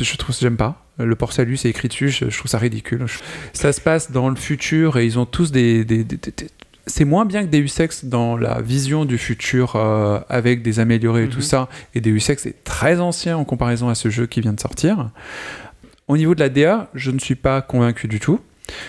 [0.00, 0.83] Je trouve j'aime pas.
[0.98, 3.04] Le port salut c'est écrit dessus, je, je trouve ça ridicule.
[3.52, 6.46] Ça se passe dans le futur et ils ont tous des, des- des- des- des-
[6.86, 11.24] c'est moins bien que Deus Ex dans la vision du futur euh, avec des améliorés
[11.24, 11.68] et tout ça.
[11.94, 15.10] Et Deus Ex est très ancien en comparaison à ce jeu qui vient de sortir.
[16.08, 18.38] Au niveau de la DA, je ne suis pas convaincu du tout.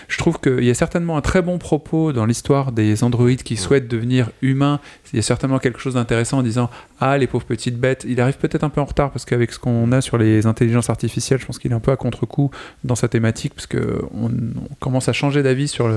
[0.08, 3.56] Je trouve qu'il y a certainement un très bon propos dans l'histoire des androïdes qui
[3.56, 4.80] souhaitent devenir humains.
[5.12, 6.70] Il y a certainement quelque chose d'intéressant en disant
[7.00, 8.04] Ah, les pauvres petites bêtes.
[8.08, 10.90] Il arrive peut-être un peu en retard parce qu'avec ce qu'on a sur les intelligences
[10.90, 12.50] artificielles, je pense qu'il est un peu à contre-coup
[12.84, 15.90] dans sa thématique parce qu'on on commence à changer d'avis sur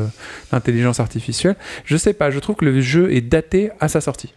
[0.52, 1.56] l'intelligence artificielle.
[1.86, 4.34] Je sais pas, je trouve que le jeu est daté à sa sortie.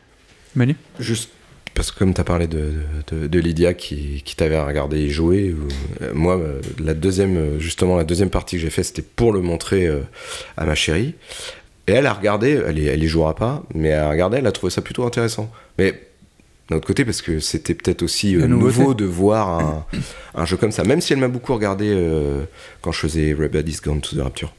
[0.54, 0.76] Manu?
[0.98, 1.30] Juste
[1.74, 2.72] parce que comme tu as parlé de,
[3.10, 5.68] de, de Lydia qui, qui t'avait regardé y jouer, ou-
[6.02, 9.32] euh, moi, euh, la deuxième, euh, justement, la deuxième partie que j'ai fait, c'était pour
[9.32, 10.00] le montrer euh,
[10.56, 11.14] à ma chérie.
[11.86, 14.46] Et elle a regardé, elle y, elle y jouera pas, mais elle a regardé, elle
[14.46, 15.50] a trouvé ça plutôt intéressant.
[15.78, 16.00] Mais
[16.70, 19.86] d'un autre côté, parce que c'était peut-être aussi nouveau de voir un,
[20.34, 21.92] un jeu comme ça, même si elle m'a beaucoup regardé
[22.82, 23.34] quand je faisais
[23.68, 24.54] is Gone to the Rapture.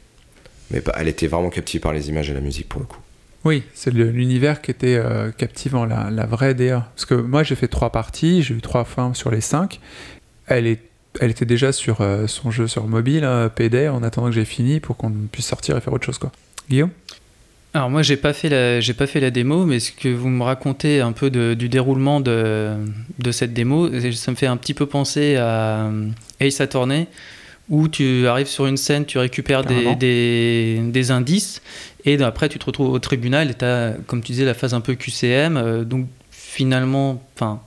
[0.72, 3.00] Mais pas- elle était vraiment captivée par les images et la musique pour le coup.
[3.46, 6.90] Oui, c'est l'univers qui était euh, captivant, la, la vraie DA.
[6.96, 9.80] Parce que moi, j'ai fait trois parties, j'ai eu trois fins sur les cinq.
[10.48, 10.80] Elle, est,
[11.20, 14.46] elle était déjà sur euh, son jeu sur mobile, euh, PD, en attendant que j'ai
[14.46, 16.18] fini pour qu'on puisse sortir et faire autre chose.
[16.18, 16.32] Quoi.
[16.70, 16.92] Guillaume?
[17.76, 20.30] Alors moi j'ai pas fait la j'ai pas fait la démo mais ce que vous
[20.30, 22.76] me racontez un peu de- du déroulement de,
[23.18, 26.08] de cette démo ça me fait un petit peu penser à euh,
[26.40, 27.08] Ace Attorney
[27.70, 29.96] où tu arrives sur une scène tu récupères des, Carrément.
[29.96, 31.64] des, des indices
[32.06, 34.74] et après tu te retrouves au tribunal et tu as comme tu disais la phase
[34.74, 37.60] un peu QCM euh, donc finalement enfin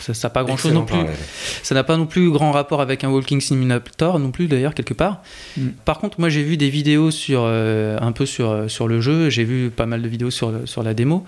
[0.00, 1.16] ça n'a pas grand chose Excellent non plus parallèle.
[1.62, 4.94] ça n'a pas non plus grand rapport avec un walking simulator non plus d'ailleurs quelque
[4.94, 5.22] part.
[5.58, 5.68] Mm.
[5.84, 9.00] Par contre, moi j'ai vu des vidéos sur euh, un peu sur euh, sur le
[9.02, 11.24] jeu, j'ai vu pas mal de vidéos sur sur la démo.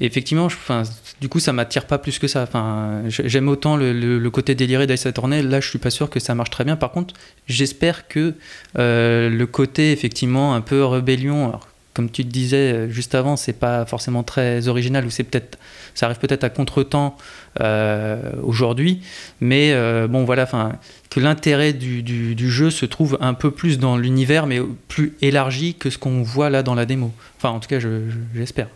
[0.00, 0.84] Et effectivement, je- enfin,
[1.20, 2.42] du coup, ça m'attire pas plus que ça.
[2.42, 5.42] Enfin, j'aime autant le, le- le côté déliré d'Ice Attorney.
[5.42, 6.76] Là, je suis pas sûr que ça marche très bien.
[6.76, 7.14] Par contre,
[7.48, 8.34] j'espère que
[8.78, 11.66] euh, le côté effectivement un peu rébellion, alors,
[11.96, 15.58] comme tu te disais euh, juste avant, c'est pas forcément très original ou c'est peut-être,
[15.94, 17.16] ça arrive peut-être à contretemps
[17.60, 19.00] euh, aujourd'hui,
[19.40, 20.72] mais euh, bon voilà, enfin
[21.10, 25.14] que l'intérêt du, du- du jeu se trouve un peu plus dans l'univers, mais plus
[25.22, 27.12] élargi que ce qu'on voit là dans la démo.
[27.38, 28.68] Enfin, en tout cas, je- je- j'espère.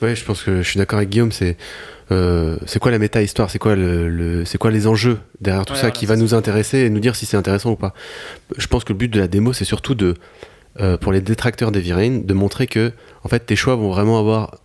[0.00, 1.32] Ouais, je pense que je suis d'accord avec Guillaume.
[1.32, 1.56] C'est
[2.12, 3.50] euh, c'est quoi la méta-histoire?
[3.50, 6.14] C'est quoi, le, le- c'est quoi les enjeux derrière tout Ouais, ça voilà, qui va
[6.16, 7.92] nous intéresser et nous dire si c'est intéressant ou pas?
[8.56, 10.14] Je pense que le but de la démo, c'est surtout de,
[10.80, 12.92] euh, pour les détracteurs d'Heavy Rain, de montrer que
[13.24, 14.56] en fait, tes choix vont vraiment avoir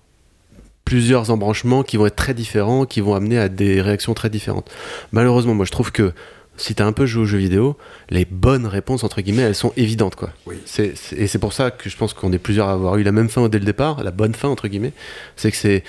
[0.86, 4.72] plusieurs embranchements qui vont être très différents, qui vont amener à des réactions très différentes.
[5.12, 6.14] Malheureusement, moi, je trouve que
[6.56, 7.78] si t'as un peu joué aux jeux vidéo,
[8.10, 10.30] les bonnes réponses, entre guillemets, elles sont évidentes, quoi.
[10.66, 13.12] C'est- et c'est pour ça que je pense qu'on est plusieurs à avoir eu la
[13.12, 14.94] même fin dès le départ, la bonne fin, entre guillemets.
[15.36, 15.84] C'est que c'est,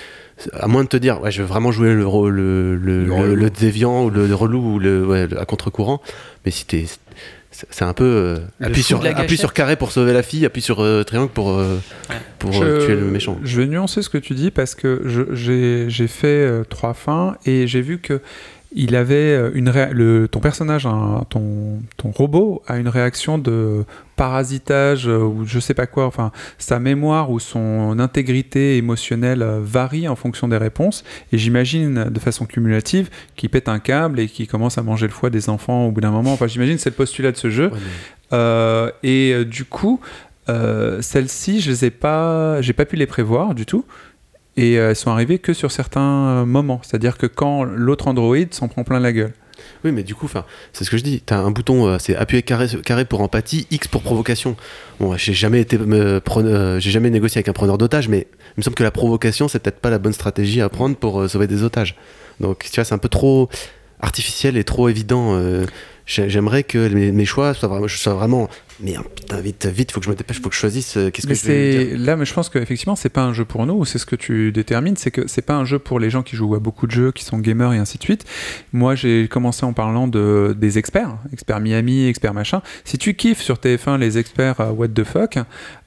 [0.53, 4.09] à moins de te dire, ouais, je veux vraiment jouer le, le, le, déviant ou
[4.11, 6.01] le, relou ou le, ouais, à contre-courant,
[6.45, 6.85] mais si t'es.
[6.85, 6.99] C'est
[7.69, 8.03] c'est un peu.
[8.03, 11.77] euh, appuie, sur, appuie carré pour sauver la fille, appuie sur euh, triangle pour, euh,
[12.39, 13.37] pour euh, tuer le méchant.
[13.43, 15.01] Je vais nuancer ce que tu dis parce que
[15.33, 18.21] j'ai j'ai fait euh, trois fins et j'ai vu que
[18.71, 23.83] il avait une ré- le, ton personnage, un- ton, ton robot a une réaction de
[24.19, 26.05] parasitage euh, ou je sais pas quoi.
[26.05, 31.05] Enfin, sa mémoire ou son intégrité émotionnelle euh, varie en fonction des réponses.
[31.31, 35.13] Et j'imagine de façon cumulative qu'il pète un câble et qu'il commence à manger le
[35.13, 36.33] foie des enfants au bout d'un moment.
[36.33, 37.71] Enfin, j'imagine c'est le postulat de ce jeu.
[38.33, 40.01] Euh, et euh, du coup,
[40.49, 43.85] euh, celles-ci, je les ai pas, j'ai pas pu les prévoir du tout.
[44.57, 46.81] Et euh, elles sont arrivées que sur certains euh, moments.
[46.83, 49.33] C'est-à-dire que quand l'autre Android s'en prend plein la gueule.
[49.83, 50.27] Oui, mais du coup,
[50.73, 51.21] c'est ce que je dis.
[51.25, 54.57] T'as un bouton, euh, c'est appuyer carré, pour empathie, X pour provocation.
[54.99, 55.65] Bon, euh, j'ai jamais
[57.09, 59.89] négocié avec un preneur d'otages, mais il me semble que la provocation, c'est peut-être pas
[59.89, 61.95] la bonne stratégie à prendre pour euh, sauver des otages.
[62.41, 63.49] Donc, tu vois, c'est un peu trop
[64.01, 65.37] artificiel et trop évident.
[66.05, 68.49] j'ai- J'aimerais que mes, choix soient vraiment.
[68.81, 70.95] Merde, putain, vite, vite, faut que je me dépêche, faut que je choisisse.
[70.95, 73.43] euh, Qu'est-ce que je vais dire là, mais je pense qu'effectivement, c'est pas un jeu
[73.43, 73.83] pour nous.
[73.83, 76.37] C'est ce que tu détermines, c'est que c'est pas un jeu pour les gens qui
[76.37, 78.23] jouent à beaucoup de jeux, qui sont gamers et ainsi de suite.
[78.71, 82.61] Moi, j'ai commencé en parlant de des experts, experts Miami, experts machin.
[82.85, 85.39] Si tu kiffes sur TF1 les experts What the fuck,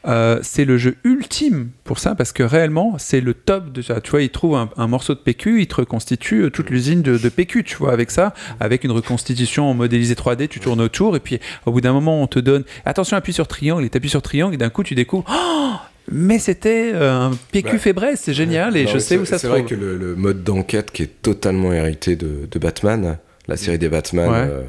[0.05, 4.01] euh, c'est le jeu ultime pour ça parce que réellement, c'est le top de ça.
[4.02, 7.01] Tu vois, ils trouvent un, un morceau de PQ, ils te reconstituent euh, toute l'usine
[7.02, 7.64] de, de PQ.
[7.64, 11.39] Tu vois, avec ça, avec une reconstitution en modélisé 3D, tu tournes autour et puis
[11.64, 14.55] au bout d'un moment, on te donne attention, appuie sur triangle et t'appuies sur triangle
[14.55, 15.25] et d'un coup, tu découvres.
[15.31, 15.73] Oh
[16.11, 19.37] mais c'était euh, un PQ Bah, Fébreze, c'est génial et Non, je sais où ça
[19.39, 19.71] se C'est vrai trouve.
[19.71, 23.89] que le, le mode d'enquête qui est totalement hérité de, de Batman, la série des
[23.89, 24.37] Batman Ouais.
[24.37, 24.63] euh,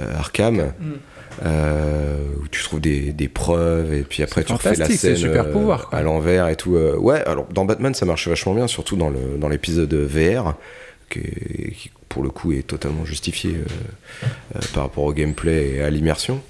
[0.00, 0.72] euh, Arkham,
[1.44, 5.50] euh, où tu trouves des, des preuves et puis après tu refais la scène super
[5.50, 5.98] pouvoir, quoi.
[5.98, 6.72] à l'envers et tout.
[6.72, 10.54] ouais, alors dans Batman ça marche vachement bien, surtout dans le dans l'épisode VR,
[11.08, 13.54] qui, est- qui, pour le coup est totalement justifié
[14.74, 16.40] par rapport au gameplay et à l'immersion.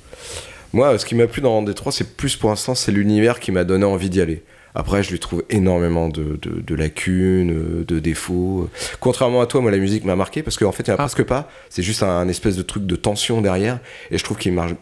[0.73, 3.65] Moi, ce qui m'a plu dans D3, c'est plus pour l'instant, c'est l'univers qui m'a
[3.65, 4.43] donné envie d'y aller.
[4.74, 8.70] Après, je lui trouve énormément de, de- de lacunes, de défauts.
[9.01, 10.99] Contrairement à toi, moi, la musique m'a marqué parce qu'en fait, il n'y en a
[10.99, 11.51] presque pas.
[11.69, 13.81] C'est juste un, un espèce de truc de tension derrière.
[14.11, 14.73] Et je trouve qu'il marche,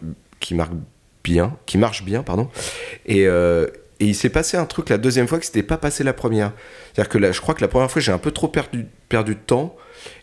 [1.25, 2.47] bien, qui marche bien, pardon.
[3.05, 3.67] Et, euh,
[3.99, 6.53] et il s'est passé un truc la deuxième fois que c'était pas passé la première.
[6.93, 9.35] C'est-à-dire que là, je crois que la première fois, j'ai un peu trop perdu, perdu
[9.35, 9.75] de temps.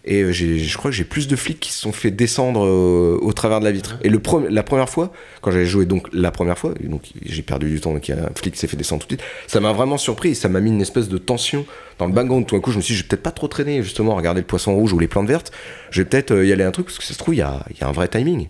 [0.05, 3.18] Et euh, je crois que j'ai plus de flics qui se sont fait descendre euh,
[3.20, 3.98] au travers de la vitre.
[4.02, 7.70] Et le la première fois, quand j'avais joué donc la première fois, donc j'ai perdu
[7.70, 9.30] du temps, donc il y a un flic qui s'est fait descendre tout de suite,
[9.46, 11.66] ça m'a vraiment surpris ça m'a mis une espèce de tension
[11.98, 12.46] dans le background.
[12.46, 14.16] Tout d'un coup, je me suis dit, je vais peut-être pas trop traîner justement à
[14.16, 15.52] regarder le poisson rouge ou les plantes vertes.
[15.90, 17.42] Je vais peut-être euh, y aller un truc parce que ça se trouve, il y
[17.42, 18.48] a, il y a un vrai timing.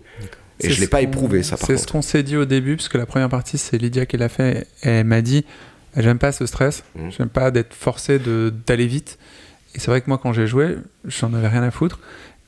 [0.61, 2.89] Et je l'ai pas éprouvé ça par C'est ce qu'on s'est dit au début, parce
[2.89, 4.67] que la première partie, c'est Lydia qui l'a fait.
[4.83, 5.45] Et elle m'a dit
[5.95, 7.09] J'aime pas ce stress, Mmh.
[7.17, 9.17] j'aime pas d'être forcé d'aller vite.
[9.75, 11.99] Et c'est vrai que moi, quand j'ai joué, j'en avais rien à foutre.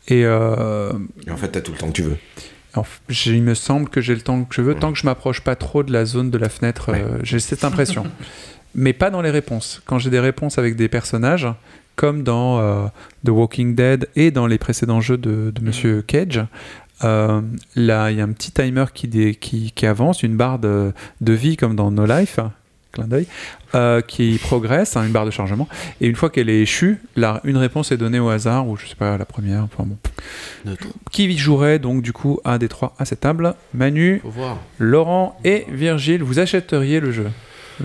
[0.07, 0.91] Et, euh,
[1.27, 2.17] Et en fait, t'as tout le temps que tu veux.
[3.27, 5.55] il me semble que j'ai le temps que je veux, tant que je m'approche pas
[5.55, 8.05] trop de la zone de la fenêtre, euh, j'ai cette impression.
[8.75, 9.81] Mais pas dans les réponses.
[9.85, 11.47] Quand j'ai des réponses avec des personnages,
[11.97, 12.85] comme dans euh,
[13.25, 16.43] The Walking Dead et dans les précédents jeux de, de Monsieur Cage,
[17.03, 17.41] euh,
[17.75, 20.93] là, il y a un petit timer qui, dé- qui, qui avance, une barre de,
[21.19, 22.39] de vie comme dans No Life,
[22.91, 23.27] clin d'œil,
[23.75, 25.67] euh, qui progresse, hein, une barre de chargement.
[25.99, 28.87] Et une fois qu'elle est échue, là, une réponse est donnée au hasard, ou je
[28.87, 29.97] sais pas, la première, enfin bon.
[31.11, 33.55] Qui jouerait donc du coup un des trois à cette table?
[33.73, 34.21] Manu.
[34.79, 37.27] Laurent et Virgile, vous achèteriez le jeu?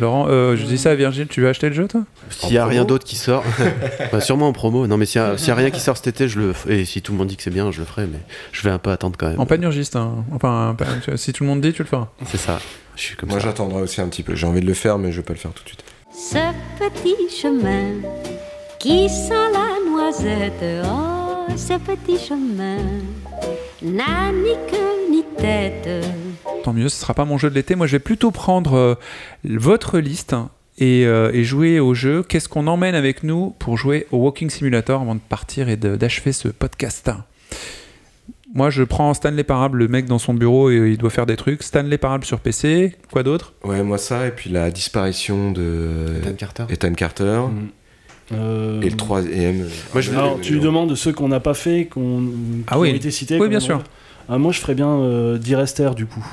[0.01, 2.03] Laurent, euh, je dis ça à Virgile, tu veux acheter le jeu toi?
[2.31, 3.43] S'il y a rien d'autre qui sort,
[4.13, 4.87] bah, sûrement en promo.
[4.87, 6.53] Non, mais s'il y, a- s'il y a rien qui sort cet été, je le
[6.53, 8.19] f- et si tout le monde dit que c'est bien, je le ferai, mais
[8.53, 9.41] je vais un peu attendre quand même.
[9.41, 10.25] En panurgiste, hein.
[10.33, 12.09] enfin, pas- si tout le monde dit, tu le feras.
[12.27, 12.59] C'est ça.
[12.97, 14.35] Je suis comme Moi, j'attendrai aussi un petit peu.
[14.35, 15.85] J'ai envie de le faire, mais je vais pas le faire tout de suite.
[16.13, 16.39] Ce
[16.79, 17.93] petit chemin
[18.79, 22.79] qui sent la noisette, oh, ce petit chemin
[23.83, 25.89] n'a ni queue ni tête.
[26.67, 26.89] Tant mieux.
[26.89, 27.75] Ce sera pas mon jeu de l'été.
[27.77, 28.95] Moi, je vais plutôt prendre euh,
[29.45, 30.35] votre liste
[30.79, 32.23] et, euh, et jouer au jeu.
[32.23, 36.33] Qu'est-ce qu'on emmène avec nous pour jouer au Walking Simulator avant de partir et d'achever
[36.33, 37.11] ce podcast?
[38.55, 41.37] Moi, je prends Stanley Parable, le mec dans son bureau et il doit faire des
[41.37, 41.63] trucs.
[41.63, 42.97] Stanley Parable sur PC.
[43.13, 43.53] Quoi d'autre?
[43.65, 46.65] Ouais, moi ça, et puis la disparition de Ethan Carter.
[46.71, 47.41] Ethan Carter.
[48.33, 49.67] Euh, Et le troisième.
[49.93, 52.25] Moi, je vais- Alors, tu demandes ceux qu'on n'a pas fait, qu'on
[52.67, 52.91] Ah qui oui.
[52.93, 53.39] ont été cités.
[53.39, 53.83] Oui, bien sûr.
[54.29, 56.25] Ah, moi, je ferais bien euh, Direster du coup.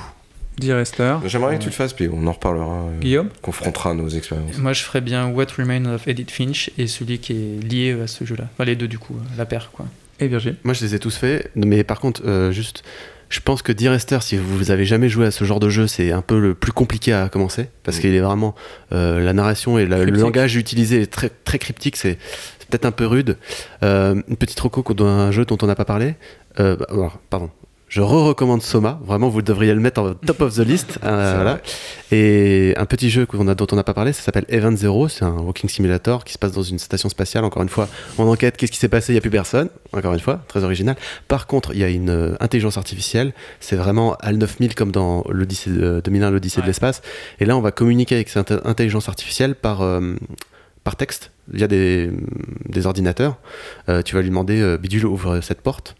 [0.59, 1.15] Direster.
[1.25, 2.85] J'aimerais que tu le fasses, puis on en reparlera.
[2.87, 4.57] euh, Guillaume Confrontera nos expériences.
[4.57, 8.07] Moi, je ferais bien What Remains of Edith Finch et celui qui est lié à
[8.07, 8.45] ce jeu-là.
[8.53, 9.85] Enfin, les deux, du coup, euh, la paire, quoi.
[10.19, 12.83] Et Virgile Moi, je les ai tous faits, mais par contre, euh, juste,
[13.29, 16.11] je pense que D-Rester, si vous avez jamais joué à ce genre de jeu, c'est
[16.11, 18.01] un peu le plus compliqué à commencer, parce Mm.
[18.01, 18.53] qu'il est vraiment
[18.91, 22.19] euh, la narration et la- le langage utilisé est très très cryptique, c'est
[22.59, 23.37] c'est peut-être un peu rude.
[23.81, 26.13] Euh, une petite reco d'un jeu dont on n'a pas parlé.
[26.59, 27.49] Euh, bah, alors, pardon.
[27.93, 28.99] Je re-recommande Soma.
[29.05, 30.97] Vraiment, vous devriez le mettre en top of the list.
[31.03, 31.59] euh, voilà.
[32.11, 35.07] Et un petit jeu a, dont on n'a pas parlé, ça s'appelle Event Zero.
[35.09, 37.43] C'est un walking simulator qui se passe dans une station spatiale.
[37.43, 37.87] Encore une fois,
[38.17, 39.69] on enquête qu'est-ce qui s'est passé, il n'y a plus personne.
[39.91, 40.95] Encore une fois, très original.
[41.27, 43.31] Par contre, il y a une euh, intelligence artificielle.
[43.59, 47.03] C'est vraiment HAL 9000 comme dans l'Odyssée de 2001, l'Odyssée de l'espace.
[47.39, 50.15] Et là, on va communiquer avec cette intelligence artificielle par, euh,
[50.83, 52.09] par texte, via des,
[52.67, 53.37] des ordinateurs.
[53.89, 55.95] Euh, tu vas lui demander, euh, Bidule, ouvre cette porte.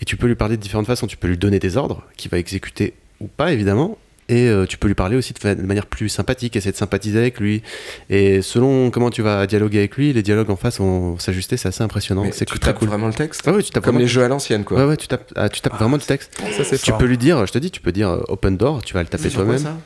[0.00, 1.06] Et tu peux lui parler de différentes façons.
[1.06, 3.98] Tu peux lui donner des ordres qu'il va exécuter ou pas, évidemment.
[4.28, 7.40] Et euh, tu peux lui parler aussi de, manière plus sympathique, essayer de sympathiser avec
[7.40, 7.62] lui.
[8.10, 11.56] Et selon comment tu vas dialoguer avec lui, les dialogues en face vont s'ajuster.
[11.56, 12.24] C'est assez impressionnant.
[12.32, 12.88] C'est tu très tapes cool.
[12.88, 14.78] vraiment le texte Ah oui, tu tapes Comme vraiment- les jeux à l'ancienne, quoi.
[14.78, 16.40] Ouais, ouais, tu tapes, ah, tu tapes vraiment le texte.
[16.56, 16.98] Ça, c'est Tu fort.
[16.98, 19.08] peux lui dire, je te dis, tu peux dire euh, open door, tu vas le
[19.08, 19.62] taper C'est sur quoi, toi-même.
[19.74, 19.78] ça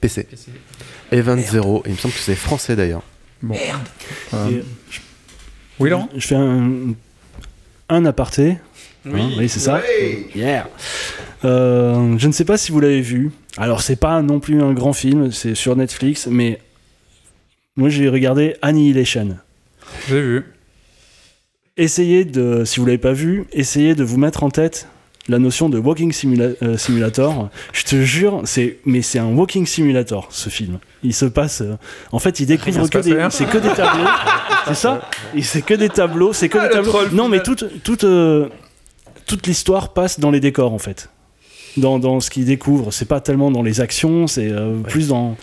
[0.00, 0.26] PC.
[1.12, 1.82] Event 0.
[1.86, 3.02] Il me semble que c'est français d'ailleurs.
[3.42, 3.54] Bon.
[4.32, 4.64] Euh, Et
[5.78, 6.08] Oui, Laurent?
[6.16, 6.94] Je fais un,
[7.90, 8.56] un aparté.
[9.06, 9.82] Hein, oui, c'est ça.
[10.34, 10.68] Yeah.
[11.44, 13.30] Euh, je ne sais pas si vous l'avez vu.
[13.58, 16.58] Alors, c'est pas non plus un grand film, c'est sur Netflix, mais
[17.76, 19.36] moi j'ai regardé Annihilation.
[20.08, 20.44] J'ai vu.
[21.76, 24.86] Essayez de, si vous l'avez pas vu, essayez de vous mettre en tête
[25.26, 27.48] la notion de walking simula- euh, simulator.
[27.72, 30.78] Je te jure, c'est mais c'est un walking simulator ce film.
[31.02, 31.76] Il se passe, euh,
[32.12, 34.06] en fait, il découvre que des, c'est que des tableaux.
[34.68, 35.08] c'est ça?
[35.34, 37.08] Et c'est que des tableaux, c'est que Ah, des le tableaux.
[37.12, 38.48] Non, mais toute toute euh,
[39.26, 41.10] toute l'histoire passe dans les décors en fait.
[41.76, 45.36] Dans, dans ce qu'il découvre, c'est pas tellement dans les actions, c'est euh, plus dans.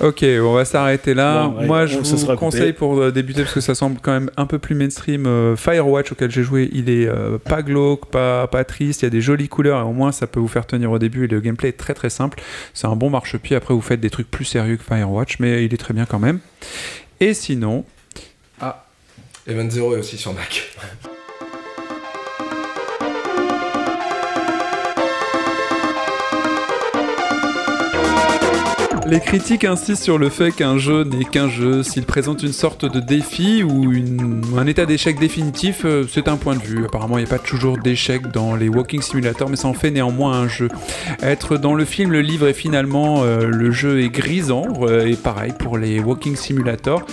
[0.00, 1.46] Ok, on va s'arrêter là.
[1.46, 2.36] Bon, ouais, Moi, je vous coupé.
[2.36, 5.56] conseille pour euh, débuter, parce que ça semble quand même un peu plus mainstream, euh,
[5.56, 6.68] Firewatch auquel j'ai joué.
[6.72, 9.82] Il est euh, pas glauque, pas, pas triste, il y a des jolies couleurs, et
[9.82, 12.10] au moins ça peut vous faire tenir au début, et le gameplay est très très
[12.10, 12.40] simple.
[12.72, 15.72] C'est un bon marchepied, après vous faites des trucs plus sérieux que Firewatch, mais il
[15.72, 16.40] est très bien quand même.
[17.20, 17.84] Et sinon,
[19.46, 20.70] Event Zero est aussi sur Mac.
[29.06, 31.82] Les critiques insistent sur le fait qu'un jeu n'est qu'un jeu.
[31.82, 33.92] S'il présente une sorte de défi ou
[34.56, 36.86] un état d'échec définitif, euh, c'est un point de vue.
[36.86, 39.90] Apparemment, il n'y a pas toujours d'échec dans les Walking Simulator, mais ça en fait
[39.90, 40.68] néanmoins un jeu.
[41.22, 45.16] Être dans le film, le livre et finalement euh, le jeu est grisant, euh, et
[45.16, 47.04] pareil pour les Walking Simulator.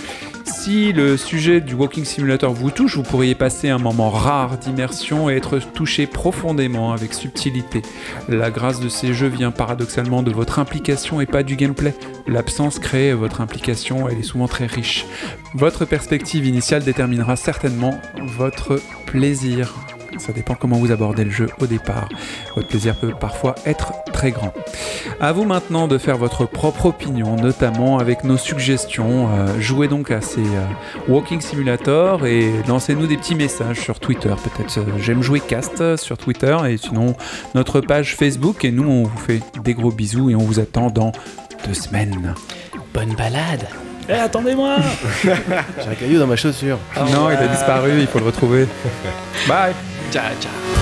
[0.44, 5.30] Si le sujet du Walking Simulator vous touche, vous pourriez passer un moment rare d'immersion
[5.30, 7.82] et être touché profondément avec subtilité.
[8.28, 11.94] La grâce de ces jeux vient paradoxalement de votre implication et pas du gameplay.
[12.26, 15.06] L'absence crée votre implication, elle est souvent très riche.
[15.54, 18.00] Votre perspective initiale déterminera certainement
[18.36, 19.74] votre plaisir.
[20.18, 22.08] Ça dépend comment vous abordez le jeu au départ.
[22.54, 24.52] Votre plaisir peut parfois être très grand.
[25.20, 29.28] À vous maintenant de faire votre propre opinion, notamment avec nos suggestions.
[29.32, 30.64] Euh, jouez donc à ces euh,
[31.08, 34.32] Walking Simulator et lancez-nous des petits messages sur Twitter.
[34.42, 37.16] Peut-être euh, j'aime jouer cast sur Twitter et sinon
[37.54, 38.64] notre page Facebook.
[38.64, 41.12] Et nous, on vous fait des gros bisous et on vous attend dans
[41.66, 42.34] deux semaines.
[42.94, 43.66] Bonne balade
[44.08, 44.76] Eh, attendez-moi
[45.24, 46.78] J'ai un caillou dans ma chaussure.
[46.96, 48.66] non, il a disparu, il faut le retrouver.
[49.48, 49.72] Bye
[50.12, 50.81] 加一加